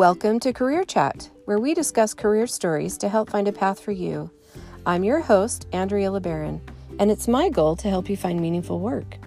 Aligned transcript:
Welcome 0.00 0.40
to 0.40 0.54
Career 0.54 0.84
Chat, 0.84 1.28
where 1.44 1.58
we 1.58 1.74
discuss 1.74 2.14
career 2.14 2.46
stories 2.46 2.96
to 2.96 3.08
help 3.10 3.28
find 3.28 3.46
a 3.46 3.52
path 3.52 3.78
for 3.78 3.92
you. 3.92 4.30
I'm 4.86 5.04
your 5.04 5.20
host, 5.20 5.66
Andrea 5.74 6.08
LeBaron, 6.08 6.58
and 6.98 7.10
it's 7.10 7.28
my 7.28 7.50
goal 7.50 7.76
to 7.76 7.90
help 7.90 8.08
you 8.08 8.16
find 8.16 8.40
meaningful 8.40 8.80
work. 8.80 9.18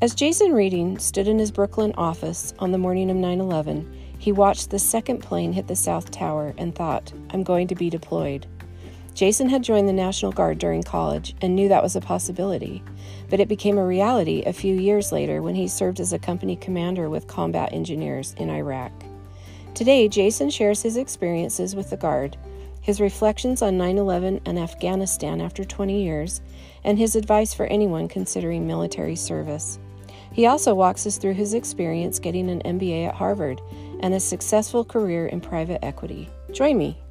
As 0.00 0.16
Jason 0.16 0.54
Reading 0.54 0.98
stood 0.98 1.28
in 1.28 1.38
his 1.38 1.52
Brooklyn 1.52 1.92
office 1.96 2.52
on 2.58 2.72
the 2.72 2.78
morning 2.78 3.12
of 3.12 3.16
9 3.16 3.40
11, 3.40 4.16
he 4.18 4.32
watched 4.32 4.70
the 4.70 4.78
second 4.80 5.18
plane 5.18 5.52
hit 5.52 5.68
the 5.68 5.76
South 5.76 6.10
Tower 6.10 6.52
and 6.58 6.74
thought, 6.74 7.12
I'm 7.30 7.44
going 7.44 7.68
to 7.68 7.76
be 7.76 7.88
deployed. 7.88 8.48
Jason 9.14 9.48
had 9.48 9.62
joined 9.62 9.88
the 9.88 9.92
National 9.92 10.32
Guard 10.32 10.58
during 10.58 10.82
college 10.82 11.36
and 11.42 11.54
knew 11.54 11.68
that 11.68 11.82
was 11.84 11.94
a 11.94 12.00
possibility, 12.00 12.82
but 13.30 13.38
it 13.38 13.46
became 13.46 13.78
a 13.78 13.86
reality 13.86 14.42
a 14.46 14.52
few 14.52 14.74
years 14.74 15.12
later 15.12 15.42
when 15.42 15.54
he 15.54 15.68
served 15.68 16.00
as 16.00 16.12
a 16.12 16.18
company 16.18 16.56
commander 16.56 17.08
with 17.08 17.28
combat 17.28 17.72
engineers 17.72 18.34
in 18.36 18.50
Iraq. 18.50 18.90
Today, 19.74 20.06
Jason 20.06 20.50
shares 20.50 20.82
his 20.82 20.98
experiences 20.98 21.74
with 21.74 21.88
the 21.88 21.96
Guard, 21.96 22.36
his 22.82 23.00
reflections 23.00 23.62
on 23.62 23.78
9 23.78 23.96
11 23.96 24.40
and 24.44 24.58
Afghanistan 24.58 25.40
after 25.40 25.64
20 25.64 26.02
years, 26.02 26.42
and 26.84 26.98
his 26.98 27.16
advice 27.16 27.54
for 27.54 27.66
anyone 27.66 28.06
considering 28.06 28.66
military 28.66 29.16
service. 29.16 29.78
He 30.32 30.46
also 30.46 30.74
walks 30.74 31.06
us 31.06 31.16
through 31.16 31.34
his 31.34 31.54
experience 31.54 32.18
getting 32.18 32.50
an 32.50 32.60
MBA 32.62 33.08
at 33.08 33.14
Harvard 33.14 33.60
and 34.00 34.12
a 34.12 34.20
successful 34.20 34.84
career 34.84 35.26
in 35.26 35.40
private 35.40 35.82
equity. 35.84 36.28
Join 36.52 36.76
me. 36.76 37.01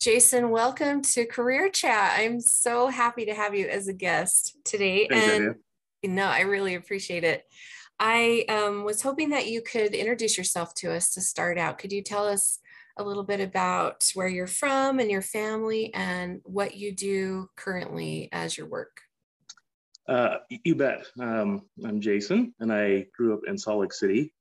Jason, 0.00 0.48
welcome 0.48 1.02
to 1.02 1.26
Career 1.26 1.68
Chat. 1.68 2.14
I'm 2.18 2.40
so 2.40 2.86
happy 2.86 3.26
to 3.26 3.34
have 3.34 3.54
you 3.54 3.68
as 3.68 3.86
a 3.86 3.92
guest 3.92 4.56
today. 4.64 5.06
Thanks, 5.06 5.58
and 6.02 6.14
no, 6.14 6.24
I 6.24 6.40
really 6.40 6.74
appreciate 6.74 7.22
it. 7.22 7.44
I 7.98 8.46
um, 8.48 8.84
was 8.84 9.02
hoping 9.02 9.28
that 9.30 9.48
you 9.48 9.60
could 9.60 9.92
introduce 9.92 10.38
yourself 10.38 10.72
to 10.76 10.90
us 10.90 11.12
to 11.12 11.20
start 11.20 11.58
out. 11.58 11.76
Could 11.76 11.92
you 11.92 12.02
tell 12.02 12.26
us 12.26 12.60
a 12.96 13.04
little 13.04 13.24
bit 13.24 13.40
about 13.40 14.10
where 14.14 14.26
you're 14.26 14.46
from 14.46 15.00
and 15.00 15.10
your 15.10 15.20
family 15.20 15.92
and 15.92 16.40
what 16.44 16.74
you 16.78 16.92
do 16.92 17.50
currently 17.56 18.30
as 18.32 18.56
your 18.56 18.68
work? 18.68 19.02
Uh, 20.08 20.36
you 20.64 20.76
bet. 20.76 21.04
Um, 21.20 21.66
I'm 21.84 22.00
Jason, 22.00 22.54
and 22.58 22.72
I 22.72 23.04
grew 23.14 23.34
up 23.34 23.40
in 23.46 23.58
Salt 23.58 23.80
Lake 23.82 23.92
City. 23.92 24.32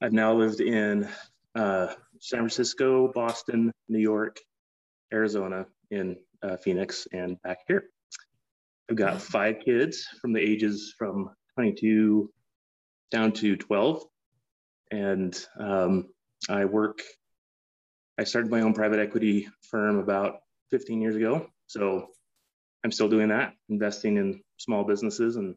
I've 0.00 0.12
now 0.12 0.34
lived 0.34 0.60
in 0.60 1.08
uh, 1.56 1.88
San 2.20 2.38
Francisco, 2.38 3.10
Boston, 3.12 3.72
New 3.88 3.98
York, 3.98 4.38
Arizona, 5.12 5.66
in 5.90 6.16
uh, 6.42 6.56
Phoenix, 6.56 7.06
and 7.12 7.40
back 7.42 7.58
here. 7.66 7.84
I've 8.90 8.96
got 8.96 9.22
five 9.22 9.56
kids 9.64 10.06
from 10.20 10.32
the 10.32 10.40
ages 10.40 10.94
from 10.98 11.30
22 11.54 12.30
down 13.10 13.32
to 13.32 13.56
12. 13.56 14.04
And 14.90 15.46
um, 15.58 16.08
I 16.48 16.64
work, 16.64 17.00
I 18.18 18.24
started 18.24 18.50
my 18.50 18.60
own 18.60 18.74
private 18.74 18.98
equity 18.98 19.48
firm 19.70 19.98
about 19.98 20.40
15 20.70 21.00
years 21.00 21.16
ago. 21.16 21.46
So 21.66 22.08
I'm 22.84 22.92
still 22.92 23.08
doing 23.08 23.28
that, 23.28 23.54
investing 23.68 24.16
in 24.16 24.42
small 24.58 24.84
businesses 24.84 25.36
and 25.36 25.54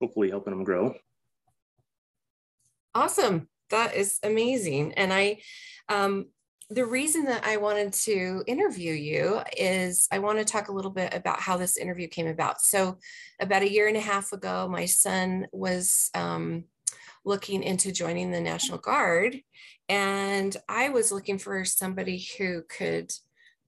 hopefully 0.00 0.30
helping 0.30 0.52
them 0.52 0.64
grow. 0.64 0.94
Awesome. 2.94 3.48
That 3.70 3.94
is 3.94 4.18
amazing. 4.22 4.94
And 4.94 5.12
I, 5.12 5.40
um, 5.88 6.26
the 6.68 6.84
reason 6.84 7.24
that 7.26 7.46
I 7.46 7.58
wanted 7.58 7.92
to 7.92 8.42
interview 8.46 8.92
you 8.92 9.40
is 9.56 10.08
I 10.10 10.18
want 10.18 10.38
to 10.38 10.44
talk 10.44 10.68
a 10.68 10.72
little 10.72 10.90
bit 10.90 11.14
about 11.14 11.40
how 11.40 11.56
this 11.56 11.76
interview 11.76 12.08
came 12.08 12.26
about. 12.26 12.60
So, 12.60 12.98
about 13.40 13.62
a 13.62 13.70
year 13.70 13.86
and 13.86 13.96
a 13.96 14.00
half 14.00 14.32
ago, 14.32 14.68
my 14.68 14.86
son 14.86 15.46
was 15.52 16.10
um, 16.14 16.64
looking 17.24 17.62
into 17.62 17.92
joining 17.92 18.32
the 18.32 18.40
National 18.40 18.78
Guard, 18.78 19.36
and 19.88 20.56
I 20.68 20.88
was 20.88 21.12
looking 21.12 21.38
for 21.38 21.64
somebody 21.64 22.26
who 22.36 22.62
could 22.68 23.12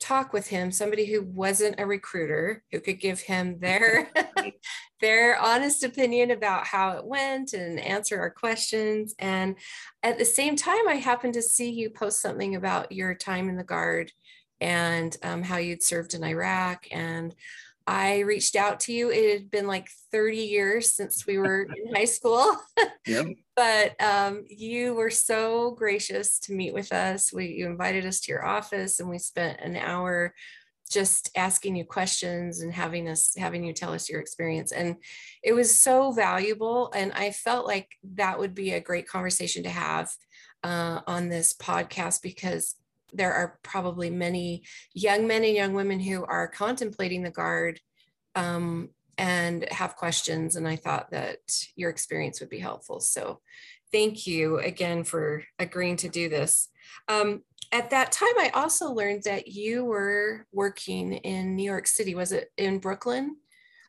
talk 0.00 0.32
with 0.32 0.48
him 0.48 0.70
somebody 0.70 1.06
who 1.06 1.22
wasn't 1.22 1.78
a 1.78 1.86
recruiter 1.86 2.62
who 2.70 2.80
could 2.80 3.00
give 3.00 3.20
him 3.20 3.58
their 3.60 4.10
their 5.00 5.38
honest 5.38 5.84
opinion 5.84 6.30
about 6.30 6.66
how 6.66 6.90
it 6.90 7.04
went 7.04 7.52
and 7.52 7.78
answer 7.80 8.18
our 8.18 8.30
questions 8.30 9.14
and 9.18 9.56
at 10.02 10.18
the 10.18 10.24
same 10.24 10.56
time 10.56 10.88
i 10.88 10.94
happened 10.94 11.34
to 11.34 11.42
see 11.42 11.70
you 11.70 11.90
post 11.90 12.20
something 12.20 12.54
about 12.54 12.92
your 12.92 13.14
time 13.14 13.48
in 13.48 13.56
the 13.56 13.64
guard 13.64 14.12
and 14.60 15.16
um, 15.22 15.42
how 15.42 15.56
you'd 15.56 15.82
served 15.82 16.14
in 16.14 16.24
iraq 16.24 16.86
and 16.90 17.34
I 17.90 18.18
reached 18.18 18.54
out 18.54 18.80
to 18.80 18.92
you. 18.92 19.10
It 19.10 19.32
had 19.32 19.50
been 19.50 19.66
like 19.66 19.88
30 20.12 20.36
years 20.36 20.92
since 20.92 21.26
we 21.26 21.38
were 21.38 21.62
in 21.62 21.94
high 21.94 22.04
school. 22.04 22.54
Yep. 23.06 23.26
But 23.58 24.00
um, 24.00 24.44
you 24.48 24.94
were 24.94 25.10
so 25.10 25.72
gracious 25.72 26.38
to 26.38 26.52
meet 26.52 26.72
with 26.72 26.92
us. 26.92 27.32
We 27.32 27.48
you 27.48 27.66
invited 27.66 28.06
us 28.06 28.20
to 28.20 28.30
your 28.30 28.46
office 28.46 29.00
and 29.00 29.10
we 29.10 29.18
spent 29.18 29.60
an 29.60 29.74
hour 29.74 30.32
just 30.88 31.32
asking 31.36 31.74
you 31.74 31.84
questions 31.84 32.60
and 32.60 32.72
having 32.72 33.08
us 33.08 33.34
having 33.36 33.64
you 33.64 33.72
tell 33.72 33.92
us 33.92 34.08
your 34.08 34.20
experience 34.20 34.70
and 34.70 34.94
it 35.42 35.52
was 35.52 35.78
so 35.78 36.12
valuable 36.12 36.90
and 36.94 37.12
i 37.12 37.30
felt 37.30 37.66
like 37.66 37.90
that 38.14 38.38
would 38.38 38.54
be 38.54 38.72
a 38.72 38.80
great 38.80 39.06
conversation 39.06 39.62
to 39.62 39.68
have 39.68 40.08
uh, 40.64 41.00
on 41.06 41.28
this 41.28 41.54
podcast 41.54 42.22
because 42.22 42.74
there 43.12 43.34
are 43.34 43.58
probably 43.62 44.08
many 44.08 44.62
young 44.94 45.26
men 45.26 45.44
and 45.44 45.54
young 45.54 45.74
women 45.74 46.00
who 46.00 46.24
are 46.24 46.48
contemplating 46.48 47.22
the 47.22 47.30
guard 47.30 47.78
um, 48.34 48.88
and 49.18 49.66
have 49.70 49.96
questions. 49.96 50.56
And 50.56 50.66
I 50.66 50.76
thought 50.76 51.10
that 51.10 51.38
your 51.76 51.90
experience 51.90 52.40
would 52.40 52.48
be 52.48 52.60
helpful. 52.60 53.00
So 53.00 53.40
thank 53.92 54.26
you 54.26 54.58
again 54.58 55.04
for 55.04 55.42
agreeing 55.58 55.96
to 55.98 56.08
do 56.08 56.28
this. 56.28 56.68
Um, 57.08 57.42
at 57.72 57.90
that 57.90 58.12
time, 58.12 58.38
I 58.38 58.50
also 58.54 58.92
learned 58.92 59.24
that 59.24 59.48
you 59.48 59.84
were 59.84 60.46
working 60.52 61.14
in 61.14 61.56
New 61.56 61.64
York 61.64 61.86
City. 61.86 62.14
Was 62.14 62.32
it 62.32 62.50
in 62.56 62.78
Brooklyn? 62.78 63.36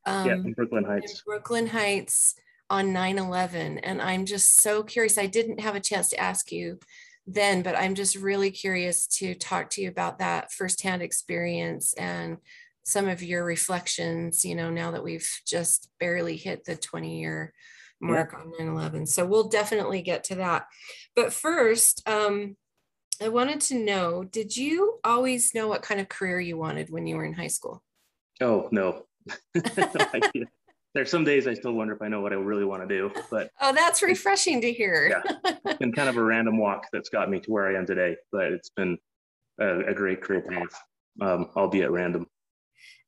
Um, 0.06 0.28
yeah, 0.28 0.34
in 0.34 0.54
Brooklyn 0.54 0.84
Heights. 0.84 1.12
In 1.12 1.18
Brooklyn 1.26 1.68
Heights 1.68 2.36
on 2.70 2.92
9 2.92 3.18
11. 3.20 3.78
And 3.80 4.02
I'm 4.02 4.26
just 4.26 4.62
so 4.62 4.84
curious. 4.84 5.18
I 5.18 5.28
didn't 5.28 5.62
have 5.62 5.76
a 5.76 5.80
chance 5.80 6.10
to 6.10 6.20
ask 6.20 6.52
you 6.52 6.80
then, 7.26 7.62
but 7.62 7.78
I'm 7.78 7.96
just 7.96 8.16
really 8.16 8.52
curious 8.52 9.06
to 9.20 9.36
talk 9.36 9.70
to 9.72 9.82
you 9.82 9.90
about 9.90 10.20
that 10.20 10.52
firsthand 10.52 11.02
experience 11.02 11.94
and 11.94 12.38
some 12.90 13.08
of 13.08 13.22
your 13.22 13.46
reflections, 13.46 14.44
you 14.44 14.56
know, 14.56 14.70
now 14.70 14.92
that 14.92 15.04
we've 15.04 15.30
just 15.46 15.90
barely 16.00 16.36
hit 16.36 16.66
the 16.66 16.76
20 16.76 17.20
year 17.20 17.54
mark 18.02 18.32
yeah. 18.34 18.40
on 18.40 18.52
9 18.58 18.68
11. 18.68 19.06
So 19.06 19.26
we'll 19.26 19.50
definitely 19.50 20.02
get 20.02 20.24
to 20.26 20.36
that. 20.36 20.66
But 21.16 21.34
first, 21.34 22.02
um, 22.08 22.56
I 23.22 23.30
wanted 23.30 23.62
to 23.62 23.76
know 23.76 24.24
did 24.24 24.56
you 24.56 25.00
always 25.04 25.54
know 25.54 25.68
what 25.68 25.82
kind 25.82 26.00
of 26.00 26.10
career 26.10 26.40
you 26.40 26.58
wanted 26.58 26.90
when 26.90 27.06
you 27.06 27.16
were 27.16 27.26
in 27.26 27.34
high 27.34 27.48
school? 27.48 27.84
Oh, 28.42 28.70
no. 28.72 29.04
there's 30.96 31.12
some 31.12 31.24
days 31.24 31.48
I 31.48 31.54
still 31.54 31.74
wonder 31.74 31.94
if 31.94 32.02
I 32.02 32.08
know 32.08 32.22
what 32.22 32.32
I 32.32 32.38
really 32.38 32.66
want 32.66 32.88
to 32.88 32.88
do. 32.88 33.12
But 33.30 33.52
oh, 33.62 33.74
that's 33.74 34.02
refreshing 34.02 34.62
to 34.62 34.72
hear. 34.72 35.22
yeah, 35.26 35.52
it's 35.66 35.78
been 35.80 35.92
kind 35.92 36.10
of 36.10 36.18
a 36.18 36.24
random 36.24 36.58
walk 36.58 36.88
that's 36.92 37.10
got 37.10 37.30
me 37.30 37.40
to 37.42 37.52
where 37.52 37.68
I 37.68 37.78
am 37.78 37.86
today. 37.86 38.16
But 38.32 38.54
it's 38.54 38.70
been 38.70 38.98
a, 39.60 39.80
a 39.80 39.94
great 39.94 40.22
career 40.22 40.42
path, 40.42 40.82
um, 41.22 41.50
albeit 41.56 41.92
random. 41.92 42.26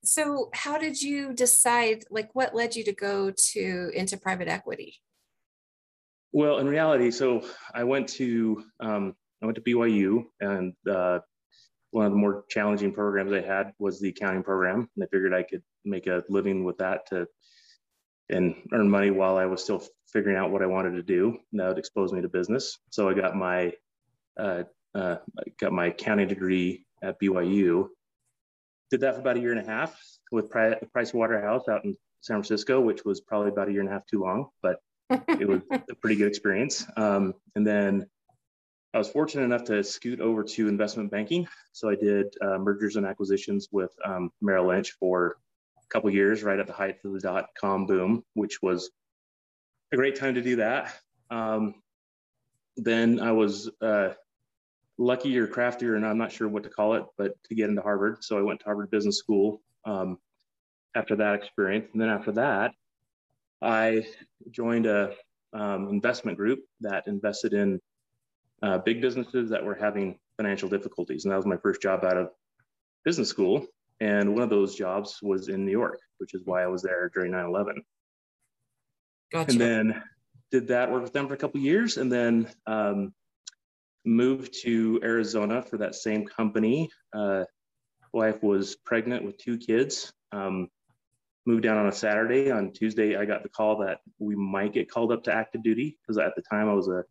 So, 0.03 0.49
how 0.53 0.77
did 0.77 1.01
you 1.01 1.33
decide? 1.33 2.05
Like, 2.09 2.29
what 2.33 2.55
led 2.55 2.75
you 2.75 2.83
to 2.85 2.93
go 2.93 3.31
to 3.31 3.91
into 3.93 4.17
private 4.17 4.47
equity? 4.47 4.99
Well, 6.33 6.59
in 6.59 6.67
reality, 6.67 7.11
so 7.11 7.45
I 7.73 7.83
went 7.83 8.07
to 8.09 8.63
um, 8.79 9.15
I 9.41 9.45
went 9.45 9.55
to 9.55 9.61
BYU, 9.61 10.25
and 10.39 10.73
uh, 10.89 11.19
one 11.91 12.05
of 12.05 12.11
the 12.11 12.17
more 12.17 12.45
challenging 12.49 12.93
programs 12.93 13.33
I 13.33 13.41
had 13.41 13.73
was 13.79 13.99
the 13.99 14.09
accounting 14.09 14.43
program, 14.43 14.89
and 14.95 15.03
I 15.03 15.07
figured 15.07 15.33
I 15.33 15.43
could 15.43 15.61
make 15.83 16.07
a 16.07 16.23
living 16.29 16.63
with 16.63 16.77
that 16.77 17.07
to 17.07 17.27
and 18.29 18.55
earn 18.71 18.89
money 18.89 19.11
while 19.11 19.37
I 19.37 19.45
was 19.45 19.61
still 19.61 19.83
figuring 20.07 20.37
out 20.37 20.51
what 20.51 20.61
I 20.61 20.65
wanted 20.65 20.91
to 20.91 21.03
do. 21.03 21.37
And 21.51 21.59
that 21.59 21.67
would 21.67 21.77
expose 21.77 22.13
me 22.13 22.21
to 22.21 22.29
business. 22.29 22.79
So 22.89 23.09
I 23.09 23.13
got 23.13 23.35
my 23.35 23.73
uh, 24.39 24.63
uh, 24.95 25.17
got 25.59 25.73
my 25.73 25.87
accounting 25.87 26.27
degree 26.27 26.85
at 27.03 27.19
BYU. 27.19 27.89
Did 28.91 29.01
that 29.01 29.15
for 29.15 29.21
about 29.21 29.37
a 29.37 29.39
year 29.39 29.51
and 29.51 29.61
a 29.61 29.65
half 29.65 29.97
with 30.31 30.49
Price 30.49 31.13
Waterhouse 31.13 31.67
out 31.67 31.85
in 31.85 31.95
San 32.19 32.35
Francisco, 32.35 32.79
which 32.79 33.03
was 33.03 33.21
probably 33.21 33.49
about 33.49 33.69
a 33.69 33.71
year 33.71 33.81
and 33.81 33.89
a 33.89 33.93
half 33.93 34.05
too 34.05 34.21
long, 34.21 34.49
but 34.61 34.77
it 35.09 35.47
was 35.47 35.61
a 35.71 35.95
pretty 35.95 36.15
good 36.15 36.27
experience. 36.27 36.85
Um, 36.97 37.33
and 37.55 37.65
then 37.65 38.05
I 38.93 38.97
was 38.97 39.09
fortunate 39.09 39.43
enough 39.43 39.63
to 39.65 39.83
scoot 39.83 40.19
over 40.19 40.43
to 40.43 40.67
investment 40.67 41.09
banking. 41.09 41.47
So 41.71 41.89
I 41.89 41.95
did 41.95 42.27
uh, 42.41 42.57
mergers 42.57 42.97
and 42.97 43.05
acquisitions 43.05 43.69
with 43.71 43.91
um, 44.03 44.31
Merrill 44.41 44.67
Lynch 44.67 44.91
for 44.99 45.37
a 45.77 45.87
couple 45.89 46.09
years 46.09 46.43
right 46.43 46.59
at 46.59 46.67
the 46.67 46.73
height 46.73 46.97
of 47.05 47.13
the 47.13 47.19
dot 47.19 47.47
com 47.59 47.85
boom, 47.85 48.23
which 48.33 48.61
was 48.61 48.91
a 49.93 49.95
great 49.95 50.17
time 50.17 50.35
to 50.35 50.41
do 50.41 50.57
that. 50.57 50.93
Um, 51.29 51.75
then 52.75 53.19
I 53.19 53.31
was 53.31 53.69
uh, 53.81 54.09
lucky 55.01 55.37
or 55.37 55.47
crafty, 55.47 55.87
and 55.87 56.05
I'm 56.05 56.17
not 56.17 56.31
sure 56.31 56.47
what 56.47 56.63
to 56.63 56.69
call 56.69 56.95
it, 56.95 57.03
but 57.17 57.33
to 57.45 57.55
get 57.55 57.69
into 57.69 57.81
Harvard. 57.81 58.23
So 58.23 58.37
I 58.37 58.41
went 58.41 58.59
to 58.59 58.65
Harvard 58.65 58.91
Business 58.91 59.17
School. 59.17 59.61
Um, 59.85 60.17
after 60.95 61.15
that 61.17 61.35
experience. 61.35 61.87
And 61.93 62.01
then 62.01 62.09
after 62.09 62.31
that, 62.33 62.71
I 63.61 64.05
joined 64.49 64.85
a 64.85 65.13
um, 65.53 65.89
investment 65.89 66.37
group 66.37 66.59
that 66.81 67.07
invested 67.07 67.53
in 67.53 67.79
uh, 68.61 68.79
big 68.79 69.01
businesses 69.01 69.49
that 69.49 69.63
were 69.63 69.75
having 69.75 70.19
financial 70.37 70.69
difficulties. 70.69 71.25
And 71.25 71.31
that 71.31 71.37
was 71.37 71.45
my 71.45 71.57
first 71.57 71.81
job 71.81 72.03
out 72.03 72.17
of 72.17 72.29
business 73.03 73.29
school. 73.29 73.65
And 73.99 74.33
one 74.33 74.43
of 74.43 74.49
those 74.49 74.75
jobs 74.75 75.19
was 75.21 75.47
in 75.47 75.65
New 75.65 75.71
York, 75.71 75.99
which 76.17 76.33
is 76.33 76.41
why 76.45 76.63
I 76.63 76.67
was 76.67 76.81
there 76.81 77.11
during 77.13 77.31
9 77.31 77.45
11. 77.45 77.83
Gotcha. 79.31 79.51
And 79.51 79.61
then 79.61 80.03
did 80.49 80.67
that 80.69 80.91
work 80.91 81.03
with 81.03 81.13
them 81.13 81.27
for 81.27 81.33
a 81.33 81.37
couple 81.37 81.61
years 81.61 81.97
and 81.97 82.11
then 82.11 82.49
um, 82.67 83.13
moved 84.05 84.53
to 84.63 84.99
Arizona 85.03 85.61
for 85.61 85.77
that 85.77 85.95
same 85.95 86.25
company. 86.25 86.89
Uh, 87.13 87.43
wife 88.13 88.41
was 88.41 88.75
pregnant 88.75 89.23
with 89.23 89.37
two 89.37 89.57
kids. 89.57 90.11
Um, 90.31 90.69
moved 91.45 91.63
down 91.63 91.77
on 91.77 91.87
a 91.87 91.91
Saturday. 91.91 92.51
On 92.51 92.71
Tuesday, 92.71 93.15
I 93.15 93.25
got 93.25 93.43
the 93.43 93.49
call 93.49 93.79
that 93.79 93.99
we 94.19 94.35
might 94.35 94.73
get 94.73 94.89
called 94.89 95.11
up 95.11 95.23
to 95.23 95.33
active 95.33 95.63
duty 95.63 95.97
because 96.01 96.17
at 96.17 96.35
the 96.35 96.41
time 96.41 96.69
I 96.69 96.73
was 96.73 96.87
a 96.87 97.03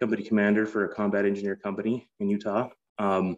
company 0.00 0.22
commander 0.22 0.66
for 0.66 0.84
a 0.84 0.94
combat 0.94 1.24
engineer 1.24 1.56
company 1.56 2.08
in 2.18 2.28
Utah. 2.28 2.68
Um, 2.98 3.36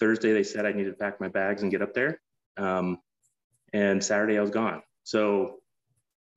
Thursday, 0.00 0.32
they 0.32 0.42
said 0.42 0.66
I 0.66 0.72
needed 0.72 0.90
to 0.90 0.96
pack 0.96 1.20
my 1.20 1.28
bags 1.28 1.62
and 1.62 1.70
get 1.70 1.82
up 1.82 1.94
there. 1.94 2.20
Um, 2.56 2.98
and 3.72 4.02
Saturday, 4.02 4.38
I 4.38 4.40
was 4.40 4.50
gone. 4.50 4.82
So 5.04 5.58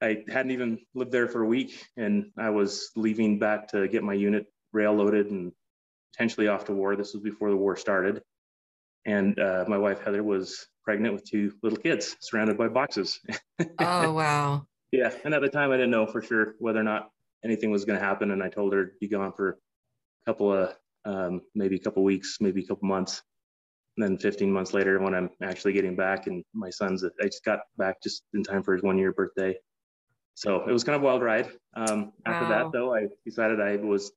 I 0.01 0.23
hadn't 0.27 0.51
even 0.51 0.79
lived 0.93 1.11
there 1.11 1.27
for 1.27 1.41
a 1.41 1.47
week, 1.47 1.85
and 1.95 2.31
I 2.37 2.49
was 2.49 2.91
leaving 2.95 3.39
back 3.39 3.69
to 3.69 3.87
get 3.87 4.03
my 4.03 4.13
unit 4.13 4.45
rail 4.71 4.93
loaded 4.93 5.31
and 5.31 5.53
potentially 6.15 6.47
off 6.47 6.65
to 6.65 6.73
war. 6.73 6.95
This 6.95 7.13
was 7.13 7.21
before 7.23 7.49
the 7.49 7.57
war 7.57 7.75
started. 7.75 8.21
And 9.05 9.37
uh, 9.39 9.65
my 9.67 9.77
wife, 9.77 10.01
Heather, 10.03 10.23
was 10.23 10.67
pregnant 10.83 11.13
with 11.13 11.29
two 11.29 11.53
little 11.61 11.77
kids 11.77 12.15
surrounded 12.21 12.57
by 12.57 12.67
boxes. 12.67 13.19
oh, 13.79 14.13
wow. 14.13 14.65
Yeah. 14.91 15.11
And 15.23 15.33
at 15.33 15.41
the 15.41 15.49
time, 15.49 15.71
I 15.71 15.75
didn't 15.75 15.91
know 15.91 16.05
for 16.05 16.21
sure 16.21 16.55
whether 16.59 16.79
or 16.79 16.83
not 16.83 17.09
anything 17.43 17.69
was 17.69 17.85
going 17.85 17.99
to 17.99 18.05
happen. 18.05 18.31
And 18.31 18.41
I 18.41 18.49
told 18.49 18.73
her 18.73 18.85
to 18.85 18.91
be 18.99 19.07
gone 19.07 19.33
for 19.33 19.49
a 19.49 20.31
couple 20.31 20.53
of, 20.53 20.75
um, 21.05 21.41
maybe 21.53 21.75
a 21.75 21.79
couple 21.79 22.03
weeks, 22.03 22.37
maybe 22.39 22.63
a 22.63 22.67
couple 22.67 22.87
months. 22.87 23.21
And 23.97 24.03
then 24.03 24.17
15 24.17 24.51
months 24.51 24.73
later, 24.73 24.99
when 24.99 25.13
I'm 25.13 25.29
actually 25.41 25.73
getting 25.73 25.95
back, 25.95 26.27
and 26.27 26.43
my 26.53 26.69
son's, 26.69 27.03
I 27.03 27.25
just 27.25 27.45
got 27.45 27.59
back 27.77 28.01
just 28.03 28.23
in 28.33 28.43
time 28.43 28.63
for 28.63 28.73
his 28.73 28.83
one 28.83 28.97
year 28.97 29.13
birthday. 29.13 29.55
So 30.33 30.67
it 30.67 30.71
was 30.71 30.83
kind 30.83 30.97
of 30.97 31.01
a 31.01 31.05
wild 31.05 31.21
ride. 31.21 31.49
Um, 31.75 32.11
after 32.25 32.49
wow. 32.49 32.63
that, 32.63 32.71
though, 32.73 32.93
I 32.93 33.07
decided 33.23 33.61
I 33.61 33.77
was 33.77 34.11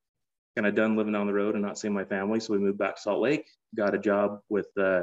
kind 0.58 0.66
of 0.66 0.74
done 0.74 0.96
living 0.96 1.14
on 1.14 1.28
the 1.28 1.32
road 1.32 1.54
and 1.54 1.62
not 1.62 1.78
seeing 1.78 1.94
my 1.94 2.04
family. 2.04 2.40
So 2.40 2.52
we 2.52 2.58
moved 2.58 2.78
back 2.78 2.96
to 2.96 3.00
Salt 3.00 3.20
Lake, 3.20 3.48
got 3.76 3.94
a 3.94 3.98
job 3.98 4.40
with 4.48 4.66
uh, 4.76 5.02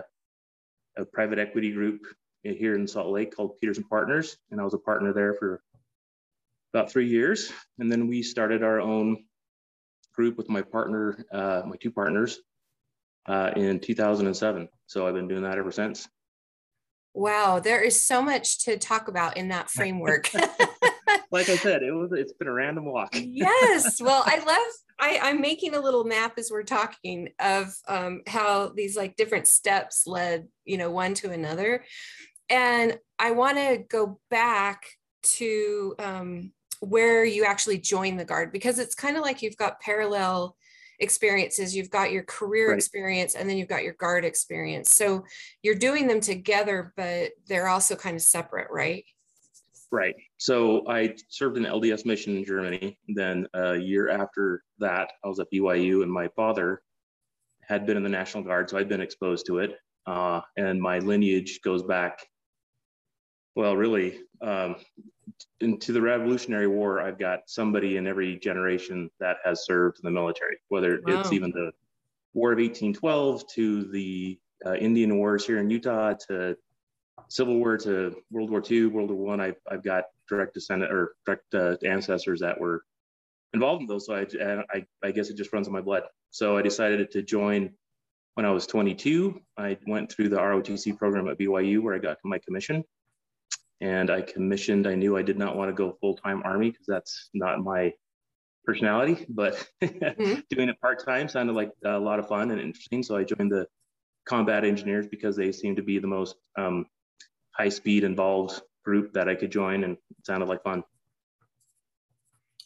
a 0.97 1.05
private 1.13 1.39
equity 1.39 1.71
group 1.71 2.01
here 2.43 2.75
in 2.75 2.85
Salt 2.85 3.07
Lake 3.07 3.33
called 3.33 3.57
Peterson 3.61 3.85
Partners. 3.85 4.35
And 4.51 4.59
I 4.59 4.65
was 4.65 4.73
a 4.73 4.77
partner 4.77 5.13
there 5.13 5.33
for 5.33 5.63
about 6.73 6.91
three 6.91 7.07
years. 7.07 7.53
And 7.79 7.89
then 7.89 8.09
we 8.09 8.21
started 8.21 8.63
our 8.63 8.81
own 8.81 9.23
group 10.13 10.35
with 10.35 10.49
my 10.49 10.61
partner, 10.61 11.23
uh, 11.31 11.61
my 11.65 11.77
two 11.77 11.91
partners, 11.91 12.37
uh, 13.25 13.51
in 13.55 13.79
2007. 13.79 14.67
So 14.87 15.07
I've 15.07 15.13
been 15.13 15.29
doing 15.29 15.43
that 15.43 15.57
ever 15.57 15.71
since. 15.71 16.05
Wow, 17.13 17.61
there 17.61 17.79
is 17.79 18.03
so 18.03 18.21
much 18.21 18.65
to 18.65 18.77
talk 18.77 19.07
about 19.07 19.37
in 19.37 19.47
that 19.47 19.69
framework. 19.69 20.33
like 21.31 21.47
I 21.47 21.55
said, 21.55 21.81
it 21.81 21.93
was 21.93 22.11
it's 22.11 22.33
been 22.33 22.49
a 22.49 22.53
random 22.53 22.83
walk. 22.83 23.15
yes. 23.15 24.01
Well, 24.01 24.21
I 24.25 24.39
love 24.39 24.84
I, 24.99 25.19
I'm 25.21 25.41
making 25.41 25.75
a 25.75 25.79
little 25.79 26.03
map 26.03 26.37
as 26.37 26.49
we're 26.51 26.63
talking 26.63 27.29
of 27.39 27.73
um, 27.87 28.21
how 28.27 28.69
these 28.69 28.95
like 28.95 29.15
different 29.15 29.47
steps 29.47 30.07
led, 30.07 30.47
you 30.63 30.77
know, 30.77 30.89
one 30.89 31.13
to 31.15 31.31
another. 31.31 31.83
And 32.49 32.97
I 33.19 33.31
want 33.31 33.57
to 33.57 33.83
go 33.89 34.19
back 34.29 34.85
to 35.23 35.95
um, 35.99 36.51
where 36.79 37.25
you 37.25 37.45
actually 37.45 37.79
join 37.79 38.17
the 38.17 38.25
guard 38.25 38.51
because 38.51 38.79
it's 38.79 38.95
kind 38.95 39.17
of 39.17 39.23
like 39.23 39.41
you've 39.41 39.57
got 39.57 39.81
parallel 39.81 40.55
experiences 40.99 41.75
you've 41.75 41.89
got 41.89 42.11
your 42.11 42.23
career 42.23 42.69
right. 42.69 42.77
experience 42.77 43.35
and 43.35 43.49
then 43.49 43.57
you've 43.57 43.67
got 43.67 43.83
your 43.83 43.95
guard 43.95 44.23
experience 44.23 44.91
so 44.91 45.25
you're 45.61 45.75
doing 45.75 46.07
them 46.07 46.21
together 46.21 46.93
but 46.95 47.31
they're 47.47 47.67
also 47.67 47.97
kind 47.97 48.15
of 48.15 48.21
separate 48.21 48.67
right 48.71 49.03
right. 49.95 50.15
So 50.37 50.87
i 50.87 51.15
served 51.29 51.57
an 51.57 51.63
lds 51.63 52.05
mission 52.05 52.37
in 52.37 52.45
germany. 52.45 52.97
Then 53.07 53.47
a 53.53 53.75
year 53.75 54.09
after 54.09 54.63
that 54.79 55.11
i 55.23 55.27
was 55.27 55.39
at 55.39 55.51
byu 55.51 56.03
and 56.03 56.11
my 56.11 56.27
father 56.35 56.81
had 57.61 57.85
been 57.85 57.97
in 57.97 58.03
the 58.03 58.09
national 58.09 58.43
guard 58.43 58.69
so 58.69 58.77
i'd 58.77 58.89
been 58.89 59.01
exposed 59.01 59.45
to 59.47 59.59
it. 59.59 59.77
Uh, 60.05 60.39
and 60.55 60.79
my 60.79 60.99
lineage 60.99 61.61
goes 61.63 61.81
back 61.81 62.27
well 63.55 63.75
really 63.75 64.19
um, 64.41 64.75
into 65.61 65.91
the 65.91 66.01
Revolutionary 66.01 66.67
War, 66.67 67.01
I've 67.01 67.19
got 67.19 67.41
somebody 67.47 67.97
in 67.97 68.07
every 68.07 68.37
generation 68.37 69.09
that 69.19 69.37
has 69.43 69.65
served 69.65 69.99
in 69.99 70.05
the 70.05 70.11
military, 70.11 70.57
whether 70.69 71.01
wow. 71.05 71.19
it's 71.19 71.31
even 71.31 71.51
the 71.51 71.71
War 72.33 72.51
of 72.51 72.57
1812 72.57 73.47
to 73.53 73.83
the 73.85 74.37
uh, 74.65 74.73
Indian 74.73 75.17
Wars 75.17 75.45
here 75.45 75.59
in 75.59 75.69
Utah 75.69 76.13
to 76.27 76.57
Civil 77.29 77.57
War 77.57 77.77
to 77.79 78.15
World 78.31 78.49
War 78.49 78.63
II, 78.69 78.87
World 78.87 79.11
War 79.11 79.25
One. 79.25 79.41
I've, 79.41 79.57
I've 79.69 79.83
got 79.83 80.05
direct 80.29 80.53
descendant 80.53 80.91
or 80.91 81.15
direct 81.25 81.53
uh, 81.53 81.75
ancestors 81.85 82.39
that 82.41 82.59
were 82.59 82.83
involved 83.53 83.81
in 83.81 83.87
those. 83.87 84.05
So 84.05 84.15
I, 84.15 84.25
I, 84.73 84.85
I 85.03 85.11
guess 85.11 85.29
it 85.29 85.37
just 85.37 85.53
runs 85.53 85.67
in 85.67 85.73
my 85.73 85.81
blood. 85.81 86.03
So 86.31 86.57
I 86.57 86.61
decided 86.61 87.11
to 87.11 87.21
join 87.21 87.71
when 88.35 88.45
I 88.45 88.51
was 88.51 88.67
22. 88.67 89.39
I 89.57 89.77
went 89.87 90.11
through 90.11 90.29
the 90.29 90.37
ROTC 90.37 90.97
program 90.97 91.27
at 91.27 91.39
BYU 91.39 91.81
where 91.81 91.95
I 91.95 91.99
got 91.99 92.17
my 92.23 92.39
commission 92.39 92.83
and 93.81 94.09
I 94.09 94.21
commissioned. 94.21 94.87
I 94.87 94.95
knew 94.95 95.17
I 95.17 95.21
did 95.21 95.37
not 95.37 95.55
want 95.55 95.69
to 95.69 95.73
go 95.73 95.97
full 95.99 96.15
time 96.15 96.41
Army 96.43 96.71
because 96.71 96.85
that's 96.87 97.29
not 97.33 97.63
my 97.63 97.93
personality, 98.65 99.25
but 99.29 99.67
mm-hmm. 99.81 100.39
doing 100.49 100.69
it 100.69 100.79
part 100.81 101.03
time 101.03 101.29
sounded 101.29 101.53
like 101.53 101.71
a 101.85 101.97
lot 101.97 102.19
of 102.19 102.27
fun 102.27 102.51
and 102.51 102.59
interesting. 102.59 103.03
So 103.03 103.15
I 103.15 103.23
joined 103.23 103.51
the 103.51 103.67
combat 104.25 104.65
engineers 104.65 105.07
because 105.07 105.35
they 105.35 105.51
seemed 105.51 105.77
to 105.77 105.83
be 105.83 105.99
the 105.99 106.07
most 106.07 106.35
um, 106.57 106.85
high 107.57 107.69
speed 107.69 108.03
involved 108.03 108.61
group 108.83 109.13
that 109.13 109.27
I 109.27 109.35
could 109.35 109.51
join 109.51 109.83
and 109.83 109.93
it 109.93 110.25
sounded 110.25 110.47
like 110.47 110.63
fun. 110.63 110.83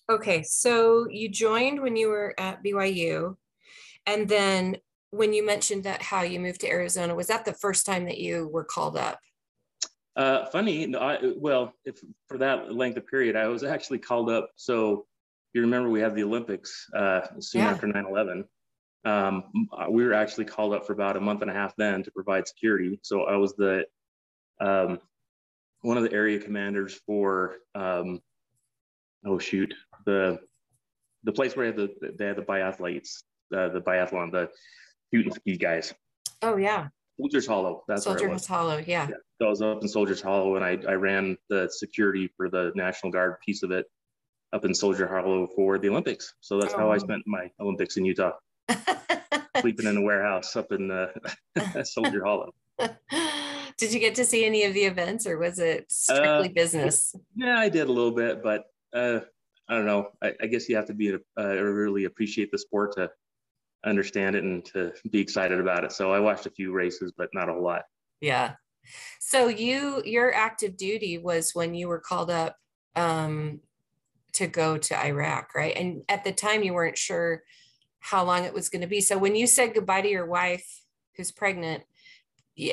Okay, 0.09 0.41
so 0.41 1.07
you 1.09 1.29
joined 1.29 1.81
when 1.81 1.95
you 1.95 2.09
were 2.09 2.33
at 2.39 2.63
BYU, 2.63 3.35
and 4.07 4.27
then 4.27 4.77
when 5.11 5.33
you 5.33 5.45
mentioned 5.45 5.83
that 5.83 6.01
how 6.01 6.23
you 6.23 6.39
moved 6.39 6.61
to 6.61 6.69
Arizona, 6.69 7.13
was 7.13 7.27
that 7.27 7.45
the 7.45 7.53
first 7.53 7.85
time 7.85 8.05
that 8.05 8.17
you 8.17 8.47
were 8.47 8.63
called 8.63 8.97
up? 8.97 9.19
Uh, 10.15 10.45
funny, 10.45 10.95
I, 10.95 11.33
well, 11.37 11.73
if 11.85 12.01
for 12.27 12.39
that 12.39 12.73
length 12.73 12.97
of 12.97 13.07
period, 13.07 13.35
I 13.35 13.47
was 13.47 13.63
actually 13.63 13.99
called 13.99 14.31
up. 14.31 14.49
So 14.55 15.05
you 15.53 15.61
remember 15.61 15.89
we 15.89 16.01
had 16.01 16.15
the 16.15 16.23
Olympics 16.23 16.87
uh, 16.95 17.21
soon 17.39 17.61
yeah. 17.61 17.69
after 17.69 17.87
9/11. 17.87 18.45
Um, 19.05 19.43
we 19.91 20.03
were 20.03 20.13
actually 20.13 20.45
called 20.45 20.73
up 20.73 20.85
for 20.85 20.93
about 20.93 21.17
a 21.17 21.21
month 21.21 21.41
and 21.43 21.51
a 21.51 21.53
half 21.53 21.75
then 21.77 22.03
to 22.03 22.11
provide 22.11 22.47
security. 22.47 22.99
So 23.03 23.23
I 23.23 23.35
was 23.37 23.55
the 23.55 23.85
um, 24.59 24.99
one 25.81 25.97
of 25.97 26.03
the 26.03 26.13
area 26.13 26.39
commanders 26.39 26.99
for 27.05 27.57
um, 27.75 28.19
oh 29.25 29.39
shoot 29.39 29.73
the 30.05 30.39
the 31.23 31.31
place 31.31 31.55
where 31.55 31.71
they 31.71 31.81
had 31.81 31.89
the 31.99 32.15
they 32.17 32.25
had 32.25 32.35
the 32.35 32.41
biathletes 32.41 33.23
uh, 33.55 33.69
the 33.69 33.81
biathlon 33.81 34.31
the 34.31 34.49
shoot 35.13 35.25
and 35.25 35.33
ski 35.33 35.57
guys. 35.57 35.93
Oh 36.41 36.57
yeah. 36.57 36.87
Soldiers 37.19 37.47
Hollow. 37.47 37.83
That's 37.87 38.05
Soldiers 38.05 38.45
Hollow. 38.45 38.77
Yeah. 38.77 39.07
yeah. 39.09 39.15
So 39.41 39.47
I 39.47 39.49
was 39.49 39.61
up 39.61 39.81
in 39.81 39.89
Soldiers 39.89 40.21
Hollow, 40.21 40.55
and 40.55 40.63
I, 40.63 40.77
I 40.89 40.93
ran 40.93 41.37
the 41.49 41.69
security 41.69 42.29
for 42.37 42.49
the 42.49 42.71
National 42.75 43.11
Guard 43.11 43.35
piece 43.45 43.61
of 43.61 43.71
it 43.71 43.85
up 44.53 44.63
in 44.63 44.73
Soldier 44.73 45.07
Hollow 45.07 45.47
for 45.55 45.77
the 45.77 45.89
Olympics. 45.89 46.33
So 46.39 46.59
that's 46.59 46.73
oh. 46.73 46.77
how 46.77 46.91
I 46.91 46.95
oh. 46.95 46.99
spent 46.99 47.23
my 47.25 47.49
Olympics 47.59 47.97
in 47.97 48.05
Utah, 48.05 48.31
sleeping 49.57 49.87
in 49.87 49.97
a 49.97 50.01
warehouse 50.01 50.55
up 50.55 50.71
in 50.71 50.91
uh, 50.91 51.07
Soldier 51.83 52.23
Hollow. 52.23 52.53
Did 53.79 53.93
you 53.93 53.99
get 53.99 54.15
to 54.15 54.25
see 54.25 54.45
any 54.45 54.65
of 54.65 54.73
the 54.73 54.83
events, 54.83 55.25
or 55.25 55.37
was 55.37 55.57
it 55.57 55.89
strictly 55.89 56.49
uh, 56.49 56.53
business? 56.53 57.15
Yeah, 57.35 57.57
I 57.57 57.69
did 57.69 57.87
a 57.87 57.91
little 57.91 58.11
bit, 58.11 58.43
but 58.43 58.65
uh, 58.93 59.21
I 59.69 59.75
don't 59.75 59.85
know. 59.85 60.09
I, 60.21 60.33
I, 60.41 60.47
guess 60.47 60.67
you 60.67 60.75
have 60.75 60.87
to 60.87 60.93
be 60.93 61.13
uh, 61.13 61.43
really 61.43 62.03
appreciate 62.03 62.51
the 62.51 62.57
sport 62.57 62.95
to 62.97 63.09
understand 63.85 64.35
it 64.35 64.43
and 64.43 64.65
to 64.65 64.91
be 65.09 65.19
excited 65.19 65.59
about 65.59 65.85
it. 65.85 65.93
So 65.93 66.11
I 66.11 66.19
watched 66.19 66.45
a 66.45 66.51
few 66.51 66.73
races, 66.73 67.13
but 67.15 67.29
not 67.33 67.47
a 67.47 67.53
whole 67.53 67.63
lot. 67.63 67.83
Yeah. 68.19 68.53
So 69.19 69.47
you 69.47 70.01
your 70.05 70.33
active 70.33 70.75
duty 70.75 71.17
was 71.17 71.51
when 71.53 71.73
you 71.73 71.87
were 71.87 71.99
called 71.99 72.29
up 72.29 72.57
um, 72.95 73.61
to 74.33 74.47
go 74.47 74.77
to 74.77 75.05
Iraq, 75.05 75.55
right? 75.55 75.75
And 75.75 76.03
at 76.09 76.23
the 76.23 76.31
time 76.31 76.63
you 76.63 76.73
weren't 76.73 76.97
sure 76.97 77.43
how 77.99 78.23
long 78.23 78.43
it 78.43 78.53
was 78.53 78.69
going 78.69 78.81
to 78.81 78.87
be. 78.87 79.01
So 79.01 79.17
when 79.17 79.35
you 79.35 79.47
said 79.47 79.73
goodbye 79.73 80.01
to 80.01 80.09
your 80.09 80.25
wife 80.25 80.83
who's 81.15 81.31
pregnant 81.31 81.83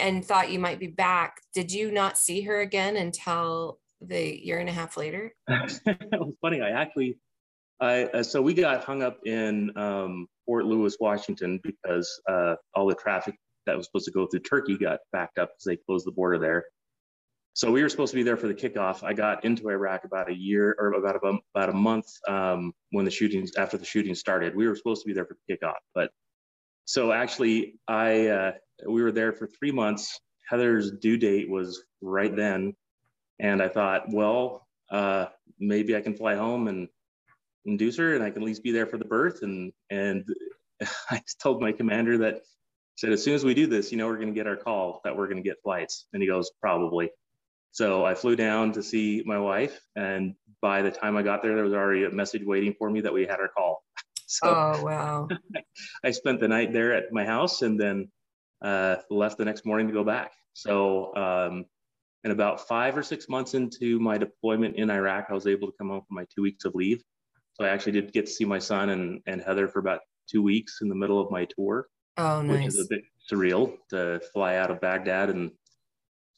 and 0.00 0.24
thought 0.24 0.50
you 0.50 0.58
might 0.58 0.80
be 0.80 0.88
back, 0.88 1.40
did 1.54 1.70
you 1.70 1.90
not 1.90 2.18
see 2.18 2.42
her 2.42 2.60
again 2.60 2.96
until 2.96 3.78
the 4.00 4.44
year 4.44 4.58
and 4.58 4.68
a 4.68 4.72
half 4.72 4.96
later? 4.96 5.32
it 5.48 6.20
was 6.20 6.34
funny. 6.40 6.60
I 6.60 6.70
actually, 6.70 7.18
I 7.80 8.04
uh, 8.04 8.22
so 8.22 8.42
we 8.42 8.54
got 8.54 8.84
hung 8.84 9.02
up 9.02 9.18
in 9.26 9.76
um, 9.76 10.26
Fort 10.44 10.66
Lewis, 10.66 10.96
Washington, 11.00 11.60
because 11.62 12.20
uh, 12.28 12.56
all 12.74 12.86
the 12.86 12.94
traffic 12.94 13.36
that 13.66 13.76
was 13.76 13.86
supposed 13.86 14.06
to 14.06 14.12
go 14.12 14.26
through 14.26 14.40
Turkey 14.40 14.76
got 14.76 15.00
backed 15.12 15.38
up 15.38 15.50
because 15.50 15.64
they 15.64 15.76
closed 15.76 16.06
the 16.06 16.12
border 16.12 16.38
there. 16.38 16.64
so 17.54 17.70
we 17.70 17.82
were 17.82 17.88
supposed 17.88 18.12
to 18.12 18.16
be 18.16 18.22
there 18.22 18.36
for 18.36 18.48
the 18.48 18.54
kickoff. 18.54 19.02
I 19.02 19.12
got 19.12 19.44
into 19.44 19.68
Iraq 19.68 20.04
about 20.04 20.30
a 20.30 20.34
year 20.34 20.76
or 20.78 20.92
about 20.92 21.16
a, 21.16 21.38
about 21.54 21.68
a 21.68 21.72
month 21.72 22.06
um, 22.28 22.72
when 22.90 23.04
the 23.04 23.10
shootings 23.10 23.52
after 23.56 23.76
the 23.76 23.84
shooting 23.84 24.14
started. 24.14 24.54
We 24.54 24.68
were 24.68 24.76
supposed 24.76 25.02
to 25.02 25.06
be 25.06 25.14
there 25.14 25.26
for 25.26 25.36
the 25.46 25.56
kickoff, 25.56 25.80
but 25.94 26.10
so 26.86 27.10
actually, 27.10 27.80
I 27.88 28.28
uh, 28.28 28.52
we 28.86 29.02
were 29.02 29.12
there 29.12 29.32
for 29.32 29.46
three 29.46 29.72
months. 29.72 30.20
Heather's 30.48 30.92
due 30.92 31.16
date 31.16 31.48
was 31.48 31.82
right 32.00 32.34
then, 32.34 32.74
and 33.38 33.62
I 33.62 33.68
thought, 33.68 34.04
well, 34.12 34.66
uh, 34.90 35.26
maybe 35.58 35.96
I 35.96 36.00
can 36.00 36.14
fly 36.14 36.34
home 36.34 36.68
and 36.68 36.88
induce 37.64 37.96
her, 37.96 38.14
and 38.14 38.22
I 38.22 38.30
can 38.30 38.42
at 38.42 38.46
least 38.46 38.62
be 38.62 38.72
there 38.72 38.86
for 38.86 38.98
the 38.98 39.04
birth. 39.04 39.42
And 39.42 39.72
and 39.90 40.24
I 41.10 41.22
told 41.42 41.60
my 41.60 41.72
commander 41.72 42.18
that 42.18 42.42
said 42.96 43.12
as 43.12 43.22
soon 43.22 43.34
as 43.34 43.44
we 43.44 43.54
do 43.54 43.66
this, 43.66 43.92
you 43.92 43.98
know, 43.98 44.06
we're 44.06 44.16
going 44.16 44.28
to 44.28 44.34
get 44.34 44.46
our 44.46 44.56
call 44.56 45.00
that 45.04 45.16
we're 45.16 45.26
going 45.26 45.42
to 45.42 45.48
get 45.48 45.60
flights. 45.62 46.06
And 46.12 46.22
he 46.22 46.28
goes, 46.28 46.50
probably. 46.60 47.10
So 47.72 48.06
I 48.06 48.14
flew 48.14 48.36
down 48.36 48.72
to 48.72 48.82
see 48.82 49.22
my 49.26 49.38
wife, 49.38 49.78
and 49.94 50.34
by 50.62 50.80
the 50.80 50.90
time 50.90 51.14
I 51.14 51.22
got 51.22 51.42
there, 51.42 51.54
there 51.54 51.64
was 51.64 51.74
already 51.74 52.04
a 52.04 52.10
message 52.10 52.42
waiting 52.42 52.74
for 52.78 52.88
me 52.88 53.02
that 53.02 53.12
we 53.12 53.26
had 53.26 53.40
our 53.40 53.48
call. 53.48 53.82
So 54.28 54.48
oh 54.48 54.82
wow! 54.82 55.28
I 56.04 56.10
spent 56.10 56.40
the 56.40 56.48
night 56.48 56.72
there 56.72 56.92
at 56.92 57.12
my 57.12 57.24
house, 57.24 57.62
and 57.62 57.78
then 57.78 58.10
uh, 58.66 58.96
left 59.10 59.38
the 59.38 59.44
next 59.44 59.64
morning 59.64 59.86
to 59.86 59.92
go 59.92 60.02
back. 60.02 60.32
So, 60.52 61.14
um, 61.14 61.64
and 62.24 62.32
about 62.32 62.66
five 62.66 62.96
or 62.96 63.02
six 63.02 63.28
months 63.28 63.54
into 63.54 64.00
my 64.00 64.18
deployment 64.18 64.74
in 64.74 64.90
Iraq, 64.90 65.26
I 65.30 65.34
was 65.34 65.46
able 65.46 65.68
to 65.68 65.74
come 65.78 65.90
home 65.90 66.00
for 66.00 66.14
my 66.14 66.26
two 66.34 66.42
weeks 66.42 66.64
of 66.64 66.74
leave. 66.74 67.00
So 67.54 67.64
I 67.64 67.68
actually 67.68 67.92
did 67.92 68.12
get 68.12 68.26
to 68.26 68.32
see 68.32 68.44
my 68.44 68.58
son 68.58 68.90
and, 68.90 69.20
and 69.26 69.40
Heather 69.40 69.68
for 69.68 69.78
about 69.78 70.00
two 70.28 70.42
weeks 70.42 70.78
in 70.82 70.88
the 70.88 70.96
middle 70.96 71.20
of 71.20 71.30
my 71.30 71.46
tour. 71.56 71.86
Oh, 72.16 72.42
nice. 72.42 72.56
Which 72.56 72.66
is 72.66 72.80
a 72.80 72.88
bit 72.88 73.02
surreal 73.30 73.76
to 73.90 74.20
fly 74.32 74.56
out 74.56 74.72
of 74.72 74.80
Baghdad 74.80 75.30
and 75.30 75.52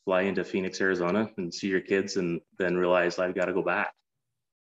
fly 0.04 0.22
into 0.22 0.44
Phoenix, 0.44 0.80
Arizona 0.82 1.30
and 1.38 1.52
see 1.52 1.68
your 1.68 1.80
kids 1.80 2.16
and 2.16 2.40
then 2.58 2.76
realize 2.76 3.18
I've 3.18 3.34
got 3.34 3.46
to 3.46 3.54
go 3.54 3.62
back. 3.62 3.94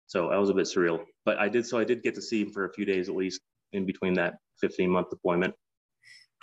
So 0.08 0.29
that 0.29 0.38
was 0.39 0.50
a 0.50 0.53
bit 0.53 0.65
surreal. 0.65 1.05
But 1.24 1.38
I 1.38 1.48
did 1.48 1.65
so 1.65 1.79
I 1.79 1.86
did 1.86 2.03
get 2.03 2.15
to 2.15 2.22
see 2.22 2.41
him 2.41 2.51
for 2.51 2.65
a 2.65 2.74
few 2.74 2.84
days 2.84 3.08
at 3.08 3.15
least 3.15 3.39
in 3.72 3.86
between 3.86 4.15
that 4.15 4.36
15 4.60 4.89
month 4.89 5.10
deployment. 5.10 5.53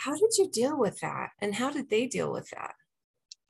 How 0.00 0.14
did 0.14 0.38
you 0.38 0.48
deal 0.50 0.78
with 0.78 0.98
that? 1.00 1.30
And 1.42 1.54
how 1.54 1.70
did 1.70 1.90
they 1.90 2.06
deal 2.06 2.32
with 2.32 2.48
that? 2.50 2.74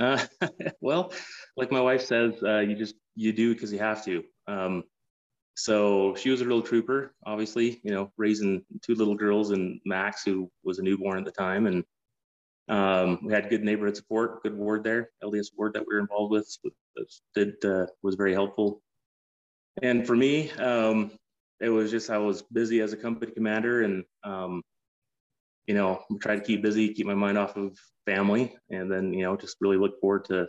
Uh, 0.00 0.48
well, 0.80 1.12
like 1.56 1.70
my 1.70 1.80
wife 1.80 2.04
says, 2.04 2.34
uh, 2.42 2.58
you 2.58 2.74
just 2.74 2.96
you 3.14 3.32
do 3.32 3.54
because 3.54 3.72
you 3.72 3.78
have 3.78 4.04
to. 4.06 4.24
Um, 4.48 4.82
so 5.54 6.16
she 6.16 6.30
was 6.30 6.40
a 6.40 6.46
real 6.46 6.60
trooper, 6.62 7.14
obviously, 7.24 7.80
you 7.84 7.92
know, 7.92 8.10
raising 8.16 8.64
two 8.82 8.96
little 8.96 9.14
girls 9.14 9.50
and 9.52 9.80
Max, 9.84 10.24
who 10.24 10.50
was 10.64 10.80
a 10.80 10.82
newborn 10.82 11.18
at 11.18 11.24
the 11.24 11.30
time. 11.30 11.66
And 11.66 11.84
um, 12.68 13.20
we 13.22 13.32
had 13.32 13.48
good 13.48 13.62
neighborhood 13.62 13.96
support, 13.96 14.42
good 14.42 14.56
ward 14.56 14.82
there, 14.82 15.10
LDS 15.22 15.50
ward 15.56 15.74
that 15.74 15.84
we 15.86 15.94
were 15.94 16.00
involved 16.00 16.32
with, 16.32 16.56
did 17.36 17.64
uh, 17.64 17.86
was 18.02 18.16
very 18.16 18.32
helpful. 18.32 18.82
And 19.82 20.04
for 20.04 20.16
me, 20.16 20.50
um, 20.52 21.12
it 21.60 21.68
was 21.68 21.92
just 21.92 22.10
I 22.10 22.18
was 22.18 22.42
busy 22.42 22.80
as 22.80 22.92
a 22.92 22.96
company 22.96 23.30
commander, 23.30 23.82
and 23.82 24.02
um, 24.24 24.62
you 25.70 25.76
know, 25.76 26.02
try 26.20 26.34
to 26.34 26.42
keep 26.42 26.62
busy, 26.62 26.92
keep 26.92 27.06
my 27.06 27.14
mind 27.14 27.38
off 27.38 27.56
of 27.56 27.78
family, 28.04 28.52
and 28.70 28.90
then 28.90 29.14
you 29.14 29.22
know, 29.22 29.36
just 29.36 29.56
really 29.60 29.76
look 29.76 30.00
forward 30.00 30.24
to 30.24 30.48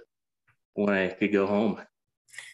when 0.74 0.90
I 0.90 1.10
could 1.10 1.32
go 1.32 1.46
home. 1.46 1.80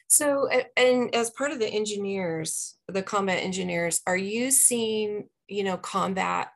So, 0.09 0.49
and 0.75 1.15
as 1.15 1.29
part 1.29 1.51
of 1.51 1.59
the 1.59 1.69
engineers, 1.69 2.75
the 2.89 3.01
combat 3.01 3.41
engineers, 3.41 4.01
are 4.05 4.17
you 4.17 4.51
seeing, 4.51 5.29
you 5.47 5.63
know, 5.63 5.77
combat? 5.77 6.49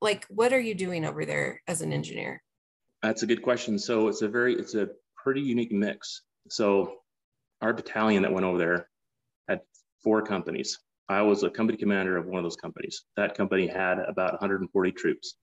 Like, 0.00 0.24
what 0.30 0.54
are 0.54 0.60
you 0.60 0.74
doing 0.74 1.04
over 1.04 1.26
there 1.26 1.60
as 1.68 1.82
an 1.82 1.92
engineer? 1.92 2.42
That's 3.02 3.22
a 3.22 3.26
good 3.26 3.42
question. 3.42 3.78
So 3.78 4.08
it's 4.08 4.22
a 4.22 4.28
very, 4.28 4.54
it's 4.54 4.74
a 4.74 4.88
pretty 5.22 5.42
unique 5.42 5.72
mix. 5.72 6.22
So 6.48 6.94
our 7.60 7.74
battalion 7.74 8.22
that 8.22 8.32
went 8.32 8.46
over 8.46 8.56
there 8.56 8.88
had 9.50 9.60
four 10.02 10.22
companies. 10.22 10.78
I 11.10 11.20
was 11.20 11.42
a 11.42 11.50
company 11.50 11.76
commander 11.76 12.16
of 12.16 12.24
one 12.24 12.38
of 12.38 12.44
those 12.44 12.56
companies. 12.56 13.04
That 13.18 13.36
company 13.36 13.66
had 13.66 13.98
about 13.98 14.32
140 14.32 14.92
troops. 14.92 15.36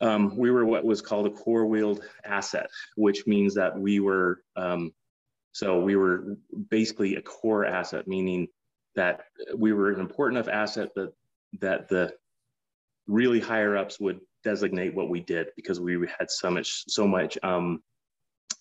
Um, 0.00 0.36
we 0.36 0.50
were 0.50 0.64
what 0.64 0.84
was 0.84 1.00
called 1.00 1.26
a 1.26 1.30
corps 1.30 1.66
wheeled 1.66 2.02
asset, 2.24 2.68
which 2.96 3.26
means 3.26 3.54
that 3.54 3.78
we 3.78 4.00
were, 4.00 4.42
um, 4.56 4.92
so 5.52 5.80
we 5.80 5.96
were 5.96 6.36
basically 6.68 7.16
a 7.16 7.22
corps 7.22 7.64
asset, 7.64 8.08
meaning 8.08 8.48
that 8.96 9.24
we 9.56 9.72
were 9.72 9.92
an 9.92 10.00
important 10.00 10.38
enough 10.38 10.52
asset 10.52 10.90
that 10.96 11.12
that 11.60 11.88
the 11.88 12.12
really 13.06 13.40
higher 13.40 13.76
ups 13.76 14.00
would 14.00 14.20
designate 14.42 14.94
what 14.94 15.08
we 15.08 15.20
did 15.20 15.48
because 15.56 15.80
we 15.80 15.94
had 16.18 16.30
so 16.30 16.50
much 16.50 16.84
so 16.88 17.06
much 17.06 17.38
um, 17.42 17.82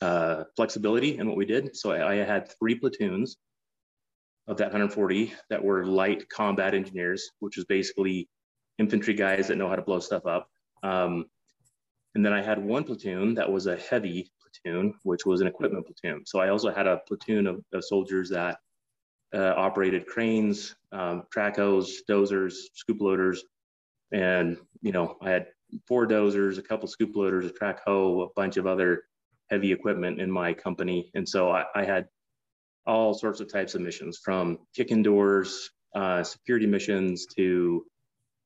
uh, 0.02 0.44
flexibility 0.56 1.18
in 1.18 1.28
what 1.28 1.38
we 1.38 1.46
did. 1.46 1.76
So 1.76 1.92
I, 1.92 2.12
I, 2.12 2.16
had 2.16 2.52
three 2.60 2.76
platoons 2.76 3.38
of 4.48 4.58
that 4.58 4.66
140 4.66 5.34
that 5.50 5.64
were 5.64 5.86
light 5.86 6.28
combat 6.30 6.74
engineers, 6.74 7.30
which 7.40 7.56
was 7.56 7.66
basically 7.66 8.28
infantry 8.80 9.14
guys 9.14 9.48
that 9.48 9.58
know 9.58 9.70
how 9.70 9.78
to 9.78 9.82
blow 9.82 10.00
stuff 10.00 10.26
up. 10.26 10.50
Um, 10.84 11.26
and 12.16 12.24
then 12.24 12.34
I 12.34 12.42
had 12.42 12.64
one 12.64 12.84
platoon 12.84 13.34
that 13.36 13.52
was 13.52 13.66
a 13.66 13.78
heavy 13.78 14.32
platoon, 14.42 14.94
which 15.04 15.26
was 15.26 15.42
an 15.42 15.48
equipment 15.48 15.88
platoon. 15.88 16.26
So 16.26 16.40
I 16.40 16.50
also 16.50 16.72
had 16.72 16.86
a 16.86 17.02
platoon 17.08 17.48
of, 17.48 17.64
of 17.74 17.84
soldiers 17.84 18.30
that 18.30 18.58
uh, 19.34 19.54
operated 19.58 20.06
cranes, 20.06 20.76
um, 20.92 21.24
trackhoes, 21.36 21.90
dozers, 22.08 22.54
scoop 22.76 23.02
loaders, 23.02 23.44
and 24.12 24.58
you 24.82 24.92
know 24.92 25.18
I 25.22 25.32
had 25.32 25.48
four 25.88 26.06
dozers, 26.08 26.60
a 26.60 26.62
couple 26.62 26.88
scoop 26.88 27.16
loaders, 27.16 27.46
a 27.46 27.50
track 27.50 27.82
hoe, 27.84 28.22
a 28.22 28.34
bunch 28.36 28.58
of 28.58 28.68
other 28.68 29.06
heavy 29.50 29.72
equipment 29.72 30.22
in 30.22 30.32
my 30.32 30.54
company. 30.54 31.10
And 31.16 31.28
so 31.28 31.52
I, 31.52 31.66
I 31.74 31.84
had 31.84 32.08
all 32.86 33.14
sorts 33.14 33.40
of 33.40 33.52
types 33.52 33.74
of 33.74 33.82
missions 33.82 34.20
from 34.24 34.60
kicking 34.76 35.02
doors, 35.02 35.72
uh, 35.96 36.24
security 36.24 36.68
missions 36.68 37.26
to 37.38 37.86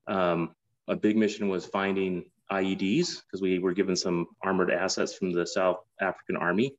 um, 0.07 0.55
a 0.87 0.95
big 0.95 1.17
mission 1.17 1.49
was 1.49 1.65
finding 1.65 2.25
IEDs 2.51 3.21
because 3.23 3.41
we 3.41 3.59
were 3.59 3.73
given 3.73 3.95
some 3.95 4.27
armored 4.41 4.71
assets 4.71 5.15
from 5.15 5.31
the 5.31 5.45
South 5.45 5.79
African 5.99 6.37
Army. 6.37 6.75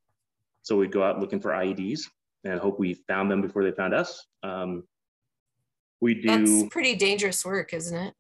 So 0.63 0.77
we'd 0.77 0.93
go 0.93 1.03
out 1.03 1.21
looking 1.21 1.41
for 1.41 1.51
IEDs 1.51 2.03
and 2.45 2.59
hope 2.59 2.79
we 2.79 2.95
found 2.95 3.31
them 3.31 3.43
before 3.43 3.65
they 3.65 3.73
found 3.73 3.95
us. 3.95 4.27
Um, 4.43 4.85
we 6.01 6.15
do. 6.15 6.29
That's 6.29 6.69
pretty 6.71 6.95
dangerous 6.97 7.45
work, 7.45 7.75
isn't 7.75 7.97
it? 7.97 8.15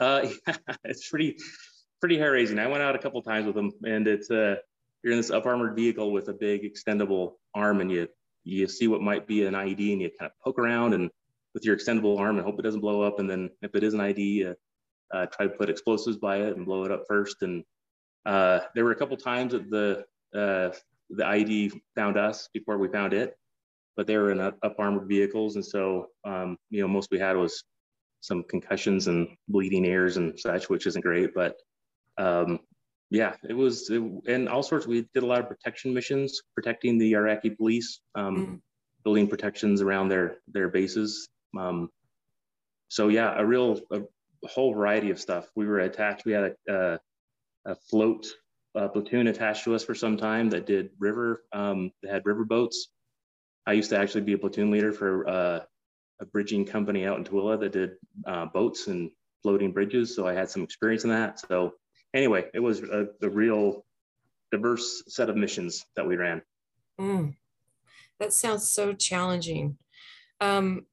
Uh, 0.00 0.28
yeah, 0.46 0.56
it's 0.84 1.08
pretty, 1.08 1.36
pretty 2.00 2.18
hair 2.18 2.32
raising. 2.32 2.58
I 2.58 2.66
went 2.66 2.82
out 2.82 2.94
a 2.94 2.98
couple 2.98 3.22
times 3.22 3.46
with 3.46 3.54
them, 3.54 3.72
and 3.84 4.06
it's 4.06 4.30
uh, 4.30 4.56
you're 5.02 5.12
in 5.12 5.18
this 5.18 5.30
up 5.30 5.46
armored 5.46 5.76
vehicle 5.76 6.12
with 6.12 6.28
a 6.28 6.32
big 6.34 6.62
extendable 6.62 7.32
arm, 7.54 7.80
and 7.80 7.90
you 7.90 8.08
you 8.44 8.68
see 8.68 8.88
what 8.88 9.00
might 9.00 9.26
be 9.26 9.46
an 9.46 9.54
IED, 9.54 9.92
and 9.92 10.02
you 10.02 10.10
kind 10.18 10.30
of 10.30 10.32
poke 10.44 10.58
around 10.58 10.92
and 10.92 11.10
with 11.54 11.64
your 11.64 11.76
extendable 11.76 12.18
arm 12.18 12.36
and 12.36 12.44
hope 12.44 12.58
it 12.58 12.62
doesn't 12.62 12.80
blow 12.80 13.00
up. 13.00 13.20
And 13.20 13.30
then 13.30 13.48
if 13.62 13.74
it 13.74 13.84
is 13.84 13.94
an 13.94 14.00
IED, 14.00 14.50
uh, 14.50 14.54
uh, 15.14 15.26
try 15.26 15.46
to 15.46 15.52
put 15.52 15.70
explosives 15.70 16.16
by 16.16 16.38
it 16.38 16.56
and 16.56 16.66
blow 16.66 16.84
it 16.84 16.90
up 16.90 17.04
first. 17.08 17.42
And 17.42 17.62
uh, 18.26 18.60
there 18.74 18.84
were 18.84 18.92
a 18.92 18.96
couple 18.96 19.16
times 19.16 19.52
that 19.52 19.70
the 19.70 20.04
uh, 20.38 20.74
the 21.10 21.22
IED 21.22 21.72
found 21.94 22.16
us 22.16 22.48
before 22.52 22.78
we 22.78 22.88
found 22.88 23.12
it, 23.12 23.36
but 23.96 24.06
they 24.06 24.16
were 24.16 24.32
in 24.32 24.40
up 24.40 24.58
armored 24.78 25.08
vehicles, 25.08 25.54
and 25.54 25.64
so 25.64 26.08
um, 26.24 26.56
you 26.70 26.80
know 26.80 26.88
most 26.88 27.10
we 27.10 27.18
had 27.18 27.36
was 27.36 27.62
some 28.20 28.42
concussions 28.44 29.06
and 29.06 29.28
bleeding 29.48 29.84
ears 29.84 30.16
and 30.16 30.38
such, 30.40 30.68
which 30.68 30.86
isn't 30.86 31.02
great. 31.02 31.30
But 31.34 31.56
um, 32.18 32.58
yeah, 33.10 33.34
it 33.48 33.52
was, 33.52 33.90
it, 33.90 34.02
and 34.26 34.48
all 34.48 34.62
sorts. 34.62 34.86
We 34.86 35.06
did 35.14 35.22
a 35.22 35.26
lot 35.26 35.40
of 35.40 35.48
protection 35.48 35.92
missions, 35.92 36.40
protecting 36.54 36.98
the 36.98 37.12
Iraqi 37.12 37.50
police, 37.50 38.00
um, 38.14 38.36
mm. 38.36 38.60
building 39.04 39.28
protections 39.28 39.82
around 39.82 40.08
their 40.08 40.38
their 40.48 40.68
bases. 40.68 41.28
Um, 41.56 41.90
so 42.88 43.08
yeah, 43.08 43.38
a 43.38 43.44
real 43.44 43.80
a 43.92 44.00
whole 44.48 44.74
variety 44.74 45.10
of 45.10 45.20
stuff. 45.20 45.46
We 45.54 45.66
were 45.66 45.80
attached. 45.80 46.24
We 46.24 46.32
had 46.32 46.54
a, 46.68 46.72
a, 46.74 47.00
a 47.66 47.74
float 47.74 48.26
a 48.74 48.88
platoon 48.88 49.28
attached 49.28 49.64
to 49.64 49.74
us 49.74 49.84
for 49.84 49.94
some 49.94 50.16
time 50.16 50.50
that 50.50 50.66
did 50.66 50.90
river. 50.98 51.44
Um, 51.52 51.92
they 52.02 52.08
had 52.08 52.26
river 52.26 52.44
boats. 52.44 52.88
I 53.66 53.72
used 53.72 53.90
to 53.90 53.98
actually 53.98 54.22
be 54.22 54.32
a 54.32 54.38
platoon 54.38 54.70
leader 54.70 54.92
for 54.92 55.28
uh, 55.28 55.60
a 56.20 56.26
bridging 56.26 56.64
company 56.64 57.06
out 57.06 57.18
in 57.18 57.24
Tooele 57.24 57.58
that 57.60 57.72
did 57.72 57.92
uh, 58.26 58.46
boats 58.46 58.88
and 58.88 59.10
floating 59.42 59.72
bridges. 59.72 60.14
So 60.14 60.26
I 60.26 60.34
had 60.34 60.50
some 60.50 60.62
experience 60.62 61.04
in 61.04 61.10
that. 61.10 61.40
So 61.40 61.74
anyway, 62.14 62.46
it 62.52 62.60
was 62.60 62.80
a, 62.80 63.06
a 63.22 63.28
real 63.28 63.84
diverse 64.50 65.04
set 65.08 65.30
of 65.30 65.36
missions 65.36 65.86
that 65.96 66.06
we 66.06 66.16
ran. 66.16 66.42
Mm, 67.00 67.36
that 68.18 68.32
sounds 68.32 68.68
so 68.68 68.92
challenging. 68.92 69.78
Um, 70.40 70.86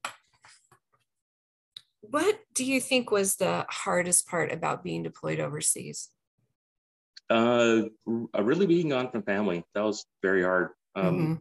what 2.02 2.38
do 2.54 2.64
you 2.64 2.80
think 2.80 3.10
was 3.10 3.36
the 3.36 3.64
hardest 3.68 4.26
part 4.26 4.52
about 4.52 4.84
being 4.84 5.02
deployed 5.02 5.40
overseas? 5.40 6.10
Uh, 7.30 7.82
really 8.38 8.66
being 8.66 8.90
gone 8.90 9.10
from 9.10 9.22
family. 9.22 9.64
That 9.74 9.84
was 9.84 10.04
very 10.20 10.42
hard. 10.42 10.70
Um, 10.94 11.04
mm-hmm. 11.04 11.34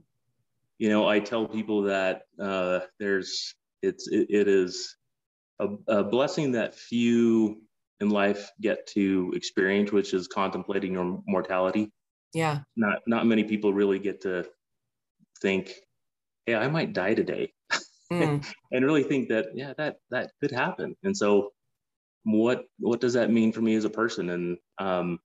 You 0.78 0.90
know, 0.90 1.08
I 1.08 1.20
tell 1.20 1.48
people 1.48 1.84
that 1.84 2.24
uh, 2.40 2.82
there's 3.00 3.54
it's 3.82 4.08
it, 4.08 4.28
it 4.30 4.48
is 4.48 4.96
a, 5.60 5.68
a, 5.88 6.04
blessing 6.04 6.52
that 6.54 6.76
few 6.76 7.62
in 8.00 8.10
life 8.10 8.50
get 8.62 8.88
to 8.88 9.34
experience, 9.36 9.92
which 9.92 10.14
is 10.14 10.28
contemplating 10.28 10.94
your 10.94 11.22
mortality. 11.28 11.92
Yeah. 12.34 12.60
Not 12.76 13.00
not 13.08 13.26
many 13.26 13.44
people 13.44 13.74
really 13.74 14.00
get 14.00 14.22
to 14.22 14.48
think, 15.42 15.74
hey, 16.46 16.56
I 16.56 16.68
might 16.68 16.94
die 16.94 17.16
today. 17.16 17.54
Mm. 18.12 18.46
and 18.72 18.86
really 18.86 19.04
think 19.04 19.30
that, 19.30 19.48
yeah, 19.54 19.74
that 19.78 19.98
that 20.10 20.32
could 20.42 20.52
happen. 20.52 20.96
And 21.04 21.16
so 21.16 21.52
what 22.24 22.66
what 22.80 23.02
does 23.02 23.14
that 23.14 23.32
mean 23.32 23.52
for 23.52 23.62
me 23.62 23.76
as 23.76 23.86
a 23.86 23.90
person? 23.90 24.30
And 24.30 24.58
um, 24.80 25.20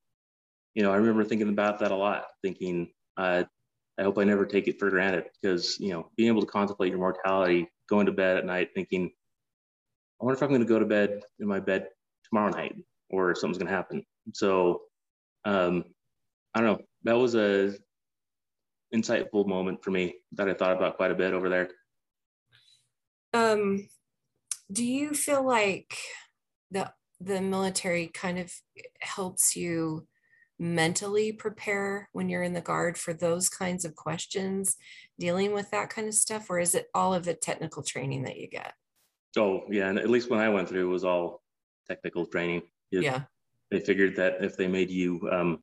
you 0.75 0.83
know, 0.83 0.93
I 0.93 0.97
remember 0.97 1.25
thinking 1.25 1.49
about 1.49 1.78
that 1.81 1.90
a 1.90 1.97
lot, 1.97 2.25
thinking, 2.43 2.90
uh, 3.16 3.45
I 3.99 4.02
hope 4.02 4.19
I 4.19 4.25
never 4.25 4.45
take 4.45 4.69
it 4.69 4.78
for 4.78 4.90
granted 4.90 5.25
because, 5.40 5.81
you 5.81 5.90
know, 5.90 6.11
being 6.16 6.28
able 6.28 6.43
to 6.43 6.47
contemplate 6.47 6.90
your 6.90 6.99
mortality, 6.99 7.69
going 7.88 8.07
to 8.07 8.12
bed 8.12 8.37
at 8.37 8.45
night 8.45 8.69
thinking, 8.75 9.11
I 10.21 10.25
wonder 10.25 10.37
if 10.37 10.43
I'm 10.43 10.50
going 10.50 10.61
to 10.61 10.66
go 10.66 10.78
to 10.78 10.85
bed 10.85 11.23
in 11.40 11.49
my 11.49 11.61
bed 11.61 11.88
tomorrow 12.28 12.50
night 12.50 12.76
or 13.09 13.31
if 13.31 13.38
something's 13.38 13.57
going 13.57 13.69
to 13.69 13.75
happen. 13.75 14.05
So, 14.35 14.83
um, 15.47 15.85
I 16.55 16.61
don't 16.61 16.78
know. 16.78 16.85
That 17.05 17.14
was 17.14 17.35
a 17.35 17.75
insightful 18.95 19.47
moment 19.47 19.83
for 19.83 19.90
me 19.90 20.16
that 20.33 20.49
I 20.49 20.55
thought 20.55 20.76
about 20.76 20.97
quite 20.97 21.11
a 21.11 21.14
bit 21.14 21.33
over 21.33 21.49
there. 21.49 21.71
Um, 23.37 23.88
do 24.73 24.85
you 24.85 25.14
feel 25.14 25.47
like 25.47 25.97
the 26.71 26.93
the 27.21 27.40
military 27.40 28.09
kind 28.09 28.38
of 28.38 28.52
helps 29.00 29.57
you 29.57 30.07
mentally 30.59 31.33
prepare 31.33 32.09
when 32.12 32.28
you're 32.28 32.43
in 32.43 32.55
the 32.55 32.61
guard 32.61 32.99
for 32.99 33.12
those 33.12 33.49
kinds 33.49 33.85
of 33.85 33.95
questions, 33.95 34.76
dealing 35.19 35.52
with 35.52 35.71
that 35.71 35.90
kind 35.90 36.09
of 36.09 36.14
stuff, 36.14 36.50
or 36.50 36.59
is 36.59 36.75
it 36.75 36.87
all 36.95 37.14
of 37.14 37.25
the 37.25 37.35
technical 37.35 37.83
training 37.83 38.25
that 38.25 38.37
you 38.37 38.49
get? 38.49 38.73
Oh 39.37 39.62
yeah, 39.69 39.88
and 39.88 39.99
at 39.99 40.11
least 40.11 40.31
when 40.31 40.40
I 40.40 40.49
went 40.49 40.69
through, 40.69 40.88
it 40.88 40.93
was 40.93 41.05
all 41.05 41.43
technical 41.88 42.26
training. 42.26 42.62
It, 42.90 43.02
yeah, 43.02 43.23
they 43.71 43.81
figured 43.81 44.16
that 44.16 44.43
if 44.43 44.57
they 44.57 44.66
made 44.66 44.90
you 44.90 45.28
um, 45.31 45.62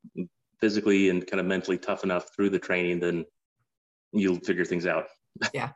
physically 0.60 1.10
and 1.10 1.26
kind 1.26 1.40
of 1.40 1.46
mentally 1.46 1.78
tough 1.78 2.04
enough 2.04 2.28
through 2.34 2.50
the 2.50 2.58
training, 2.58 3.00
then 3.00 3.24
you'll 4.12 4.40
figure 4.40 4.64
things 4.64 4.86
out. 4.86 5.06
Yeah, 5.52 5.70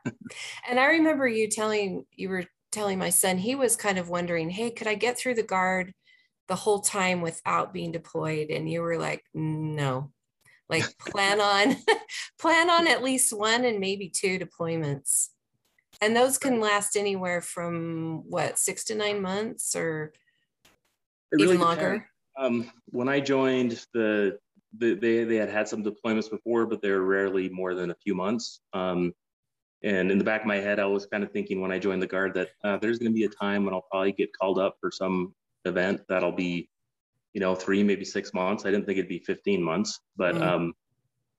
and 0.69 0.79
I 0.79 0.85
remember 0.85 1.27
you 1.27 1.49
telling 1.49 2.05
you 2.15 2.29
were 2.29 2.45
telling 2.71 2.99
my 2.99 3.09
son 3.09 3.37
he 3.37 3.55
was 3.55 3.75
kind 3.75 3.97
of 3.97 4.09
wondering, 4.09 4.49
hey, 4.49 4.71
could 4.71 4.87
I 4.87 4.95
get 4.95 5.17
through 5.17 5.35
the 5.35 5.43
guard? 5.43 5.93
the 6.49 6.55
whole 6.55 6.81
time 6.81 7.21
without 7.21 7.73
being 7.73 7.93
deployed? 7.93 8.49
And 8.49 8.69
you 8.69 8.81
were 8.81 8.97
like 8.97 9.23
no. 9.33 10.11
Like 10.67 10.83
plan 10.99 11.39
on 11.41 11.77
plan 12.39 12.69
on 12.69 12.87
at 12.87 13.03
least 13.03 13.31
one 13.31 13.63
and 13.63 13.79
maybe 13.79 14.09
two 14.09 14.37
deployments. 14.37 15.29
And 16.01 16.15
those 16.15 16.37
can 16.37 16.59
last 16.59 16.97
anywhere 16.97 17.41
from 17.41 18.23
what 18.29 18.59
six 18.59 18.83
to 18.85 18.95
nine 18.95 19.21
months 19.21 19.75
or 19.75 20.13
even 21.37 21.59
longer? 21.59 22.09
um, 22.39 22.71
when 22.85 23.09
i 23.09 23.19
joined 23.19 23.85
the, 23.93 24.39
the, 24.77 24.93
they, 24.93 25.25
they 25.25 25.35
had 25.35 25.49
had 25.49 25.67
some 25.67 25.83
deployments 25.83 26.29
before 26.29 26.65
but 26.65 26.81
they're 26.81 27.01
rarely 27.01 27.49
more 27.49 27.75
than 27.75 27.91
a 27.91 27.95
few 27.95 28.15
months. 28.15 28.61
Um, 28.73 29.13
and 29.83 30.11
in 30.11 30.17
the 30.17 30.23
back 30.23 30.41
of 30.41 30.47
my 30.47 30.57
head 30.57 30.79
i 30.79 30.85
was 30.85 31.05
kind 31.05 31.23
of 31.23 31.31
thinking 31.31 31.61
when 31.61 31.71
i 31.71 31.79
joined 31.79 32.01
the 32.01 32.07
guard 32.07 32.33
that 32.33 32.49
uh, 32.63 32.77
there's 32.77 32.99
going 32.99 33.11
to 33.11 33.15
be 33.15 33.25
a 33.25 33.29
time 33.29 33.65
when 33.65 33.73
i'll 33.73 33.85
probably 33.89 34.11
get 34.11 34.29
called 34.37 34.59
up 34.59 34.75
for 34.81 34.91
some 34.91 35.33
event 35.65 36.01
that'll 36.07 36.31
be 36.31 36.69
you 37.33 37.39
know 37.39 37.55
three 37.55 37.83
maybe 37.83 38.05
six 38.05 38.33
months. 38.33 38.65
I 38.65 38.71
didn't 38.71 38.85
think 38.85 38.97
it'd 38.97 39.09
be 39.09 39.19
15 39.19 39.61
months 39.61 39.99
but 40.15 40.35
mm. 40.35 40.41
um 40.41 40.73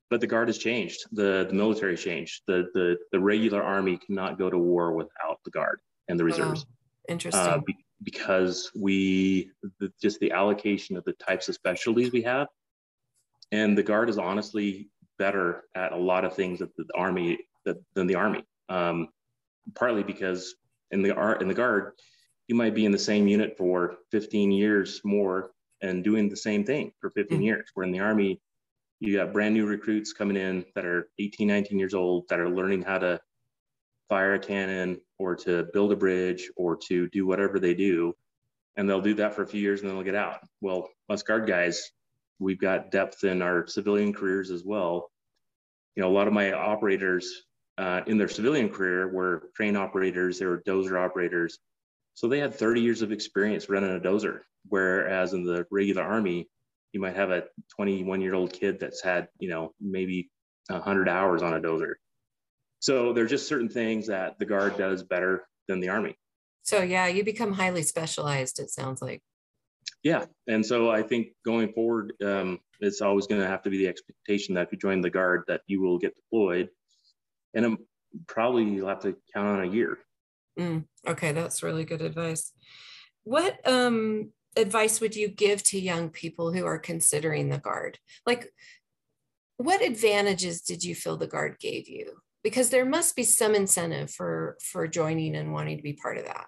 but 0.08 0.20
the 0.20 0.26
guard 0.26 0.48
has 0.48 0.58
changed. 0.58 1.04
The 1.12 1.46
the 1.48 1.54
military 1.54 1.96
changed. 1.96 2.42
The 2.46 2.68
the 2.74 2.96
the 3.12 3.20
regular 3.20 3.62
army 3.62 3.96
cannot 3.96 4.38
go 4.38 4.50
to 4.50 4.58
war 4.58 4.92
without 4.92 5.38
the 5.44 5.52
guard 5.52 5.80
and 6.08 6.18
the 6.18 6.24
reserves. 6.24 6.66
Oh, 6.68 7.12
interesting. 7.12 7.40
Uh, 7.40 7.58
be, 7.64 7.76
because 8.02 8.70
we 8.74 9.50
the, 9.78 9.92
just 10.02 10.18
the 10.20 10.32
allocation 10.32 10.96
of 10.96 11.04
the 11.04 11.12
types 11.12 11.48
of 11.48 11.54
specialties 11.54 12.12
we 12.12 12.22
have 12.22 12.48
and 13.52 13.76
the 13.76 13.82
guard 13.82 14.08
is 14.08 14.18
honestly 14.18 14.88
better 15.18 15.64
at 15.74 15.92
a 15.92 15.96
lot 15.96 16.24
of 16.24 16.34
things 16.34 16.60
that 16.60 16.74
the 16.76 16.86
army 16.96 17.38
than 17.64 18.06
the 18.06 18.14
army 18.14 18.44
um, 18.68 19.08
partly 19.74 20.02
because 20.02 20.54
in 20.90 21.02
the 21.02 21.14
art 21.14 21.42
in 21.42 21.48
the 21.48 21.54
guard 21.54 21.92
you 22.50 22.56
might 22.56 22.74
be 22.74 22.84
in 22.84 22.90
the 22.90 22.98
same 22.98 23.28
unit 23.28 23.56
for 23.56 23.98
15 24.10 24.50
years 24.50 25.00
more 25.04 25.52
and 25.82 26.02
doing 26.02 26.28
the 26.28 26.36
same 26.36 26.64
thing 26.64 26.92
for 27.00 27.08
15 27.10 27.36
mm-hmm. 27.36 27.44
years. 27.44 27.70
Where 27.74 27.86
in 27.86 27.92
the 27.92 28.00
Army, 28.00 28.40
you 28.98 29.16
got 29.16 29.32
brand 29.32 29.54
new 29.54 29.66
recruits 29.66 30.12
coming 30.12 30.36
in 30.36 30.64
that 30.74 30.84
are 30.84 31.08
18, 31.20 31.46
19 31.46 31.78
years 31.78 31.94
old 31.94 32.28
that 32.28 32.40
are 32.40 32.50
learning 32.50 32.82
how 32.82 32.98
to 32.98 33.20
fire 34.08 34.34
a 34.34 34.38
cannon 34.40 35.00
or 35.20 35.36
to 35.36 35.68
build 35.72 35.92
a 35.92 35.96
bridge 35.96 36.50
or 36.56 36.76
to 36.88 37.08
do 37.10 37.24
whatever 37.24 37.60
they 37.60 37.72
do. 37.72 38.14
And 38.76 38.88
they'll 38.88 39.00
do 39.00 39.14
that 39.14 39.34
for 39.34 39.42
a 39.42 39.46
few 39.46 39.60
years 39.60 39.80
and 39.80 39.88
then 39.88 39.96
they'll 39.96 40.04
get 40.04 40.16
out. 40.16 40.40
Well, 40.60 40.88
us 41.08 41.22
guard 41.22 41.46
guys, 41.46 41.92
we've 42.40 42.60
got 42.60 42.90
depth 42.90 43.22
in 43.22 43.42
our 43.42 43.68
civilian 43.68 44.12
careers 44.12 44.50
as 44.50 44.64
well. 44.64 45.12
You 45.94 46.02
know, 46.02 46.10
a 46.10 46.16
lot 46.16 46.26
of 46.26 46.32
my 46.32 46.52
operators 46.52 47.44
uh, 47.80 48.02
in 48.06 48.18
their 48.18 48.28
civilian 48.28 48.68
career 48.68 49.08
were 49.08 49.50
crane 49.56 49.76
operators, 49.76 50.38
they 50.38 50.44
were 50.44 50.62
dozer 50.66 51.02
operators, 51.02 51.58
so 52.12 52.28
they 52.28 52.38
had 52.38 52.54
30 52.54 52.82
years 52.82 53.00
of 53.00 53.10
experience 53.10 53.70
running 53.70 53.96
a 53.96 53.98
dozer, 53.98 54.40
whereas 54.68 55.32
in 55.32 55.44
the 55.44 55.66
regular 55.70 56.02
army, 56.02 56.46
you 56.92 57.00
might 57.00 57.16
have 57.16 57.30
a 57.30 57.44
21 57.74 58.20
year 58.20 58.34
old 58.34 58.52
kid 58.52 58.78
that's 58.78 59.02
had, 59.02 59.28
you 59.38 59.48
know, 59.48 59.72
maybe 59.80 60.30
100 60.68 61.08
hours 61.08 61.42
on 61.42 61.54
a 61.54 61.60
dozer. 61.60 61.94
So 62.80 63.14
there's 63.14 63.30
just 63.30 63.48
certain 63.48 63.70
things 63.70 64.06
that 64.08 64.38
the 64.38 64.44
guard 64.44 64.76
does 64.76 65.02
better 65.02 65.46
than 65.66 65.80
the 65.80 65.88
army. 65.88 66.16
So 66.62 66.82
yeah, 66.82 67.06
you 67.06 67.24
become 67.24 67.52
highly 67.52 67.82
specialized. 67.82 68.58
It 68.58 68.70
sounds 68.70 69.00
like. 69.00 69.22
Yeah, 70.02 70.26
and 70.46 70.64
so 70.64 70.90
I 70.90 71.02
think 71.02 71.28
going 71.44 71.72
forward, 71.72 72.12
um, 72.22 72.58
it's 72.80 73.00
always 73.00 73.26
going 73.26 73.40
to 73.40 73.46
have 73.46 73.62
to 73.62 73.70
be 73.70 73.78
the 73.78 73.88
expectation 73.88 74.54
that 74.54 74.66
if 74.66 74.72
you 74.72 74.78
join 74.78 75.00
the 75.00 75.10
guard, 75.10 75.44
that 75.48 75.62
you 75.66 75.80
will 75.80 75.98
get 75.98 76.14
deployed, 76.16 76.68
and 77.54 77.64
um, 77.64 77.78
probably 78.26 78.64
you'll 78.64 78.88
have 78.88 79.00
to 79.00 79.16
count 79.34 79.48
on 79.48 79.68
a 79.68 79.70
year 79.70 79.98
Mm, 80.58 80.84
okay, 81.08 81.32
that's 81.32 81.62
really 81.62 81.84
good 81.84 82.02
advice. 82.02 82.52
What 83.24 83.66
um, 83.66 84.32
advice 84.56 85.00
would 85.00 85.16
you 85.16 85.28
give 85.28 85.62
to 85.64 85.80
young 85.80 86.10
people 86.10 86.52
who 86.52 86.66
are 86.66 86.78
considering 86.78 87.48
the 87.48 87.58
guard? 87.58 87.98
Like, 88.26 88.52
what 89.56 89.82
advantages 89.82 90.62
did 90.62 90.84
you 90.84 90.94
feel 90.94 91.16
the 91.16 91.26
guard 91.26 91.56
gave 91.60 91.88
you? 91.88 92.20
Because 92.42 92.70
there 92.70 92.84
must 92.84 93.16
be 93.16 93.22
some 93.22 93.54
incentive 93.54 94.10
for 94.10 94.56
for 94.62 94.86
joining 94.88 95.36
and 95.36 95.52
wanting 95.52 95.76
to 95.76 95.82
be 95.82 95.92
part 95.92 96.18
of 96.18 96.24
that. 96.24 96.46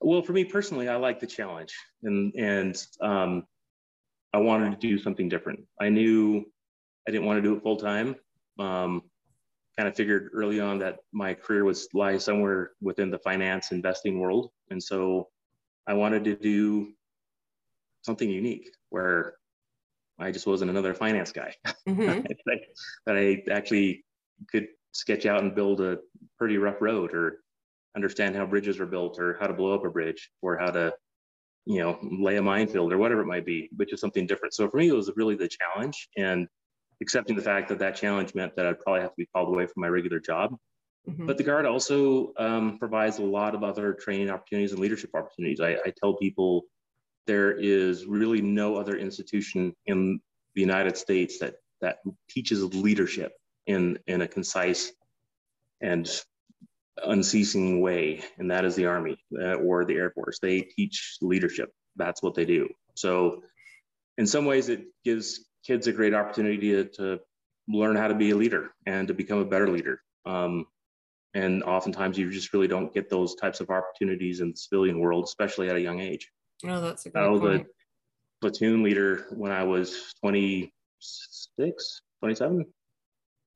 Well, 0.00 0.22
for 0.22 0.32
me 0.32 0.44
personally, 0.44 0.88
I 0.88 0.96
like 0.96 1.20
the 1.20 1.26
challenge, 1.26 1.74
and 2.02 2.32
and 2.34 2.86
um, 3.00 3.44
I 4.32 4.38
wanted 4.38 4.80
to 4.80 4.86
do 4.86 4.98
something 4.98 5.28
different. 5.28 5.60
I 5.80 5.90
knew 5.90 6.44
I 7.06 7.10
didn't 7.10 7.26
want 7.26 7.38
to 7.38 7.42
do 7.42 7.56
it 7.56 7.62
full 7.62 7.76
time. 7.76 8.16
Um, 8.62 9.02
kind 9.76 9.88
of 9.88 9.96
figured 9.96 10.30
early 10.34 10.60
on 10.60 10.78
that 10.78 10.98
my 11.12 11.34
career 11.34 11.64
was 11.64 11.88
lie 11.94 12.18
somewhere 12.18 12.72
within 12.80 13.10
the 13.10 13.18
finance 13.18 13.72
investing 13.72 14.20
world. 14.20 14.50
And 14.70 14.82
so 14.82 15.28
I 15.86 15.94
wanted 15.94 16.24
to 16.24 16.36
do 16.36 16.92
something 18.02 18.28
unique 18.28 18.70
where 18.90 19.34
I 20.18 20.30
just 20.30 20.46
wasn't 20.46 20.70
another 20.70 20.94
finance 20.94 21.32
guy. 21.32 21.54
Mm-hmm. 21.88 22.22
that 23.06 23.16
I 23.16 23.42
actually 23.50 24.04
could 24.48 24.68
sketch 24.92 25.26
out 25.26 25.42
and 25.42 25.52
build 25.52 25.80
a 25.80 25.98
pretty 26.38 26.58
rough 26.58 26.80
road 26.80 27.12
or 27.12 27.40
understand 27.96 28.36
how 28.36 28.46
bridges 28.46 28.78
are 28.78 28.86
built 28.86 29.18
or 29.18 29.36
how 29.40 29.48
to 29.48 29.52
blow 29.52 29.74
up 29.74 29.84
a 29.84 29.90
bridge 29.90 30.30
or 30.42 30.56
how 30.56 30.70
to 30.70 30.92
you 31.66 31.80
know 31.80 31.98
lay 32.02 32.36
a 32.36 32.42
minefield 32.42 32.92
or 32.92 32.98
whatever 32.98 33.22
it 33.22 33.26
might 33.26 33.44
be 33.44 33.68
which 33.76 33.92
is 33.92 34.00
something 34.00 34.26
different 34.26 34.54
so 34.54 34.68
for 34.68 34.76
me 34.76 34.88
it 34.88 34.94
was 34.94 35.10
really 35.16 35.34
the 35.34 35.48
challenge 35.48 36.08
and 36.16 36.46
accepting 37.02 37.36
the 37.36 37.42
fact 37.42 37.68
that 37.68 37.78
that 37.80 37.96
challenge 37.96 38.34
meant 38.34 38.56
that 38.56 38.66
I'd 38.66 38.80
probably 38.80 39.02
have 39.02 39.10
to 39.10 39.16
be 39.16 39.26
called 39.26 39.48
away 39.48 39.66
from 39.66 39.82
my 39.82 39.88
regular 39.88 40.20
job. 40.20 40.56
Mm-hmm. 41.08 41.26
But 41.26 41.36
the 41.36 41.42
Guard 41.42 41.66
also 41.66 42.32
um, 42.38 42.78
provides 42.78 43.18
a 43.18 43.24
lot 43.24 43.54
of 43.54 43.64
other 43.64 43.92
training 43.92 44.30
opportunities 44.30 44.72
and 44.72 44.80
leadership 44.80 45.10
opportunities. 45.14 45.60
I, 45.60 45.72
I 45.84 45.92
tell 46.00 46.14
people 46.14 46.62
there 47.26 47.52
is 47.52 48.06
really 48.06 48.40
no 48.40 48.76
other 48.76 48.96
institution 48.96 49.74
in 49.86 50.20
the 50.54 50.60
United 50.60 50.96
States 50.96 51.38
that 51.40 51.54
that 51.80 51.98
teaches 52.30 52.62
leadership 52.74 53.32
in 53.66 53.98
in 54.06 54.22
a 54.22 54.28
concise 54.28 54.92
and 55.80 56.08
unceasing 57.04 57.80
way, 57.80 58.22
and 58.38 58.50
that 58.50 58.64
is 58.64 58.76
the 58.76 58.86
Army 58.86 59.16
uh, 59.40 59.54
or 59.54 59.84
the 59.84 59.94
Air 59.94 60.10
Force. 60.10 60.38
They 60.40 60.60
teach 60.60 61.16
leadership. 61.20 61.72
That's 61.96 62.22
what 62.22 62.34
they 62.34 62.44
do. 62.44 62.68
So, 62.94 63.42
in 64.18 64.26
some 64.26 64.44
ways, 64.44 64.68
it 64.68 64.84
gives 65.04 65.48
kids 65.64 65.86
a 65.86 65.92
great 65.92 66.14
opportunity 66.14 66.58
to, 66.58 66.84
to 66.84 67.20
learn 67.68 67.96
how 67.96 68.08
to 68.08 68.14
be 68.14 68.30
a 68.30 68.36
leader 68.36 68.70
and 68.86 69.08
to 69.08 69.14
become 69.14 69.38
a 69.38 69.44
better 69.44 69.68
leader. 69.68 70.00
Um, 70.24 70.66
and 71.34 71.62
oftentimes 71.62 72.18
you 72.18 72.30
just 72.30 72.52
really 72.52 72.68
don't 72.68 72.92
get 72.92 73.08
those 73.08 73.34
types 73.36 73.60
of 73.60 73.70
opportunities 73.70 74.40
in 74.40 74.50
the 74.50 74.56
civilian 74.56 74.98
world, 74.98 75.24
especially 75.24 75.70
at 75.70 75.76
a 75.76 75.80
young 75.80 76.00
age. 76.00 76.30
Oh, 76.66 76.80
that's 76.80 77.06
a 77.06 77.10
great 77.10 77.24
I 77.24 77.28
was 77.28 77.40
point. 77.40 77.66
a 77.66 78.40
platoon 78.40 78.82
leader 78.82 79.26
when 79.30 79.50
I 79.50 79.62
was 79.62 80.14
26, 80.20 82.02
27. 82.20 82.60
I 82.60 82.64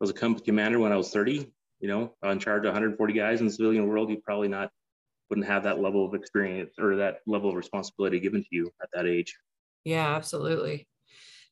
was 0.01 0.11
a 0.11 0.15
company 0.15 0.45
commander 0.45 0.79
when 0.79 0.93
I 0.93 0.97
was 0.97 1.11
30, 1.11 1.51
you 1.81 1.89
know, 1.89 2.15
in 2.23 2.39
charge 2.39 2.61
of 2.61 2.73
140 2.73 3.13
guys 3.13 3.41
in 3.41 3.47
the 3.47 3.53
civilian 3.53 3.89
world. 3.89 4.11
You 4.11 4.21
probably 4.25 4.49
not 4.49 4.71
wouldn't 5.29 5.47
have 5.47 5.65
that 5.65 5.81
level 5.81 6.07
of 6.07 6.15
experience 6.15 6.75
or 6.79 6.97
that 6.97 7.19
level 7.27 7.51
of 7.51 7.57
responsibility 7.57 8.21
given 8.21 8.43
to 8.43 8.49
you 8.51 8.71
at 8.81 8.89
that 8.95 9.07
age. 9.07 9.37
Yeah, 9.85 10.15
absolutely. 10.15 10.87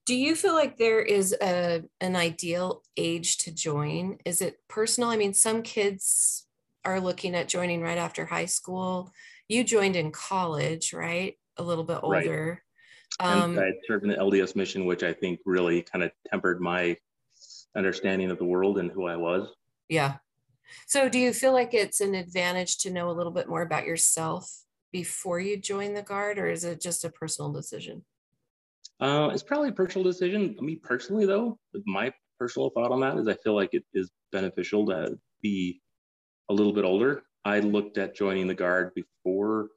Do 0.06 0.14
you 0.14 0.34
feel 0.34 0.54
like 0.54 0.76
there 0.76 1.00
is 1.00 1.34
a 1.40 1.82
an 2.00 2.16
ideal 2.16 2.82
age 2.96 3.38
to 3.38 3.54
join? 3.54 4.18
Is 4.24 4.42
it 4.42 4.58
personal? 4.68 5.10
I 5.10 5.16
mean, 5.16 5.34
some 5.34 5.62
kids 5.62 6.46
are 6.84 7.00
looking 7.00 7.34
at 7.34 7.48
joining 7.48 7.80
right 7.80 7.98
after 7.98 8.26
high 8.26 8.44
school. 8.44 9.12
You 9.48 9.64
joined 9.64 9.96
in 9.96 10.10
college, 10.10 10.92
right? 10.92 11.38
A 11.56 11.62
little 11.62 11.84
bit 11.84 12.00
older. 12.02 12.62
Right. 13.20 13.32
Um, 13.32 13.58
I 13.58 13.72
served 13.86 14.04
in 14.04 14.10
the 14.10 14.16
LDS 14.16 14.56
mission, 14.56 14.86
which 14.86 15.02
I 15.02 15.12
think 15.12 15.40
really 15.46 15.82
kind 15.82 16.02
of 16.02 16.10
tempered 16.30 16.60
my 16.60 16.96
understanding 17.76 18.30
of 18.30 18.38
the 18.38 18.44
world 18.44 18.78
and 18.78 18.90
who 18.90 19.06
I 19.06 19.16
was. 19.16 19.48
Yeah. 19.88 20.16
So, 20.86 21.08
do 21.08 21.18
you 21.18 21.32
feel 21.32 21.52
like 21.52 21.74
it's 21.74 22.00
an 22.00 22.14
advantage 22.14 22.78
to 22.78 22.90
know 22.90 23.10
a 23.10 23.12
little 23.12 23.32
bit 23.32 23.48
more 23.48 23.62
about 23.62 23.86
yourself 23.86 24.50
before 24.92 25.40
you 25.40 25.56
join 25.56 25.94
the 25.94 26.02
Guard, 26.02 26.38
or 26.38 26.48
is 26.48 26.64
it 26.64 26.80
just 26.80 27.04
a 27.04 27.10
personal 27.10 27.52
decision? 27.52 28.04
Uh, 29.00 29.30
it's 29.32 29.42
probably 29.42 29.70
a 29.70 29.72
personal 29.72 30.04
decision. 30.04 30.56
Me 30.60 30.76
personally, 30.76 31.26
though, 31.26 31.58
my 31.86 32.12
personal 32.38 32.70
thought 32.70 32.92
on 32.92 33.00
that 33.00 33.16
is 33.18 33.28
I 33.28 33.34
feel 33.34 33.54
like 33.54 33.74
it 33.74 33.84
is 33.92 34.10
beneficial 34.32 34.86
to 34.86 35.18
be 35.42 35.80
a 36.48 36.54
little 36.54 36.72
bit 36.72 36.84
older. 36.84 37.22
I 37.44 37.60
looked 37.60 37.98
at 37.98 38.14
joining 38.14 38.46
the 38.46 38.54
Guard 38.54 38.92
before, 38.94 39.68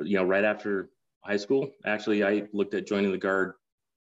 you 0.00 0.16
know, 0.16 0.24
right 0.24 0.44
after 0.44 0.90
high 1.22 1.36
school. 1.36 1.70
Actually, 1.86 2.24
I 2.24 2.44
looked 2.52 2.74
at 2.74 2.86
joining 2.86 3.12
the 3.12 3.18
Guard 3.18 3.54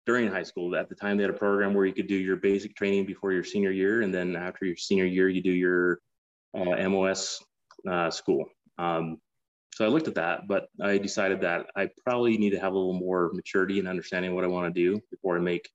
during 0.06 0.28
high 0.28 0.42
school. 0.42 0.74
At 0.74 0.88
the 0.88 0.94
time, 0.94 1.16
they 1.16 1.24
had 1.24 1.30
a 1.30 1.38
program 1.38 1.74
where 1.74 1.86
you 1.86 1.92
could 1.92 2.06
do 2.06 2.16
your 2.16 2.36
basic 2.36 2.74
training 2.74 3.06
before 3.06 3.32
your 3.32 3.44
senior 3.44 3.70
year, 3.70 4.02
and 4.02 4.12
then 4.12 4.36
after 4.36 4.64
your 4.64 4.76
senior 4.76 5.04
year, 5.04 5.28
you 5.28 5.42
do 5.42 5.52
your 5.52 6.00
uh, 6.56 6.88
MOS 6.88 7.42
uh, 7.88 8.10
school. 8.10 8.46
Um, 8.78 9.18
so 9.78 9.84
I 9.84 9.88
looked 9.90 10.08
at 10.08 10.16
that, 10.16 10.48
but 10.48 10.66
I 10.82 10.98
decided 10.98 11.40
that 11.42 11.66
I 11.76 11.88
probably 12.04 12.36
need 12.36 12.50
to 12.50 12.58
have 12.58 12.72
a 12.72 12.76
little 12.76 12.98
more 12.98 13.30
maturity 13.32 13.78
and 13.78 13.86
understanding 13.86 14.34
what 14.34 14.42
I 14.42 14.48
want 14.48 14.74
to 14.74 14.80
do 14.80 15.00
before 15.08 15.36
I 15.36 15.40
make 15.40 15.70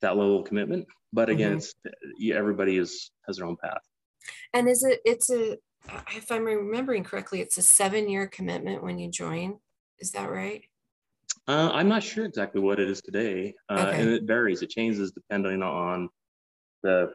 that 0.00 0.16
level 0.16 0.38
of 0.38 0.46
commitment. 0.46 0.86
But 1.12 1.28
again, 1.28 1.56
mm-hmm. 1.56 1.90
it's 2.22 2.36
everybody 2.36 2.78
is 2.78 3.10
has 3.26 3.38
their 3.38 3.46
own 3.46 3.56
path. 3.56 3.80
And 4.54 4.68
is 4.68 4.84
it? 4.84 5.00
It's 5.04 5.28
a. 5.30 5.58
If 6.14 6.30
I'm 6.30 6.44
remembering 6.44 7.02
correctly, 7.02 7.40
it's 7.40 7.58
a 7.58 7.62
seven-year 7.62 8.28
commitment 8.28 8.84
when 8.84 8.96
you 8.96 9.10
join. 9.10 9.58
Is 9.98 10.12
that 10.12 10.30
right? 10.30 10.62
Uh, 11.48 11.70
I'm 11.72 11.88
not 11.88 12.04
sure 12.04 12.26
exactly 12.26 12.60
what 12.60 12.78
it 12.78 12.88
is 12.88 13.02
today, 13.02 13.56
uh, 13.68 13.88
okay. 13.88 14.02
and 14.02 14.08
it 14.08 14.22
varies. 14.22 14.62
It 14.62 14.70
changes 14.70 15.10
depending 15.10 15.64
on 15.64 16.10
the 16.84 17.10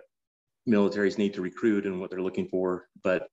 military's 0.65 1.17
need 1.17 1.35
to 1.35 1.41
recruit 1.41 1.85
and 1.85 2.01
what 2.01 2.09
they're 2.09 2.21
looking 2.21 2.49
for. 2.49 2.89
But 3.01 3.29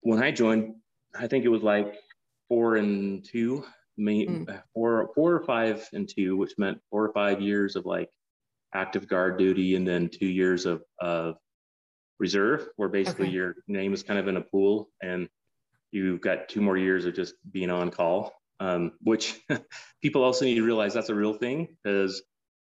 when 0.00 0.22
I 0.22 0.30
joined, 0.30 0.76
I 1.14 1.26
think 1.26 1.44
it 1.44 1.48
was 1.48 1.62
like 1.62 1.94
four 2.48 2.76
and 2.76 3.24
two, 3.24 3.64
mm. 3.98 4.62
four, 4.74 5.10
four 5.14 5.34
or 5.34 5.44
five 5.44 5.86
and 5.92 6.08
two, 6.08 6.36
which 6.36 6.52
meant 6.58 6.80
four 6.90 7.04
or 7.04 7.12
five 7.12 7.40
years 7.40 7.76
of 7.76 7.86
like 7.86 8.10
active 8.74 9.08
guard 9.08 9.38
duty 9.38 9.74
and 9.74 9.86
then 9.86 10.08
two 10.08 10.26
years 10.26 10.66
of, 10.66 10.82
of 11.00 11.36
reserve, 12.18 12.68
where 12.76 12.88
basically 12.88 13.26
okay. 13.26 13.34
your 13.34 13.54
name 13.66 13.92
is 13.92 14.02
kind 14.02 14.18
of 14.18 14.28
in 14.28 14.36
a 14.36 14.40
pool 14.40 14.88
and 15.02 15.28
you've 15.90 16.20
got 16.20 16.48
two 16.48 16.60
more 16.60 16.76
years 16.76 17.04
of 17.04 17.14
just 17.14 17.34
being 17.50 17.70
on 17.70 17.90
call. 17.90 18.32
Um, 18.60 18.92
which 19.02 19.38
people 20.02 20.24
also 20.24 20.44
need 20.44 20.56
to 20.56 20.64
realize 20.64 20.92
that's 20.92 21.10
a 21.10 21.14
real 21.14 21.32
thing 21.32 21.76
because 21.82 22.22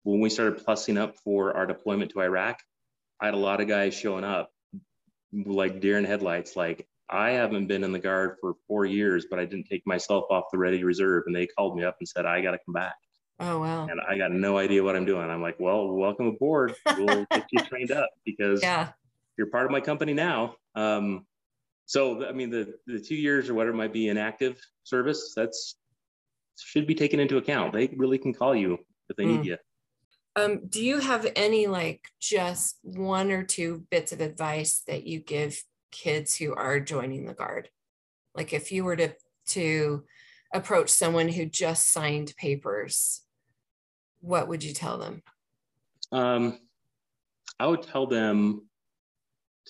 when 0.04 0.20
we 0.20 0.30
started 0.30 0.64
plussing 0.64 0.98
up 0.98 1.16
for 1.24 1.56
our 1.56 1.66
deployment 1.66 2.12
to 2.12 2.20
Iraq, 2.20 2.60
I 3.20 3.26
had 3.26 3.34
a 3.34 3.38
lot 3.38 3.60
of 3.60 3.68
guys 3.68 3.94
showing 3.94 4.24
up 4.24 4.50
like 5.32 5.80
deer 5.80 5.98
in 5.98 6.04
headlights, 6.04 6.56
like 6.56 6.86
I 7.10 7.30
haven't 7.30 7.66
been 7.66 7.82
in 7.84 7.92
the 7.92 7.98
guard 7.98 8.36
for 8.40 8.54
four 8.68 8.86
years, 8.86 9.26
but 9.28 9.38
I 9.38 9.44
didn't 9.44 9.66
take 9.66 9.86
myself 9.86 10.24
off 10.30 10.44
the 10.52 10.58
ready 10.58 10.84
reserve. 10.84 11.24
And 11.26 11.34
they 11.34 11.46
called 11.46 11.76
me 11.76 11.84
up 11.84 11.96
and 11.98 12.08
said, 12.08 12.24
I 12.24 12.40
got 12.40 12.52
to 12.52 12.58
come 12.64 12.72
back. 12.72 12.94
Oh, 13.40 13.58
wow. 13.58 13.86
And 13.86 14.00
I 14.08 14.16
got 14.16 14.32
no 14.32 14.58
idea 14.58 14.82
what 14.82 14.94
I'm 14.94 15.04
doing. 15.04 15.28
I'm 15.28 15.42
like, 15.42 15.58
well, 15.58 15.88
welcome 15.88 16.26
aboard. 16.26 16.74
We'll 16.98 17.26
get 17.30 17.46
you 17.50 17.60
trained 17.64 17.90
up 17.90 18.10
because 18.24 18.62
yeah. 18.62 18.90
you're 19.36 19.48
part 19.48 19.64
of 19.64 19.72
my 19.72 19.80
company 19.80 20.12
now. 20.12 20.54
Um, 20.74 21.26
so, 21.86 22.26
I 22.26 22.32
mean, 22.32 22.50
the, 22.50 22.74
the 22.86 23.00
two 23.00 23.16
years 23.16 23.48
or 23.48 23.54
whatever 23.54 23.76
might 23.76 23.92
be 23.92 24.08
in 24.08 24.16
active 24.16 24.60
service, 24.84 25.32
that's 25.34 25.76
should 26.58 26.86
be 26.86 26.94
taken 26.94 27.18
into 27.18 27.38
account. 27.38 27.72
They 27.72 27.88
really 27.96 28.18
can 28.18 28.34
call 28.34 28.54
you 28.54 28.78
if 29.08 29.16
they 29.16 29.24
mm. 29.24 29.38
need 29.38 29.46
you. 29.46 29.56
Um, 30.36 30.60
do 30.68 30.84
you 30.84 30.98
have 30.98 31.26
any 31.34 31.66
like 31.66 32.04
just 32.20 32.78
one 32.82 33.32
or 33.32 33.42
two 33.42 33.84
bits 33.90 34.12
of 34.12 34.20
advice 34.20 34.82
that 34.86 35.06
you 35.06 35.18
give 35.18 35.60
kids 35.90 36.36
who 36.36 36.54
are 36.54 36.80
joining 36.80 37.26
the 37.26 37.34
guard. 37.34 37.68
Like 38.34 38.52
if 38.52 38.72
you 38.72 38.84
were 38.84 38.96
to 38.96 39.12
to 39.48 40.04
approach 40.52 40.90
someone 40.90 41.28
who 41.28 41.46
just 41.46 41.92
signed 41.92 42.34
papers 42.36 43.22
what 44.22 44.48
would 44.48 44.62
you 44.62 44.74
tell 44.74 44.98
them? 44.98 45.22
Um, 46.12 46.58
i 47.58 47.66
would 47.66 47.82
tell 47.82 48.06
them 48.06 48.68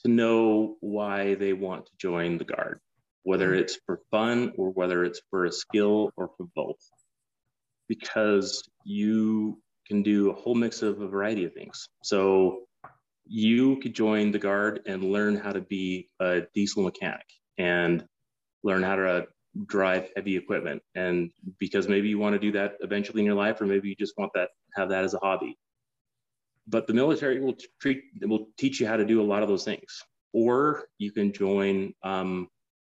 to 0.03 0.09
know 0.11 0.77
why 0.81 1.35
they 1.35 1.53
want 1.53 1.87
to 1.87 1.93
join 1.99 2.39
the 2.39 2.45
guard 2.45 2.81
whether 3.23 3.51
mm-hmm. 3.51 3.61
it's 3.61 3.79
for 3.87 4.01
fun 4.11 4.53
or 4.57 4.71
whether 4.71 5.05
it's 5.05 5.21
for 5.31 5.45
a 5.45 5.53
skill 5.53 6.13
or 6.17 6.31
for 6.37 6.47
both. 6.55 6.81
Because 7.89 8.69
you 8.85 9.61
can 9.87 10.03
do 10.03 10.31
a 10.31 10.35
whole 10.35 10.55
mix 10.55 10.83
of 10.83 11.01
a 11.01 11.09
variety 11.09 11.45
of 11.45 11.53
things. 11.53 11.89
So 12.03 12.61
you 13.33 13.77
could 13.77 13.95
join 13.95 14.33
the 14.33 14.39
guard 14.41 14.81
and 14.87 15.05
learn 15.05 15.37
how 15.37 15.53
to 15.53 15.61
be 15.61 16.09
a 16.19 16.43
diesel 16.53 16.83
mechanic 16.83 17.25
and 17.59 18.05
learn 18.65 18.83
how 18.83 18.97
to 18.97 19.29
drive 19.67 20.11
heavy 20.17 20.37
equipment. 20.37 20.83
And 20.97 21.31
because 21.61 21.87
maybe 21.87 22.09
you 22.09 22.19
want 22.19 22.35
to 22.35 22.41
do 22.41 22.51
that 22.53 22.75
eventually 22.81 23.21
in 23.21 23.27
your 23.27 23.37
life 23.37 23.61
or 23.61 23.67
maybe 23.67 23.89
you 23.89 23.95
just 23.95 24.15
want 24.19 24.33
that 24.35 24.49
have 24.75 24.89
that 24.89 25.05
as 25.05 25.15
a 25.15 25.19
hobby. 25.19 25.57
But 26.67 26.89
the 26.89 26.93
military 26.93 27.41
will 27.41 27.55
treat 27.81 28.03
will 28.21 28.49
teach 28.59 28.81
you 28.81 28.89
how 28.89 28.97
to 28.97 29.05
do 29.05 29.21
a 29.21 29.25
lot 29.25 29.45
of 29.45 29.49
those 29.49 29.65
things. 29.65 30.03
Or 30.33 30.87
you 30.99 31.13
can 31.13 31.33
join 31.33 31.95
um, 32.03 32.49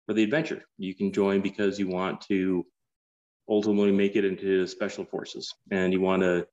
for 0.07 0.13
the 0.13 0.23
adventure. 0.23 0.63
You 0.79 0.95
can 0.95 1.11
join 1.11 1.41
because 1.41 1.77
you 1.77 1.87
want 1.87 2.21
to 2.21 2.65
ultimately 3.47 3.91
make 3.91 4.15
it 4.15 4.25
into 4.25 4.65
special 4.65 5.05
forces 5.05 5.53
and 5.69 5.93
you 5.93 6.01
want 6.01 6.23
to 6.23 6.47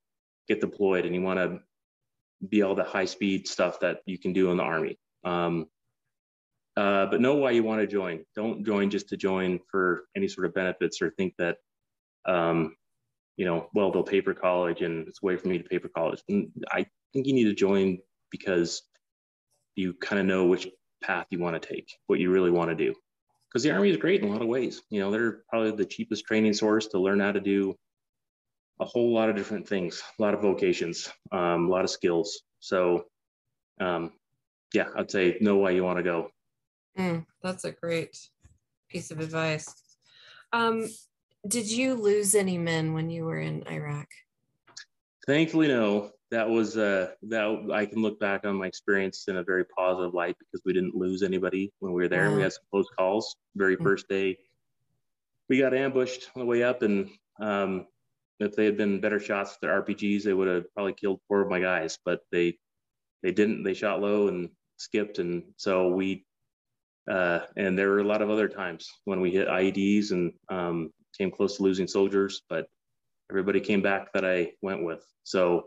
get 0.48 0.60
deployed 0.60 1.06
and 1.06 1.14
you 1.14 1.22
want 1.22 1.38
to 1.38 1.60
be 2.48 2.62
all 2.62 2.74
the 2.74 2.84
high 2.84 3.04
speed 3.04 3.46
stuff 3.46 3.80
that 3.80 3.98
you 4.06 4.18
can 4.18 4.32
do 4.32 4.50
in 4.50 4.56
the 4.56 4.62
army. 4.62 4.98
Um, 5.24 5.66
uh, 6.76 7.06
but 7.06 7.20
know 7.20 7.34
why 7.34 7.50
you 7.50 7.62
want 7.62 7.80
to 7.80 7.86
join. 7.86 8.24
Don't 8.34 8.64
join 8.64 8.90
just 8.90 9.08
to 9.08 9.16
join 9.16 9.60
for 9.70 10.04
any 10.16 10.28
sort 10.28 10.46
of 10.46 10.54
benefits 10.54 11.02
or 11.02 11.10
think 11.10 11.34
that, 11.38 11.56
um, 12.26 12.76
you 13.36 13.44
know, 13.44 13.68
well, 13.74 13.90
they'll 13.90 14.02
pay 14.02 14.20
for 14.20 14.34
college 14.34 14.80
and 14.80 15.08
it's 15.08 15.18
a 15.22 15.26
way 15.26 15.36
for 15.36 15.48
me 15.48 15.58
to 15.58 15.64
pay 15.64 15.78
for 15.78 15.88
college. 15.88 16.22
And 16.28 16.50
I 16.70 16.86
think 17.12 17.26
you 17.26 17.34
need 17.34 17.44
to 17.44 17.54
join 17.54 17.98
because 18.30 18.82
you 19.74 19.94
kind 19.94 20.20
of 20.20 20.26
know 20.26 20.46
which 20.46 20.68
path 21.02 21.26
you 21.30 21.38
want 21.38 21.60
to 21.60 21.68
take, 21.68 21.92
what 22.06 22.20
you 22.20 22.30
really 22.30 22.50
want 22.50 22.70
to 22.70 22.76
do. 22.76 22.94
Because 23.48 23.64
the 23.64 23.72
Army 23.72 23.90
is 23.90 23.96
great 23.96 24.22
in 24.22 24.28
a 24.28 24.32
lot 24.32 24.42
of 24.42 24.48
ways. 24.48 24.80
You 24.90 25.00
know, 25.00 25.10
they're 25.10 25.42
probably 25.48 25.72
the 25.72 25.84
cheapest 25.84 26.24
training 26.24 26.52
source 26.52 26.86
to 26.88 27.00
learn 27.00 27.18
how 27.20 27.32
to 27.32 27.40
do 27.40 27.74
a 28.80 28.84
whole 28.84 29.12
lot 29.12 29.28
of 29.28 29.36
different 29.36 29.68
things, 29.68 30.02
a 30.18 30.22
lot 30.22 30.34
of 30.34 30.40
vocations, 30.40 31.10
um, 31.32 31.66
a 31.66 31.70
lot 31.70 31.84
of 31.84 31.90
skills. 31.90 32.42
So, 32.60 33.04
um, 33.80 34.12
yeah, 34.72 34.88
I'd 34.96 35.10
say 35.10 35.36
know 35.40 35.56
why 35.56 35.70
you 35.70 35.84
want 35.84 35.98
to 35.98 36.02
go. 36.02 36.30
Mm, 36.98 37.26
that's 37.42 37.64
a 37.64 37.72
great 37.72 38.16
piece 38.88 39.10
of 39.10 39.20
advice. 39.20 39.72
Um, 40.52 40.88
did 41.46 41.70
you 41.70 41.94
lose 41.94 42.34
any 42.34 42.58
men 42.58 42.92
when 42.92 43.10
you 43.10 43.24
were 43.24 43.40
in 43.40 43.64
Iraq? 43.70 44.08
Thankfully, 45.26 45.68
no. 45.68 46.10
That 46.30 46.48
was 46.48 46.76
uh, 46.76 47.08
that 47.24 47.70
I 47.72 47.86
can 47.86 48.02
look 48.02 48.20
back 48.20 48.46
on 48.46 48.56
my 48.56 48.66
experience 48.66 49.24
in 49.26 49.38
a 49.38 49.42
very 49.42 49.64
positive 49.64 50.14
light 50.14 50.36
because 50.38 50.62
we 50.64 50.72
didn't 50.72 50.94
lose 50.94 51.24
anybody 51.24 51.72
when 51.80 51.92
we 51.92 52.02
were 52.02 52.08
there. 52.08 52.30
Wow. 52.30 52.36
We 52.36 52.42
had 52.42 52.52
some 52.52 52.62
close 52.70 52.86
calls. 52.96 53.34
Very 53.56 53.76
mm. 53.76 53.82
first 53.82 54.08
day, 54.08 54.38
we 55.48 55.58
got 55.58 55.74
ambushed 55.74 56.30
on 56.36 56.40
the 56.40 56.46
way 56.46 56.62
up, 56.62 56.82
and 56.82 57.10
um, 57.40 57.86
if 58.40 58.56
they 58.56 58.64
had 58.64 58.76
been 58.76 59.00
better 59.00 59.20
shots 59.20 59.52
with 59.52 59.60
their 59.60 59.82
RPGs, 59.82 60.24
they 60.24 60.32
would 60.32 60.48
have 60.48 60.72
probably 60.74 60.94
killed 60.94 61.20
four 61.28 61.42
of 61.42 61.50
my 61.50 61.60
guys, 61.60 61.98
but 62.04 62.20
they 62.32 62.58
they 63.22 63.32
didn't. 63.32 63.62
They 63.62 63.74
shot 63.74 64.00
low 64.00 64.28
and 64.28 64.48
skipped, 64.78 65.18
and 65.18 65.44
so 65.56 65.88
we 65.88 66.24
uh, 67.10 67.40
and 67.56 67.78
there 67.78 67.90
were 67.90 68.00
a 68.00 68.04
lot 68.04 68.22
of 68.22 68.30
other 68.30 68.48
times 68.48 68.88
when 69.04 69.20
we 69.20 69.30
hit 69.30 69.48
IEDs 69.48 70.12
and 70.12 70.32
um, 70.48 70.90
came 71.16 71.30
close 71.30 71.56
to 71.56 71.62
losing 71.62 71.86
soldiers, 71.86 72.42
but 72.48 72.66
everybody 73.30 73.60
came 73.60 73.82
back 73.82 74.12
that 74.12 74.24
I 74.24 74.52
went 74.62 74.84
with. 74.84 75.04
So 75.24 75.64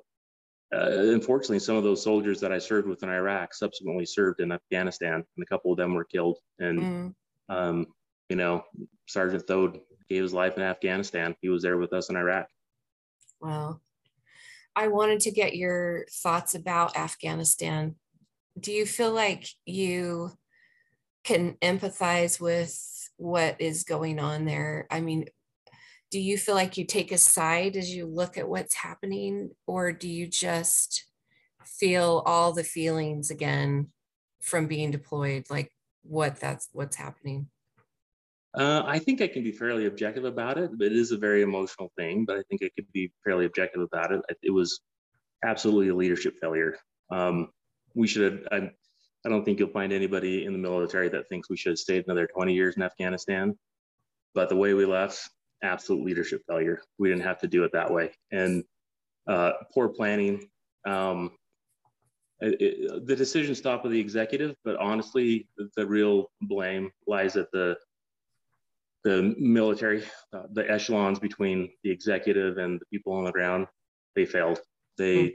uh, 0.74 0.90
unfortunately, 0.90 1.60
some 1.60 1.76
of 1.76 1.84
those 1.84 2.04
soldiers 2.04 2.40
that 2.40 2.52
I 2.52 2.58
served 2.58 2.88
with 2.88 3.04
in 3.04 3.10
Iraq 3.10 3.54
subsequently 3.54 4.06
served 4.06 4.42
in 4.42 4.52
Afghanistan, 4.52 5.16
and 5.16 5.44
a 5.44 5.46
couple 5.46 5.72
of 5.72 5.78
them 5.78 5.94
were 5.94 6.06
killed. 6.06 6.40
And 6.60 6.80
mm. 6.80 7.14
um, 7.50 7.88
you 8.30 8.36
know, 8.36 8.64
Sergeant 9.08 9.46
Thode 9.48 9.80
gave 10.10 10.24
his 10.24 10.34
life 10.34 10.58
in 10.58 10.64
Afghanistan. 10.64 11.36
He 11.42 11.50
was 11.50 11.62
there 11.62 11.78
with 11.78 11.94
us 11.94 12.10
in 12.10 12.16
Iraq. 12.16 12.48
Well, 13.44 13.82
I 14.74 14.88
wanted 14.88 15.20
to 15.22 15.32
get 15.32 15.56
your 15.56 16.06
thoughts 16.10 16.56
about 16.56 16.96
Afghanistan. 16.96 17.96
Do 18.58 18.72
you 18.72 18.86
feel 18.86 19.12
like 19.12 19.46
you 19.66 20.32
can 21.26 21.58
empathize 21.62 22.40
with 22.40 22.80
what 23.18 23.60
is 23.60 23.84
going 23.84 24.18
on 24.20 24.46
there? 24.46 24.88
I 24.90 25.02
mean, 25.02 25.26
do 26.10 26.22
you 26.22 26.38
feel 26.38 26.56
like 26.56 26.78
you 26.78 26.86
take 26.86 27.12
a 27.12 27.18
side 27.18 27.76
as 27.76 27.94
you 27.94 28.06
look 28.06 28.38
at 28.38 28.48
what's 28.48 28.76
happening 28.76 29.52
or 29.68 29.92
do 29.92 30.08
you 30.08 30.26
just 30.26 31.06
feel 31.66 32.24
all 32.26 32.54
the 32.54 32.64
feelings 32.64 33.30
again 33.30 33.88
from 34.42 34.68
being 34.68 34.92
deployed 34.92 35.46
like 35.50 35.72
what 36.04 36.40
that's 36.40 36.70
what's 36.72 36.98
happening 36.98 37.48
uh, 38.56 38.84
I 38.86 39.00
think 39.00 39.22
I 39.22 39.28
can 39.28 39.44
be 39.44 39.52
fairly 39.52 39.88
objective 39.88 40.26
about 40.26 40.58
it. 40.58 40.72
It 40.80 40.94
is 40.94 41.12
a 41.12 41.18
very 41.18 41.42
emotional 41.42 41.92
thing, 41.98 42.26
but 42.26 42.38
I 42.38 42.44
think 42.50 42.62
I 42.64 42.70
could 42.76 42.92
be 42.94 43.12
fairly 43.24 43.46
objective 43.46 43.82
about 43.82 44.12
it. 44.12 44.22
It 44.44 44.52
was 44.52 44.80
absolutely 45.44 45.90
a 45.90 45.96
leadership 45.96 46.36
failure. 46.40 46.76
Um, 47.12 47.50
we 47.96 48.08
should 48.08 48.32
have, 48.32 48.42
I, 48.52 48.72
I 49.26 49.30
don't 49.30 49.44
think 49.44 49.60
you'll 49.60 49.70
find 49.70 49.92
anybody 49.92 50.46
in 50.46 50.54
the 50.54 50.60
military 50.60 51.10
that 51.10 51.28
thinks 51.30 51.50
we 51.50 51.58
should 51.58 51.72
have 51.72 51.80
stayed 51.80 52.04
another 52.06 52.28
20 52.28 52.54
years 52.54 52.76
in 52.76 52.84
Afghanistan. 52.84 53.58
But 54.36 54.50
the 54.50 54.56
way 54.56 54.74
we 54.74 54.86
left, 54.86 55.30
absolute 55.64 56.06
leadership 56.06 56.44
failure. 56.48 56.82
We 57.00 57.10
didn't 57.10 57.24
have 57.24 57.40
to 57.40 57.48
do 57.48 57.64
it 57.64 57.72
that 57.74 57.92
way. 57.92 58.12
And 58.32 58.64
uh, 59.28 59.54
poor 59.74 59.90
planning. 59.90 60.50
Um, 60.86 61.32
it, 62.40 62.62
it, 62.62 63.08
the 63.08 63.16
decision 63.16 63.56
stopped 63.56 63.84
with 63.84 63.94
the 63.94 64.00
executive, 64.00 64.56
but 64.66 64.76
honestly, 64.76 65.48
the, 65.58 65.70
the 65.78 65.88
real 65.88 66.30
blame 66.42 66.92
lies 67.08 67.38
at 67.38 67.50
the 67.52 67.78
the 69.04 69.36
military, 69.38 70.04
uh, 70.34 70.44
the 70.54 70.70
echelons 70.70 71.20
between 71.20 71.70
the 71.84 71.92
executive 71.92 72.58
and 72.58 72.80
the 72.80 72.86
people 72.86 73.14
on 73.14 73.26
the 73.26 73.32
ground, 73.32 73.68
they 74.16 74.26
failed. 74.26 74.60
They 74.98 75.16
mm. 75.16 75.34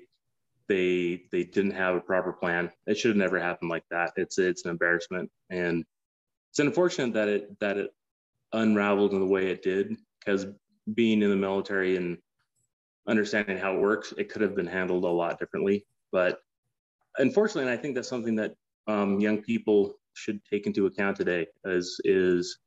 they 0.68 1.22
they 1.33 1.44
didn't 1.44 1.72
have 1.72 1.94
a 1.94 2.00
proper 2.00 2.33
plan. 2.33 2.70
It 2.87 2.96
should 2.96 3.11
have 3.11 3.16
never 3.16 3.38
happened 3.38 3.70
like 3.70 3.85
that. 3.90 4.12
It's 4.16 4.38
it's 4.38 4.64
an 4.64 4.70
embarrassment, 4.70 5.31
and 5.50 5.85
it's 6.50 6.59
unfortunate 6.59 7.12
that 7.14 7.28
it 7.28 7.61
that 7.61 7.76
it 7.76 7.90
unraveled 8.52 9.12
in 9.12 9.20
the 9.20 9.26
way 9.26 9.50
it 9.50 9.62
did. 9.62 9.96
Because 10.18 10.46
being 10.94 11.22
in 11.22 11.31
the 11.31 11.37
military 11.37 11.96
and 11.96 12.18
understanding 13.07 13.59
how 13.59 13.74
it 13.74 13.81
works, 13.81 14.14
it 14.16 14.31
could 14.31 14.42
have 14.42 14.54
been 14.54 14.66
handled 14.66 15.04
a 15.04 15.09
lot 15.09 15.38
differently. 15.38 15.85
But 16.11 16.40
unfortunately, 17.18 17.70
and 17.70 17.78
I 17.78 17.81
think 17.81 17.94
that's 17.94 18.09
something 18.09 18.37
that 18.37 18.54
um, 18.87 19.20
young 19.20 19.42
people 19.42 19.94
should 20.14 20.40
take 20.44 20.66
into 20.66 20.87
account 20.87 21.16
today. 21.16 21.46
Is 21.64 22.00
is 22.04 22.59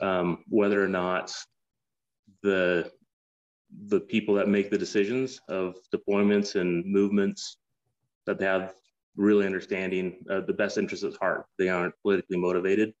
um, 0.00 0.44
whether 0.48 0.82
or 0.82 0.88
not 0.88 1.32
the 2.42 2.90
the 3.88 4.00
people 4.00 4.34
that 4.34 4.48
make 4.48 4.70
the 4.70 4.78
decisions 4.78 5.40
of 5.48 5.74
deployments 5.92 6.54
and 6.54 6.84
movements 6.86 7.56
that 8.24 8.38
they 8.38 8.44
have 8.44 8.74
really 9.16 9.46
understanding 9.46 10.16
uh, 10.30 10.40
the 10.40 10.52
best 10.52 10.78
interests 10.78 11.04
at 11.04 11.14
heart. 11.16 11.46
They 11.58 11.68
aren't 11.68 11.94
politically 12.02 12.36
motivated. 12.36 12.92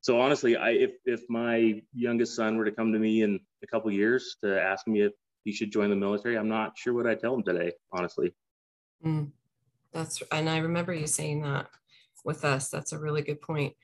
So 0.00 0.20
honestly, 0.20 0.56
I 0.56 0.70
if 0.70 0.92
if 1.04 1.22
my 1.28 1.82
youngest 1.92 2.36
son 2.36 2.56
were 2.56 2.64
to 2.64 2.72
come 2.72 2.92
to 2.92 2.98
me 2.98 3.22
in 3.22 3.40
a 3.62 3.66
couple 3.66 3.90
years 3.90 4.36
to 4.42 4.60
ask 4.60 4.86
me 4.86 5.02
if 5.02 5.12
he 5.44 5.52
should 5.52 5.72
join 5.72 5.90
the 5.90 5.96
military, 5.96 6.36
I'm 6.36 6.48
not 6.48 6.78
sure 6.78 6.94
what 6.94 7.06
I'd 7.06 7.20
tell 7.20 7.34
him 7.34 7.42
today. 7.42 7.72
Honestly. 7.92 8.32
Mm, 9.04 9.30
that's 9.92 10.22
and 10.32 10.48
I 10.48 10.58
remember 10.58 10.92
you 10.92 11.06
saying 11.06 11.42
that 11.42 11.68
with 12.24 12.44
us. 12.44 12.68
That's 12.68 12.92
a 12.92 12.98
really 12.98 13.22
good 13.22 13.40
point. 13.40 13.74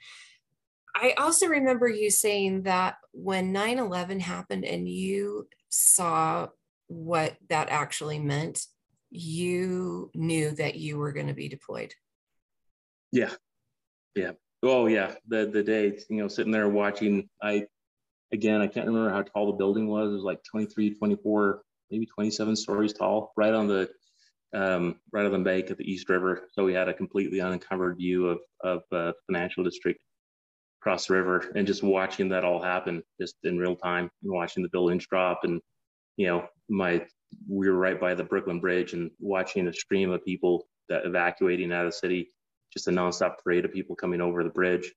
I 0.94 1.14
also 1.18 1.46
remember 1.46 1.88
you 1.88 2.10
saying 2.10 2.62
that 2.62 2.96
when 3.12 3.52
9 3.52 3.78
11 3.78 4.20
happened 4.20 4.64
and 4.64 4.88
you 4.88 5.48
saw 5.68 6.48
what 6.86 7.36
that 7.48 7.68
actually 7.70 8.20
meant, 8.20 8.64
you 9.10 10.10
knew 10.14 10.52
that 10.52 10.76
you 10.76 10.98
were 10.98 11.12
going 11.12 11.26
to 11.26 11.34
be 11.34 11.48
deployed. 11.48 11.92
Yeah. 13.10 13.32
Yeah. 14.14 14.32
Oh, 14.62 14.86
yeah. 14.86 15.14
The, 15.28 15.46
the 15.46 15.62
day, 15.62 15.98
you 16.08 16.22
know, 16.22 16.28
sitting 16.28 16.52
there 16.52 16.68
watching, 16.68 17.28
I, 17.42 17.66
again, 18.32 18.60
I 18.60 18.66
can't 18.66 18.86
remember 18.86 19.10
how 19.10 19.22
tall 19.22 19.46
the 19.46 19.58
building 19.58 19.88
was. 19.88 20.10
It 20.10 20.14
was 20.14 20.22
like 20.22 20.42
23, 20.44 20.94
24, 20.94 21.62
maybe 21.90 22.06
27 22.06 22.56
stories 22.56 22.92
tall, 22.92 23.32
right 23.36 23.52
on 23.52 23.66
the, 23.66 23.90
um, 24.54 24.96
right 25.12 25.26
on 25.26 25.32
the 25.32 25.38
bank 25.38 25.70
of 25.70 25.78
the 25.78 25.90
East 25.90 26.08
River. 26.08 26.48
So 26.52 26.64
we 26.64 26.72
had 26.72 26.88
a 26.88 26.94
completely 26.94 27.40
unencumbered 27.40 27.96
view 27.96 28.28
of, 28.28 28.38
of 28.62 28.82
uh, 28.92 29.12
financial 29.26 29.64
district 29.64 30.00
across 30.84 31.06
the 31.06 31.14
river 31.14 31.50
and 31.54 31.66
just 31.66 31.82
watching 31.82 32.28
that 32.28 32.44
all 32.44 32.60
happen 32.60 33.02
just 33.18 33.36
in 33.44 33.56
real 33.56 33.74
time 33.74 34.10
and 34.22 34.32
watching 34.32 34.62
the 34.62 34.68
buildings 34.68 35.06
drop 35.06 35.40
and 35.44 35.60
you 36.16 36.26
know 36.26 36.46
my 36.68 37.02
we 37.48 37.68
were 37.68 37.76
right 37.76 37.98
by 37.98 38.14
the 38.14 38.22
brooklyn 38.22 38.60
bridge 38.60 38.92
and 38.92 39.10
watching 39.18 39.66
a 39.66 39.72
stream 39.72 40.10
of 40.10 40.22
people 40.24 40.66
that 40.90 41.06
evacuating 41.06 41.72
out 41.72 41.86
of 41.86 41.92
the 41.92 41.96
city 41.96 42.28
just 42.74 42.88
a 42.88 42.90
nonstop 42.90 43.38
parade 43.38 43.64
of 43.64 43.72
people 43.72 43.96
coming 43.96 44.20
over 44.20 44.42
the 44.42 44.50
bridge. 44.50 44.92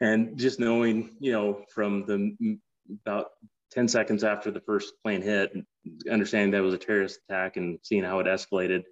And 0.00 0.38
just 0.38 0.58
knowing 0.58 1.10
you 1.20 1.32
know 1.32 1.62
from 1.72 2.06
the 2.06 2.58
about 3.06 3.26
10 3.72 3.86
seconds 3.86 4.24
after 4.24 4.50
the 4.50 4.60
first 4.60 4.94
plane 5.04 5.22
hit 5.22 5.52
understanding 6.10 6.50
that 6.50 6.62
was 6.62 6.74
a 6.74 6.78
terrorist 6.78 7.20
attack 7.28 7.56
and 7.56 7.78
seeing 7.82 8.02
how 8.02 8.18
it 8.18 8.26
escalated 8.26 8.82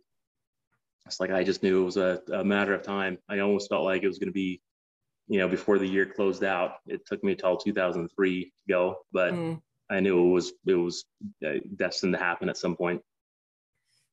it's 1.05 1.19
like 1.19 1.33
i 1.33 1.43
just 1.43 1.63
knew 1.63 1.83
it 1.83 1.85
was 1.85 1.97
a, 1.97 2.21
a 2.33 2.45
matter 2.45 2.75
of 2.75 2.83
time. 2.83 3.19
I 3.29 3.39
almost 3.41 3.71
felt 3.71 3.85
like 3.85 4.03
it 4.03 4.07
was 4.07 4.19
going 4.19 4.29
to 4.29 4.33
be 4.33 4.61
you 5.29 5.39
know, 5.39 5.49
before 5.49 5.79
the 5.79 5.87
year 5.87 6.07
closed 6.07 6.43
out. 6.43 6.77
It 6.87 7.07
took 7.07 7.23
me 7.23 7.33
until 7.33 7.57
2003 7.57 8.45
to 8.45 8.51
go, 8.69 8.97
but 9.13 9.35
mm. 9.35 9.61
I 9.91 10.01
knew 10.01 10.29
it 10.29 10.33
was 10.33 10.53
it 10.67 10.75
was 10.75 11.05
uh, 11.47 11.61
destined 11.77 12.15
to 12.15 12.19
happen 12.19 12.49
at 12.49 12.57
some 12.57 12.77
point. 12.77 13.03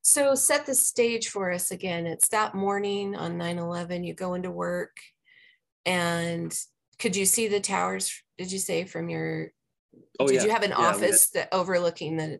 So 0.02 0.36
set 0.36 0.66
the 0.66 0.76
stage 0.76 1.30
for 1.30 1.52
us 1.52 1.72
again. 1.72 2.06
It's 2.06 2.28
that 2.30 2.54
morning 2.54 3.16
on 3.16 3.38
9/11. 3.38 4.06
You 4.06 4.14
go 4.14 4.34
into 4.36 4.52
work, 4.52 4.96
and 5.86 6.56
could 7.00 7.16
you 7.16 7.26
see 7.26 7.48
the 7.48 7.60
towers? 7.60 8.22
Did 8.38 8.52
you 8.52 8.60
say 8.60 8.84
from 8.86 9.10
your? 9.10 9.52
Oh, 10.20 10.28
did 10.28 10.36
yeah. 10.36 10.44
you 10.44 10.50
have 10.52 10.64
an 10.64 10.72
yeah, 10.72 10.78
office 10.78 11.30
that 11.32 11.50
overlooking 11.52 12.18
the 12.18 12.40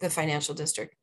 the 0.00 0.10
financial 0.10 0.54
district? 0.54 0.94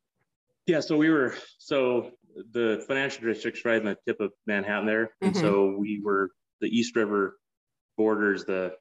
Yeah. 0.66 0.80
So 0.80 0.96
we 0.96 1.10
were 1.10 1.34
so 1.58 2.10
the 2.52 2.82
financial 2.88 3.24
district's 3.24 3.64
right 3.64 3.76
in 3.76 3.84
the 3.84 3.96
tip 4.06 4.20
of 4.20 4.32
Manhattan 4.46 4.86
there, 4.86 5.10
and 5.20 5.32
mm-hmm. 5.32 5.40
so 5.40 5.76
we 5.78 6.00
were 6.02 6.30
the 6.64 6.76
East 6.76 6.96
River 6.96 7.36
borders 7.96 8.44
the 8.44 8.72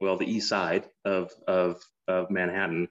well 0.00 0.16
the 0.16 0.30
east 0.30 0.48
side 0.48 0.88
of 1.04 1.30
of 1.46 1.82
of 2.08 2.30
Manhattan, 2.30 2.88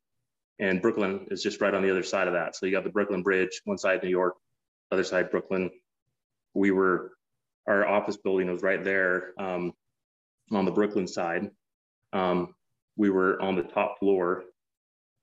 and 0.59 0.81
Brooklyn 0.81 1.27
is 1.31 1.41
just 1.41 1.61
right 1.61 1.73
on 1.73 1.81
the 1.81 1.89
other 1.89 2.03
side 2.03 2.27
of 2.27 2.33
that. 2.33 2.55
So 2.55 2.65
you 2.65 2.71
got 2.71 2.83
the 2.83 2.89
Brooklyn 2.89 3.23
Bridge, 3.23 3.61
one 3.65 3.77
side 3.77 4.03
New 4.03 4.09
York, 4.09 4.35
other 4.91 5.03
side 5.03 5.31
Brooklyn. 5.31 5.71
We 6.53 6.71
were 6.71 7.11
our 7.67 7.87
office 7.87 8.17
building 8.17 8.51
was 8.51 8.61
right 8.61 8.83
there 8.83 9.33
um, 9.39 9.73
on 10.51 10.65
the 10.65 10.71
Brooklyn 10.71 11.07
side. 11.07 11.49
Um, 12.13 12.53
we 12.95 13.09
were 13.09 13.41
on 13.41 13.55
the 13.55 13.63
top 13.63 13.99
floor 13.99 14.43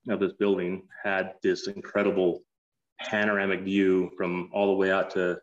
of 0.09 0.19
this 0.19 0.33
building, 0.33 0.83
had 1.01 1.35
this 1.41 1.67
incredible 1.67 2.41
panoramic 2.99 3.61
view 3.61 4.11
from 4.17 4.49
all 4.53 4.67
the 4.67 4.73
way 4.73 4.91
out 4.91 5.11
to 5.11 5.39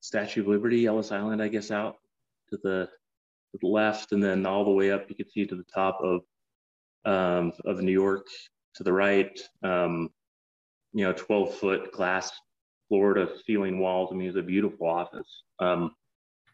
Statue 0.00 0.40
of 0.40 0.48
Liberty, 0.48 0.86
Ellis 0.86 1.12
Island, 1.12 1.40
I 1.40 1.48
guess, 1.48 1.70
out 1.70 1.98
to 2.50 2.58
the, 2.62 2.88
to 3.52 3.58
the 3.60 3.66
left, 3.66 4.12
and 4.12 4.22
then 4.22 4.46
all 4.46 4.64
the 4.64 4.70
way 4.70 4.90
up, 4.90 5.06
you 5.08 5.16
can 5.16 5.30
see 5.30 5.46
to 5.46 5.56
the 5.56 5.66
top 5.74 5.98
of 6.02 6.20
um, 7.04 7.52
of 7.64 7.80
New 7.80 7.92
York 7.92 8.26
to 8.74 8.82
the 8.82 8.92
right. 8.92 9.38
Um, 9.62 10.10
you 10.92 11.04
know, 11.04 11.12
12 11.12 11.54
foot 11.54 11.92
glass 11.92 12.32
floor 12.88 13.14
to 13.14 13.28
ceiling 13.46 13.78
walls. 13.78 14.10
I 14.12 14.16
mean, 14.16 14.28
it's 14.28 14.38
a 14.38 14.42
beautiful 14.42 14.88
office. 14.88 15.42
Um, 15.58 15.92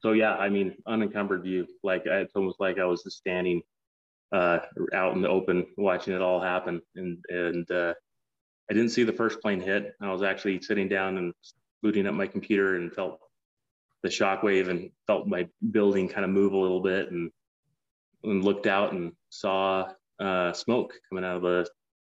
so 0.00 0.12
yeah, 0.12 0.34
I 0.34 0.48
mean, 0.48 0.74
unencumbered 0.86 1.42
view. 1.42 1.66
Like 1.82 2.02
it's 2.06 2.34
almost 2.34 2.60
like 2.60 2.78
I 2.78 2.84
was 2.84 3.02
just 3.02 3.18
standing 3.18 3.62
uh, 4.32 4.58
out 4.92 5.14
in 5.14 5.22
the 5.22 5.28
open 5.28 5.66
watching 5.76 6.14
it 6.14 6.20
all 6.20 6.40
happen. 6.40 6.82
And 6.96 7.18
and 7.28 7.70
uh, 7.70 7.94
I 8.70 8.74
didn't 8.74 8.90
see 8.90 9.04
the 9.04 9.12
first 9.12 9.40
plane 9.40 9.60
hit. 9.60 9.94
I 10.00 10.12
was 10.12 10.22
actually 10.22 10.60
sitting 10.60 10.88
down 10.88 11.16
and 11.16 11.32
booting 11.82 12.06
up 12.06 12.14
my 12.14 12.26
computer 12.26 12.76
and 12.76 12.92
felt 12.92 13.18
the 14.04 14.10
shockwave 14.10 14.68
and 14.68 14.90
felt 15.06 15.26
my 15.26 15.48
building 15.72 16.08
kind 16.10 16.26
of 16.26 16.30
move 16.30 16.52
a 16.52 16.58
little 16.58 16.82
bit 16.82 17.10
and, 17.10 17.30
and 18.22 18.44
looked 18.44 18.66
out 18.66 18.92
and 18.92 19.12
saw 19.30 19.88
uh, 20.20 20.52
smoke 20.52 20.92
coming 21.08 21.24
out 21.24 21.36
of 21.36 21.42
the 21.42 21.66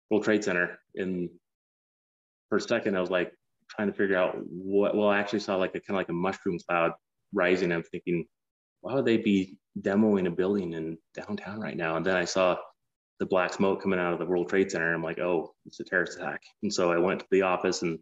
World 0.10 0.24
Trade 0.24 0.44
Center. 0.44 0.80
And 0.96 1.30
for 2.50 2.58
a 2.58 2.62
second, 2.62 2.98
I 2.98 3.00
was 3.00 3.12
like 3.12 3.32
trying 3.70 3.90
to 3.90 3.94
figure 3.94 4.18
out 4.18 4.36
what. 4.48 4.98
Well, 4.98 5.08
I 5.08 5.20
actually 5.20 5.42
saw 5.42 5.56
like 5.56 5.76
a 5.76 5.80
kind 5.80 5.92
of 5.92 5.98
like 5.98 6.10
a 6.10 6.14
mushroom 6.14 6.58
cloud 6.68 6.94
rising. 7.32 7.72
I'm 7.72 7.84
thinking, 7.84 8.26
why 8.82 8.96
would 8.96 9.06
they 9.06 9.18
be 9.18 9.60
demoing 9.80 10.26
a 10.26 10.32
building 10.32 10.74
in 10.74 10.98
downtown 11.14 11.60
right 11.60 11.78
now? 11.78 11.96
And 11.96 12.06
then 12.06 12.16
I 12.16 12.26
saw 12.26 12.58
the 13.20 13.28
black 13.28 13.54
smoke 13.54 13.84
coming 13.84 14.00
out 14.00 14.14
of 14.14 14.20
the 14.20 14.26
World 14.26 14.50
Trade 14.50 14.72
Center. 14.72 14.96
I'm 14.96 15.04
like, 15.04 15.20
oh, 15.20 15.54
it's 15.68 15.80
a 15.80 15.84
terrorist 15.84 16.18
attack. 16.18 16.42
And 16.64 16.74
so 16.74 16.92
I 16.92 16.98
went 16.98 17.20
to 17.20 17.28
the 17.30 17.44
office 17.44 17.84
and 17.84 18.00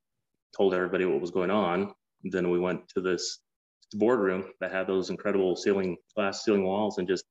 told 0.55 0.73
everybody 0.73 1.03
what 1.03 1.19
was 1.19 1.31
going 1.31 1.51
on. 1.51 1.93
Then 2.23 2.49
we 2.49 2.59
went 2.59 2.87
to 2.95 3.01
this 3.01 3.39
boardroom 3.97 4.45
that 4.59 4.71
had 4.71 4.87
those 4.87 5.09
incredible 5.09 5.55
ceiling 5.55 5.97
glass 6.15 6.43
ceiling 6.43 6.63
walls 6.63 6.97
and 6.97 7.07
just 7.07 7.25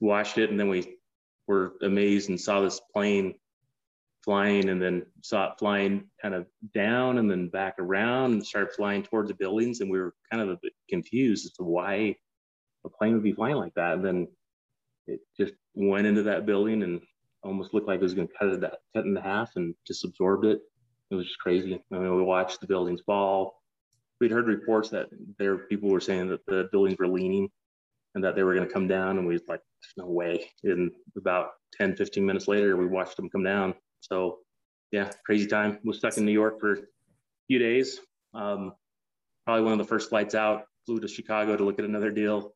watched 0.00 0.38
it 0.38 0.50
and 0.50 0.58
then 0.58 0.68
we 0.68 0.96
were 1.46 1.74
amazed 1.82 2.28
and 2.28 2.40
saw 2.40 2.60
this 2.60 2.80
plane 2.92 3.34
flying 4.24 4.70
and 4.70 4.80
then 4.80 5.04
saw 5.22 5.50
it 5.50 5.58
flying 5.58 6.04
kind 6.20 6.34
of 6.34 6.46
down 6.74 7.18
and 7.18 7.30
then 7.30 7.48
back 7.48 7.74
around 7.78 8.32
and 8.32 8.46
started 8.46 8.72
flying 8.72 9.02
towards 9.02 9.28
the 9.28 9.34
buildings 9.34 9.80
and 9.80 9.90
we 9.90 9.98
were 9.98 10.14
kind 10.30 10.42
of 10.42 10.48
a 10.48 10.58
bit 10.62 10.72
confused 10.88 11.44
as 11.44 11.52
to 11.52 11.62
why 11.62 12.16
a 12.84 12.88
plane 12.88 13.12
would 13.12 13.22
be 13.22 13.32
flying 13.32 13.56
like 13.56 13.74
that 13.74 13.94
and 13.94 14.04
then 14.04 14.26
it 15.06 15.20
just 15.38 15.52
went 15.74 16.06
into 16.06 16.22
that 16.22 16.46
building 16.46 16.82
and 16.82 17.00
almost 17.44 17.74
looked 17.74 17.86
like 17.86 18.00
it 18.00 18.02
was 18.02 18.14
going 18.14 18.28
to 18.28 18.34
cut 18.38 18.48
it 18.48 18.74
cut 18.94 19.04
in 19.04 19.16
half 19.16 19.56
and 19.56 19.74
just 19.86 20.04
absorbed 20.04 20.46
it. 20.46 20.60
It 21.10 21.14
was 21.14 21.26
just 21.26 21.38
crazy. 21.38 21.80
I 21.92 21.98
mean, 21.98 22.16
we 22.16 22.22
watched 22.22 22.60
the 22.60 22.66
buildings 22.66 23.02
fall. 23.04 23.62
We'd 24.20 24.30
heard 24.30 24.46
reports 24.46 24.90
that 24.90 25.08
there 25.38 25.58
people 25.58 25.90
were 25.90 26.00
saying 26.00 26.28
that 26.28 26.46
the 26.46 26.68
buildings 26.70 26.98
were 26.98 27.08
leaning 27.08 27.48
and 28.14 28.22
that 28.22 28.36
they 28.36 28.42
were 28.42 28.54
going 28.54 28.66
to 28.66 28.72
come 28.72 28.86
down. 28.86 29.18
And 29.18 29.26
we 29.26 29.34
was 29.34 29.42
like, 29.48 29.60
no 29.96 30.06
way. 30.06 30.50
And 30.62 30.92
about 31.16 31.50
10, 31.74 31.96
15 31.96 32.24
minutes 32.24 32.48
later, 32.48 32.76
we 32.76 32.86
watched 32.86 33.16
them 33.16 33.28
come 33.28 33.42
down. 33.42 33.74
So 34.00 34.38
yeah, 34.92 35.10
crazy 35.26 35.46
time. 35.46 35.78
Was 35.84 35.98
stuck 35.98 36.16
in 36.16 36.24
New 36.24 36.32
York 36.32 36.60
for 36.60 36.72
a 36.72 36.82
few 37.48 37.58
days. 37.58 37.98
Um, 38.32 38.72
probably 39.44 39.64
one 39.64 39.72
of 39.72 39.78
the 39.78 39.84
first 39.84 40.08
flights 40.08 40.34
out. 40.34 40.66
Flew 40.86 41.00
to 41.00 41.08
Chicago 41.08 41.56
to 41.56 41.64
look 41.64 41.78
at 41.78 41.84
another 41.84 42.10
deal. 42.10 42.54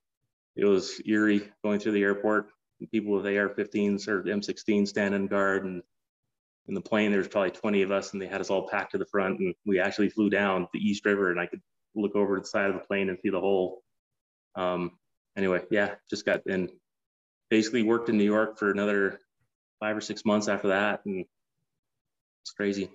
It 0.55 0.65
was 0.65 1.01
eerie 1.07 1.49
going 1.65 1.81
through 1.81 1.93
the 1.93 2.03
airport. 2.03 2.49
People 2.93 3.13
with 3.13 3.27
AR-15s 3.27 4.07
or 4.07 4.23
M16 4.23 4.87
standing 4.87 5.27
guard, 5.27 5.65
and 5.65 5.83
in 6.69 6.75
the 6.75 6.81
plane 6.81 7.11
there 7.11 7.19
was 7.19 7.29
probably 7.29 7.51
20 7.51 7.83
of 7.83 7.91
us, 7.91 8.13
and 8.13 8.21
they 8.21 8.27
had 8.27 8.41
us 8.41 8.51
all 8.51 8.69
packed 8.69 8.93
to 8.93 8.99
the 8.99 9.07
front. 9.07 9.41
And 9.41 9.55
we 9.67 9.81
actually 9.81 10.11
flew 10.11 10.31
down 10.31 10.69
the 10.73 10.79
East 10.79 11.05
River, 11.05 11.31
and 11.31 11.41
I 11.41 11.47
could 11.47 11.63
look 11.95 12.15
over 12.15 12.37
to 12.37 12.43
the 12.43 12.47
side 12.47 12.69
of 12.69 12.75
the 12.75 12.87
plane 12.87 13.09
and 13.09 13.19
see 13.23 13.31
the 13.31 13.41
hole. 13.41 13.83
Um, 14.55 14.93
anyway, 15.37 15.63
yeah, 15.71 15.95
just 16.09 16.27
got 16.27 16.47
in. 16.47 16.69
Basically 17.51 17.83
worked 17.83 18.11
in 18.11 18.19
New 18.19 18.25
York 18.25 18.59
for 18.59 18.71
another 18.71 19.19
five 19.81 19.97
or 19.97 20.03
six 20.03 20.27
months 20.27 20.49
after 20.49 20.69
that, 20.69 21.01
and 21.07 21.25
it's 22.43 22.53
crazy. 22.53 22.91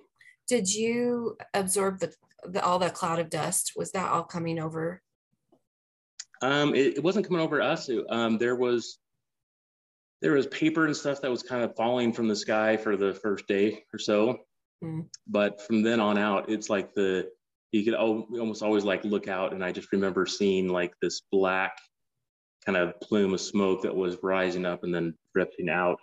Did 0.46 0.72
you 0.72 1.36
absorb 1.52 1.98
the, 1.98 2.14
the 2.44 2.62
all 2.62 2.78
the 2.78 2.90
cloud 2.90 3.18
of 3.18 3.30
dust? 3.30 3.72
Was 3.76 3.90
that 3.92 4.12
all 4.12 4.22
coming 4.22 4.60
over? 4.60 5.02
Um, 6.42 6.74
it, 6.74 6.98
it 6.98 7.02
wasn't 7.02 7.26
coming 7.26 7.42
over 7.42 7.60
us. 7.60 7.88
It, 7.88 8.04
um, 8.10 8.38
there 8.38 8.54
was 8.54 8.98
there 10.24 10.32
was 10.32 10.46
paper 10.46 10.86
and 10.86 10.96
stuff 10.96 11.20
that 11.20 11.30
was 11.30 11.42
kind 11.42 11.62
of 11.62 11.76
falling 11.76 12.10
from 12.10 12.28
the 12.28 12.34
sky 12.34 12.78
for 12.78 12.96
the 12.96 13.12
first 13.12 13.46
day 13.46 13.84
or 13.92 13.98
so. 13.98 14.38
Mm. 14.82 15.04
But 15.26 15.60
from 15.60 15.82
then 15.82 16.00
on 16.00 16.16
out, 16.16 16.48
it's 16.48 16.70
like 16.70 16.94
the 16.94 17.28
you 17.72 17.84
could 17.84 17.92
almost 17.92 18.62
always 18.62 18.84
like 18.84 19.04
look 19.04 19.28
out, 19.28 19.52
and 19.52 19.62
I 19.62 19.70
just 19.70 19.92
remember 19.92 20.24
seeing 20.24 20.68
like 20.68 20.94
this 21.02 21.20
black 21.30 21.76
kind 22.64 22.78
of 22.78 22.98
plume 23.00 23.34
of 23.34 23.40
smoke 23.42 23.82
that 23.82 23.94
was 23.94 24.16
rising 24.22 24.64
up 24.64 24.82
and 24.82 24.94
then 24.94 25.14
drifting 25.34 25.68
out. 25.68 25.98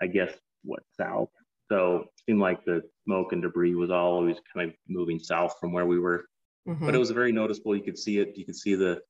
I 0.00 0.06
guess 0.06 0.32
what 0.62 0.82
south. 0.98 1.28
So 1.70 1.96
it 1.96 2.08
seemed 2.24 2.40
like 2.40 2.64
the 2.64 2.80
smoke 3.04 3.32
and 3.32 3.42
debris 3.42 3.74
was 3.74 3.90
always 3.90 4.38
kind 4.54 4.70
of 4.70 4.74
moving 4.88 5.18
south 5.18 5.54
from 5.60 5.74
where 5.74 5.84
we 5.84 5.98
were. 5.98 6.24
Mm-hmm. 6.66 6.86
But 6.86 6.94
it 6.94 6.98
was 6.98 7.10
very 7.10 7.30
noticeable. 7.30 7.76
You 7.76 7.82
could 7.82 7.98
see 7.98 8.20
it. 8.20 8.38
You 8.38 8.46
could 8.46 8.56
see 8.56 8.74
the 8.74 9.02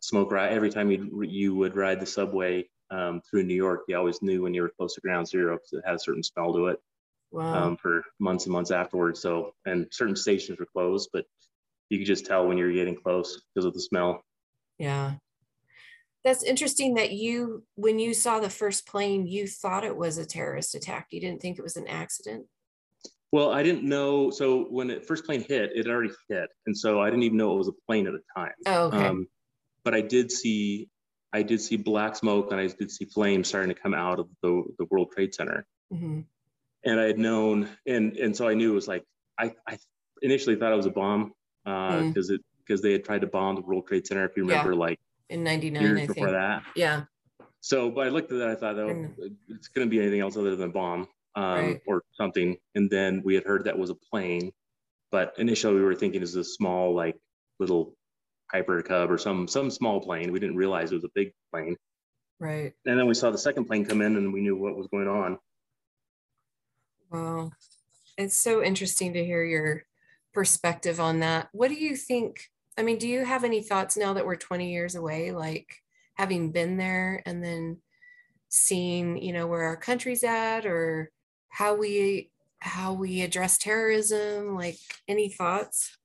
smoke 0.00 0.32
ride 0.32 0.52
every 0.52 0.70
time 0.70 0.90
you 0.90 1.22
you 1.22 1.54
would 1.54 1.76
ride 1.76 2.00
the 2.00 2.06
subway 2.06 2.66
um, 2.94 3.20
through 3.28 3.44
New 3.44 3.54
York. 3.54 3.82
You 3.88 3.96
always 3.96 4.22
knew 4.22 4.42
when 4.42 4.54
you 4.54 4.62
were 4.62 4.72
close 4.76 4.94
to 4.94 5.00
ground 5.00 5.28
zero 5.28 5.56
because 5.56 5.72
it 5.72 5.82
had 5.84 5.94
a 5.94 5.98
certain 5.98 6.22
smell 6.22 6.52
to 6.54 6.66
it. 6.66 6.80
Wow. 7.30 7.64
Um, 7.64 7.76
for 7.76 8.04
months 8.20 8.44
and 8.44 8.52
months 8.52 8.70
afterwards. 8.70 9.20
So 9.20 9.54
and 9.66 9.88
certain 9.90 10.14
stations 10.14 10.58
were 10.58 10.66
closed, 10.66 11.10
but 11.12 11.24
you 11.90 11.98
could 11.98 12.06
just 12.06 12.26
tell 12.26 12.46
when 12.46 12.56
you 12.56 12.64
were 12.64 12.72
getting 12.72 12.94
close 12.94 13.42
because 13.54 13.66
of 13.66 13.74
the 13.74 13.80
smell. 13.80 14.22
Yeah, 14.78 15.14
that's 16.24 16.42
interesting 16.42 16.94
that 16.94 17.12
you 17.12 17.62
when 17.76 17.98
you 17.98 18.14
saw 18.14 18.40
the 18.40 18.50
first 18.50 18.86
plane 18.86 19.26
you 19.26 19.46
thought 19.46 19.84
it 19.84 19.96
was 19.96 20.18
a 20.18 20.26
terrorist 20.26 20.74
attack 20.74 21.08
you 21.10 21.20
didn't 21.20 21.40
think 21.40 21.58
it 21.58 21.62
was 21.62 21.76
an 21.76 21.86
accident 21.86 22.46
well 23.30 23.52
i 23.52 23.62
didn't 23.62 23.84
know 23.84 24.30
so 24.30 24.64
when 24.64 24.88
the 24.88 25.00
first 25.00 25.24
plane 25.24 25.44
hit 25.46 25.70
it 25.74 25.86
already 25.86 26.12
hit 26.28 26.48
and 26.66 26.76
so 26.76 27.00
i 27.00 27.06
didn't 27.06 27.22
even 27.22 27.36
know 27.36 27.52
it 27.52 27.58
was 27.58 27.68
a 27.68 27.86
plane 27.86 28.06
at 28.06 28.14
the 28.14 28.22
time 28.34 28.52
oh, 28.66 28.86
okay. 28.86 29.06
Um, 29.06 29.28
but 29.84 29.94
i 29.94 30.00
did 30.00 30.32
see 30.32 30.88
i 31.34 31.42
did 31.42 31.60
see 31.60 31.76
black 31.76 32.16
smoke 32.16 32.50
and 32.50 32.60
i 32.60 32.66
did 32.66 32.90
see 32.90 33.04
flames 33.04 33.48
starting 33.48 33.74
to 33.74 33.80
come 33.80 33.94
out 33.94 34.18
of 34.18 34.28
the, 34.42 34.64
the 34.78 34.86
world 34.90 35.10
trade 35.12 35.34
center 35.34 35.66
mm-hmm. 35.92 36.20
and 36.84 37.00
i 37.00 37.04
had 37.04 37.18
known 37.18 37.68
and 37.86 38.16
and 38.16 38.34
so 38.34 38.48
i 38.48 38.54
knew 38.54 38.72
it 38.72 38.74
was 38.74 38.88
like 38.88 39.04
i, 39.38 39.52
I 39.68 39.78
initially 40.22 40.56
thought 40.56 40.72
it 40.72 40.76
was 40.76 40.86
a 40.86 40.90
bomb 40.90 41.34
because 41.64 42.30
uh, 42.30 42.32
mm. 42.32 42.36
it 42.36 42.40
because 42.66 42.80
they 42.80 42.92
had 42.92 43.04
tried 43.04 43.20
to 43.20 43.26
bomb 43.26 43.56
the 43.56 43.60
world 43.60 43.86
trade 43.86 44.06
center 44.06 44.24
if 44.24 44.36
you 44.36 44.42
remember 44.44 44.72
yeah. 44.72 44.78
like 44.78 45.00
in 45.28 45.44
99 45.44 45.98
I 45.98 46.06
before 46.06 46.30
that. 46.30 46.62
Yeah. 46.74 47.04
So, 47.60 47.90
but 47.90 48.06
I 48.06 48.10
looked 48.10 48.30
at 48.30 48.38
that, 48.38 48.48
I 48.50 48.54
thought, 48.54 48.78
oh, 48.78 49.08
it's 49.48 49.68
going 49.68 49.86
to 49.86 49.90
be 49.90 50.00
anything 50.00 50.20
else 50.20 50.36
other 50.36 50.54
than 50.54 50.68
a 50.68 50.72
bomb 50.72 51.08
um, 51.34 51.44
right. 51.44 51.80
or 51.86 52.02
something. 52.12 52.56
And 52.74 52.90
then 52.90 53.22
we 53.24 53.34
had 53.34 53.44
heard 53.44 53.64
that 53.64 53.78
was 53.78 53.90
a 53.90 53.94
plane, 53.94 54.52
but 55.10 55.34
initially 55.38 55.74
we 55.74 55.82
were 55.82 55.94
thinking 55.94 56.18
it 56.18 56.20
was 56.20 56.36
a 56.36 56.44
small, 56.44 56.94
like 56.94 57.16
little 57.58 57.94
Piper 58.54 58.80
Cub 58.82 59.10
or 59.10 59.18
some 59.18 59.48
some 59.48 59.68
small 59.68 60.00
plane. 60.00 60.30
We 60.30 60.38
didn't 60.38 60.54
realize 60.54 60.92
it 60.92 60.94
was 60.94 61.04
a 61.04 61.10
big 61.12 61.32
plane. 61.52 61.76
Right. 62.38 62.72
And 62.86 62.96
then 62.96 63.06
we 63.08 63.14
saw 63.14 63.32
the 63.32 63.38
second 63.38 63.64
plane 63.64 63.84
come 63.84 64.00
in, 64.00 64.16
and 64.16 64.32
we 64.32 64.42
knew 64.42 64.56
what 64.56 64.76
was 64.76 64.86
going 64.86 65.08
on. 65.08 65.38
Wow, 67.10 67.50
it's 68.16 68.36
so 68.36 68.62
interesting 68.62 69.12
to 69.14 69.24
hear 69.24 69.42
your 69.42 69.82
perspective 70.32 71.00
on 71.00 71.18
that. 71.20 71.48
What 71.52 71.68
do 71.68 71.74
you 71.74 71.96
think? 71.96 72.48
I 72.78 72.82
mean, 72.82 72.98
do 72.98 73.08
you 73.08 73.24
have 73.24 73.42
any 73.42 73.60
thoughts 73.60 73.96
now 73.96 74.12
that 74.12 74.26
we're 74.26 74.36
20 74.36 74.72
years 74.72 74.94
away, 74.94 75.32
like 75.32 75.82
having 76.14 76.52
been 76.52 76.76
there 76.76 77.22
and 77.26 77.42
then 77.42 77.78
seeing, 78.50 79.20
you 79.20 79.32
know, 79.32 79.48
where 79.48 79.62
our 79.62 79.76
country's 79.76 80.22
at 80.22 80.64
or 80.64 81.10
how 81.48 81.74
we 81.74 82.30
how 82.60 82.92
we 82.92 83.22
address 83.22 83.58
terrorism? 83.58 84.54
Like 84.54 84.78
any 85.08 85.28
thoughts? 85.28 85.98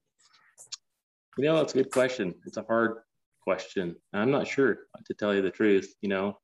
You 1.39 1.45
know, 1.45 1.55
that's 1.55 1.73
a 1.73 1.77
good 1.77 1.91
question. 1.91 2.35
It's 2.45 2.57
a 2.57 2.65
hard 2.67 2.97
question. 3.43 3.95
I'm 4.11 4.29
not 4.29 4.45
sure 4.45 4.79
to 5.05 5.13
tell 5.13 5.33
you 5.33 5.41
the 5.41 5.49
truth. 5.49 5.95
You 6.01 6.09
know, 6.09 6.37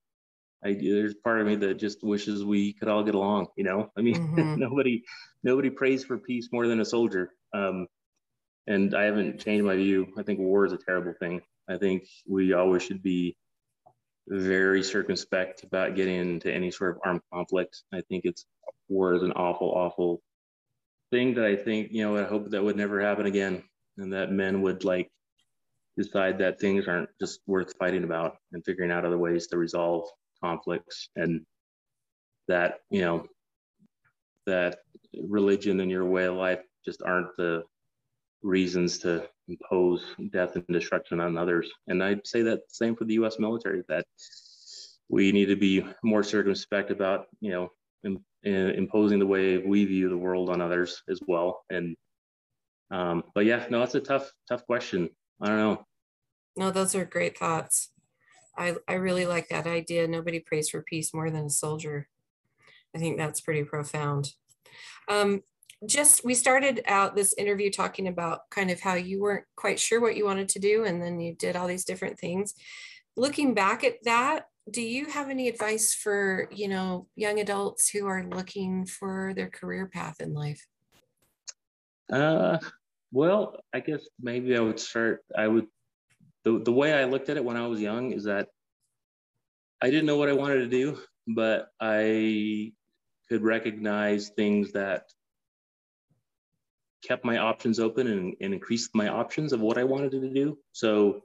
I, 0.64 0.72
there's 0.72 1.16
part 1.16 1.42
of 1.42 1.48
me 1.48 1.56
that 1.58 1.74
just 1.78 2.02
wishes 2.02 2.46
we 2.46 2.72
could 2.72 2.88
all 2.88 3.04
get 3.04 3.14
along. 3.14 3.48
You 3.58 3.66
know, 3.66 3.92
I 3.98 4.02
mean, 4.02 4.16
mm-hmm. 4.16 4.56
nobody 4.58 5.04
nobody 5.44 5.70
prays 5.70 6.06
for 6.06 6.18
peace 6.18 6.48
more 6.54 6.68
than 6.68 6.80
a 6.80 6.86
soldier. 6.86 7.32
Um, 7.54 7.88
and 8.68 8.96
I 8.96 9.04
haven't 9.04 9.42
changed 9.42 9.66
my 9.66 9.76
view. 9.76 10.08
I 10.18 10.24
think 10.24 10.40
war 10.40 10.66
is 10.66 10.72
a 10.72 10.78
terrible 10.78 11.14
thing. 11.20 11.42
I 11.70 11.76
think 11.76 12.08
we 12.26 12.54
always 12.54 12.84
should 12.84 13.04
be 13.04 13.36
very 14.30 14.82
circumspect 14.82 15.64
about 15.64 15.96
getting 15.96 16.16
into 16.16 16.54
any 16.54 16.72
sort 16.72 16.92
of 16.92 17.02
armed 17.04 17.22
conflict. 17.34 17.84
I 17.94 18.00
think 18.08 18.24
it's 18.24 18.46
war 18.88 19.14
is 19.14 19.24
an 19.24 19.34
awful, 19.34 19.72
awful 19.72 20.22
thing 21.12 21.34
that 21.34 21.46
I 21.46 21.58
think, 21.58 21.92
you 21.92 22.02
know, 22.02 22.16
I 22.16 22.24
hope 22.24 22.50
that 22.52 22.64
would 22.64 22.78
never 22.78 23.02
happen 23.02 23.26
again 23.26 23.62
and 23.98 24.12
that 24.14 24.32
men 24.32 24.62
would 24.62 24.84
like 24.84 25.10
decide 25.98 26.38
that 26.40 26.60
things 26.60 26.88
aren't 26.88 27.10
just 27.20 27.40
worth 27.48 27.74
fighting 27.78 28.04
about 28.04 28.38
and 28.52 28.64
figuring 28.66 28.92
out 28.92 29.06
other 29.06 29.18
ways 29.18 29.48
to 29.48 29.58
resolve 29.58 30.08
conflicts 30.44 31.10
and 31.16 31.46
that, 32.48 32.80
you 32.90 33.02
know, 33.02 33.26
that 34.46 34.80
religion 35.28 35.80
and 35.80 35.90
your 35.90 36.06
way 36.06 36.26
of 36.26 36.36
life 36.36 36.62
just 36.84 37.02
aren't 37.02 37.36
the 37.38 37.64
reasons 38.44 39.00
to 39.00 39.28
impose 39.48 40.06
death 40.32 40.56
and 40.56 40.66
destruction 40.70 41.20
on 41.20 41.38
others. 41.38 41.72
And 41.88 42.04
I'd 42.04 42.28
say 42.28 42.42
that 42.44 42.62
same 42.68 42.96
for 42.96 43.06
the 43.06 43.16
U.S. 43.16 43.40
military 43.40 43.84
that 43.88 44.06
we 45.10 45.32
need 45.32 45.48
to 45.48 45.56
be 45.56 45.86
more 46.04 46.24
circumspect 46.24 46.92
about, 46.92 47.28
you 47.40 47.52
know, 47.52 47.70
in, 48.04 48.24
in 48.44 48.72
imposing 48.72 49.20
the 49.20 49.26
way 49.26 49.58
we 49.58 49.86
view 49.86 50.10
the 50.10 50.18
world 50.18 50.50
on 50.50 50.62
others 50.62 51.02
as 51.10 51.20
well. 51.28 51.64
And 51.70 51.96
um, 52.96 53.24
but 53.34 53.46
yeah, 53.46 53.66
no, 53.70 53.80
that's 53.80 53.96
a 53.96 54.00
tough, 54.00 54.32
tough 54.48 54.66
question. 54.66 55.10
I 55.42 55.48
don't 55.48 55.58
know. 55.58 55.86
No, 56.56 56.72
those 56.72 56.96
are 56.96 57.04
great 57.04 57.38
thoughts. 57.38 57.92
I 58.58 58.76
I 58.88 58.94
really 58.94 59.26
like 59.26 59.50
that 59.50 59.68
idea. 59.68 60.08
Nobody 60.08 60.40
prays 60.40 60.70
for 60.70 60.82
peace 60.82 61.14
more 61.14 61.30
than 61.30 61.46
a 61.46 61.50
soldier. 61.50 62.08
I 62.96 63.00
think 63.00 63.18
that's 63.18 63.42
pretty 63.42 63.66
profound. 63.66 64.32
Um, 65.10 65.42
just 65.86 66.24
we 66.24 66.34
started 66.34 66.82
out 66.88 67.18
this 67.18 67.34
interview 67.34 67.70
talking 67.70 68.08
about 68.08 68.50
kind 68.50 68.72
of 68.72 68.80
how 68.80 68.94
you 68.94 69.22
weren't 69.22 69.44
quite 69.58 69.78
sure 69.78 70.00
what 70.00 70.16
you 70.16 70.24
wanted 70.24 70.48
to 70.48 70.60
do 70.60 70.86
and 70.86 71.02
then 71.02 71.20
you 71.20 71.36
did 71.36 71.58
all 71.58 71.68
these 71.68 71.84
different 71.84 72.18
things 72.18 72.54
looking 73.18 73.54
back 73.54 73.84
at 73.84 73.96
that 74.04 74.46
do 74.72 74.82
you 74.82 75.06
have 75.06 75.30
any 75.30 75.48
advice 75.48 75.94
for 75.94 76.48
you 76.50 76.68
know 76.70 77.08
young 77.16 77.40
adults 77.40 77.90
who 77.90 78.08
are 78.08 78.24
looking 78.24 78.86
for 78.86 79.34
their 79.36 79.50
career 79.50 79.86
path 79.86 80.22
in 80.22 80.34
life 80.34 80.66
uh 82.12 82.58
well 83.16 83.58
i 83.74 83.80
guess 83.80 84.02
maybe 84.20 84.56
i 84.58 84.60
would 84.60 84.80
start 84.80 85.22
i 85.38 85.48
would 85.48 85.68
the, 86.44 86.60
the 86.60 86.72
way 86.72 86.94
i 86.94 87.06
looked 87.06 87.30
at 87.30 87.38
it 87.38 87.46
when 87.46 87.58
i 87.58 87.66
was 87.66 87.80
young 87.80 88.12
is 88.12 88.26
that 88.26 88.50
i 89.82 89.90
didn't 89.90 90.06
know 90.06 90.18
what 90.18 90.30
i 90.30 90.34
wanted 90.34 90.58
to 90.58 90.68
do 90.68 90.98
but 91.28 91.70
i 91.80 92.72
could 93.30 93.42
recognize 93.42 94.30
things 94.30 94.74
that 94.74 95.06
kept 97.06 97.24
my 97.24 97.38
options 97.38 97.80
open 97.80 98.08
and, 98.08 98.36
and 98.42 98.54
increased 98.54 98.92
my 98.94 99.08
options 99.08 99.54
of 99.54 99.62
what 99.62 99.78
I 99.78 99.84
wanted 99.84 100.12
to 100.12 100.34
do. 100.34 100.58
So 100.72 101.22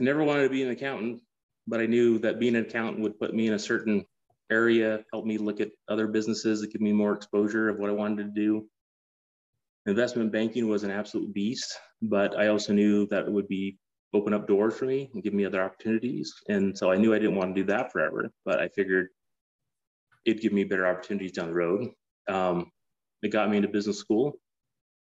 I 0.00 0.02
never 0.02 0.24
wanted 0.24 0.44
to 0.44 0.48
be 0.48 0.62
an 0.62 0.70
accountant, 0.70 1.22
but 1.66 1.80
I 1.80 1.86
knew 1.86 2.18
that 2.20 2.38
being 2.38 2.56
an 2.56 2.64
accountant 2.64 3.00
would 3.00 3.18
put 3.18 3.34
me 3.34 3.48
in 3.48 3.54
a 3.54 3.58
certain 3.58 4.06
area, 4.50 5.04
help 5.12 5.26
me 5.26 5.38
look 5.38 5.60
at 5.60 5.70
other 5.88 6.06
businesses 6.06 6.60
that 6.60 6.72
give 6.72 6.80
me 6.80 6.92
more 6.92 7.12
exposure 7.12 7.68
of 7.68 7.78
what 7.78 7.90
I 7.90 7.94
wanted 7.94 8.24
to 8.24 8.40
do. 8.40 8.66
Investment 9.86 10.32
banking 10.32 10.68
was 10.68 10.82
an 10.82 10.90
absolute 10.90 11.32
beast, 11.32 11.78
but 12.02 12.36
I 12.36 12.48
also 12.48 12.72
knew 12.72 13.06
that 13.08 13.26
it 13.26 13.32
would 13.32 13.48
be 13.48 13.78
open 14.12 14.34
up 14.34 14.48
doors 14.48 14.76
for 14.76 14.86
me 14.86 15.10
and 15.14 15.22
give 15.22 15.34
me 15.34 15.44
other 15.44 15.62
opportunities. 15.62 16.34
And 16.48 16.76
so 16.76 16.90
I 16.90 16.96
knew 16.96 17.14
I 17.14 17.18
didn't 17.18 17.36
want 17.36 17.54
to 17.54 17.62
do 17.62 17.66
that 17.68 17.92
forever, 17.92 18.30
but 18.44 18.58
I 18.58 18.68
figured 18.68 19.08
it'd 20.24 20.42
give 20.42 20.52
me 20.52 20.64
better 20.64 20.86
opportunities 20.86 21.32
down 21.32 21.48
the 21.48 21.54
road. 21.54 21.90
Um, 22.28 22.72
it 23.22 23.28
got 23.28 23.50
me 23.50 23.58
into 23.58 23.68
business 23.68 23.98
school. 23.98 24.38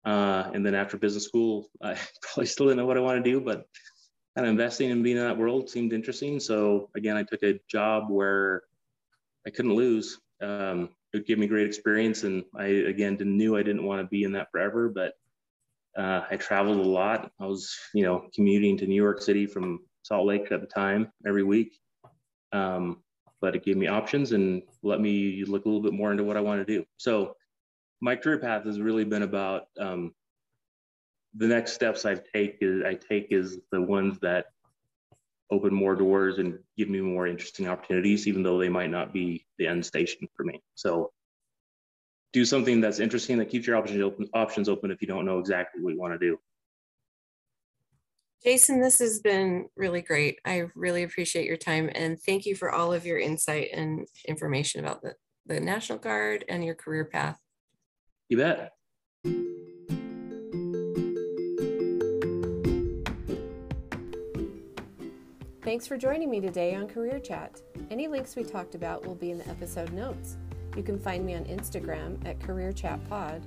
Uh, 0.05 0.49
and 0.53 0.65
then 0.65 0.75
after 0.75 0.97
business 0.97 1.25
school, 1.25 1.69
I 1.81 1.97
probably 2.21 2.45
still 2.45 2.67
didn't 2.67 2.77
know 2.77 2.85
what 2.85 2.97
I 2.97 3.01
want 3.01 3.23
to 3.23 3.31
do, 3.31 3.41
but 3.41 3.65
kind 4.35 4.45
of 4.45 4.51
investing 4.51 4.91
and 4.91 5.03
being 5.03 5.17
in 5.17 5.23
that 5.23 5.37
world 5.37 5.69
seemed 5.69 5.93
interesting. 5.93 6.39
So 6.39 6.89
again, 6.95 7.17
I 7.17 7.23
took 7.23 7.41
a 7.43 7.59
job 7.69 8.09
where 8.09 8.63
I 9.47 9.49
couldn't 9.49 9.73
lose. 9.73 10.19
Um, 10.41 10.89
it 11.13 11.25
gave 11.25 11.39
me 11.39 11.47
great 11.47 11.67
experience. 11.67 12.23
And 12.23 12.43
I, 12.55 12.65
again, 12.65 13.15
didn't, 13.15 13.37
knew 13.37 13.57
I 13.57 13.63
didn't 13.63 13.83
want 13.83 14.01
to 14.01 14.07
be 14.07 14.23
in 14.23 14.31
that 14.33 14.51
forever, 14.51 14.89
but 14.89 15.13
uh, 15.97 16.21
I 16.29 16.37
traveled 16.37 16.85
a 16.85 16.89
lot. 16.89 17.31
I 17.39 17.45
was, 17.45 17.75
you 17.93 18.03
know, 18.03 18.29
commuting 18.33 18.77
to 18.77 18.87
New 18.87 18.95
York 18.95 19.21
City 19.21 19.45
from 19.45 19.79
Salt 20.03 20.25
Lake 20.25 20.51
at 20.51 20.61
the 20.61 20.67
time 20.67 21.11
every 21.27 21.43
week. 21.43 21.79
Um, 22.51 23.03
but 23.41 23.55
it 23.55 23.63
gave 23.63 23.77
me 23.77 23.87
options 23.87 24.33
and 24.33 24.61
let 24.83 24.99
me 24.99 25.43
look 25.45 25.65
a 25.65 25.67
little 25.67 25.81
bit 25.81 25.93
more 25.93 26.11
into 26.11 26.23
what 26.23 26.37
I 26.37 26.41
want 26.41 26.65
to 26.65 26.73
do. 26.77 26.85
So 26.97 27.35
my 28.01 28.15
career 28.15 28.37
path 28.37 28.65
has 28.65 28.79
really 28.79 29.05
been 29.05 29.23
about 29.23 29.67
um, 29.79 30.13
the 31.35 31.47
next 31.47 31.73
steps 31.73 32.05
I 32.05 32.15
take 32.15 32.57
is 32.61 32.83
I 32.83 32.95
take 32.95 33.27
is 33.31 33.59
the 33.71 33.81
ones 33.81 34.19
that 34.19 34.47
open 35.51 35.73
more 35.73 35.95
doors 35.95 36.37
and 36.37 36.59
give 36.77 36.89
me 36.89 37.01
more 37.01 37.27
interesting 37.27 37.67
opportunities, 37.67 38.27
even 38.27 38.43
though 38.43 38.59
they 38.59 38.69
might 38.69 38.89
not 38.89 39.13
be 39.13 39.45
the 39.57 39.67
end 39.67 39.85
station 39.85 40.27
for 40.35 40.43
me. 40.43 40.61
So 40.75 41.11
do 42.33 42.45
something 42.45 42.79
that's 42.79 42.99
interesting 42.99 43.37
that 43.39 43.49
keeps 43.49 43.65
your 43.65 43.75
options 43.75 44.01
open, 44.01 44.29
options 44.33 44.69
open 44.69 44.91
if 44.91 45.01
you 45.01 45.07
don't 45.07 45.25
know 45.25 45.39
exactly 45.39 45.81
what 45.81 45.93
you 45.93 45.99
want 45.99 46.13
to 46.13 46.19
do. 46.19 46.37
Jason, 48.43 48.79
this 48.79 48.99
has 48.99 49.19
been 49.19 49.67
really 49.75 50.01
great. 50.01 50.39
I 50.45 50.67
really 50.75 51.03
appreciate 51.03 51.45
your 51.45 51.57
time 51.57 51.89
and 51.93 52.17
thank 52.21 52.45
you 52.45 52.55
for 52.55 52.71
all 52.71 52.93
of 52.93 53.05
your 53.05 53.19
insight 53.19 53.69
and 53.73 54.07
information 54.27 54.85
about 54.85 55.01
the, 55.01 55.15
the 55.45 55.59
National 55.59 55.97
Guard 55.97 56.45
and 56.47 56.63
your 56.63 56.75
career 56.75 57.05
path. 57.05 57.37
You 58.29 58.37
bet. 58.37 58.71
Thanks 65.69 65.85
for 65.85 65.97
joining 65.97 66.31
me 66.31 66.41
today 66.41 66.73
on 66.73 66.87
Career 66.87 67.19
Chat. 67.19 67.61
Any 67.91 68.07
links 68.07 68.35
we 68.35 68.43
talked 68.43 68.73
about 68.73 69.05
will 69.05 69.13
be 69.13 69.29
in 69.29 69.37
the 69.37 69.47
episode 69.47 69.93
notes. 69.93 70.35
You 70.75 70.81
can 70.81 70.97
find 70.97 71.23
me 71.23 71.35
on 71.35 71.45
Instagram 71.45 72.17
at 72.25 72.39
Career 72.39 72.71
Chat 72.71 73.07
Pod. 73.07 73.43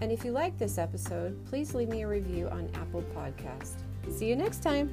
And 0.00 0.10
if 0.10 0.24
you 0.24 0.32
like 0.32 0.56
this 0.56 0.78
episode, 0.78 1.44
please 1.44 1.74
leave 1.74 1.90
me 1.90 2.00
a 2.00 2.08
review 2.08 2.48
on 2.48 2.70
Apple 2.76 3.04
Podcast. 3.14 3.74
See 4.10 4.26
you 4.26 4.36
next 4.36 4.62
time. 4.62 4.88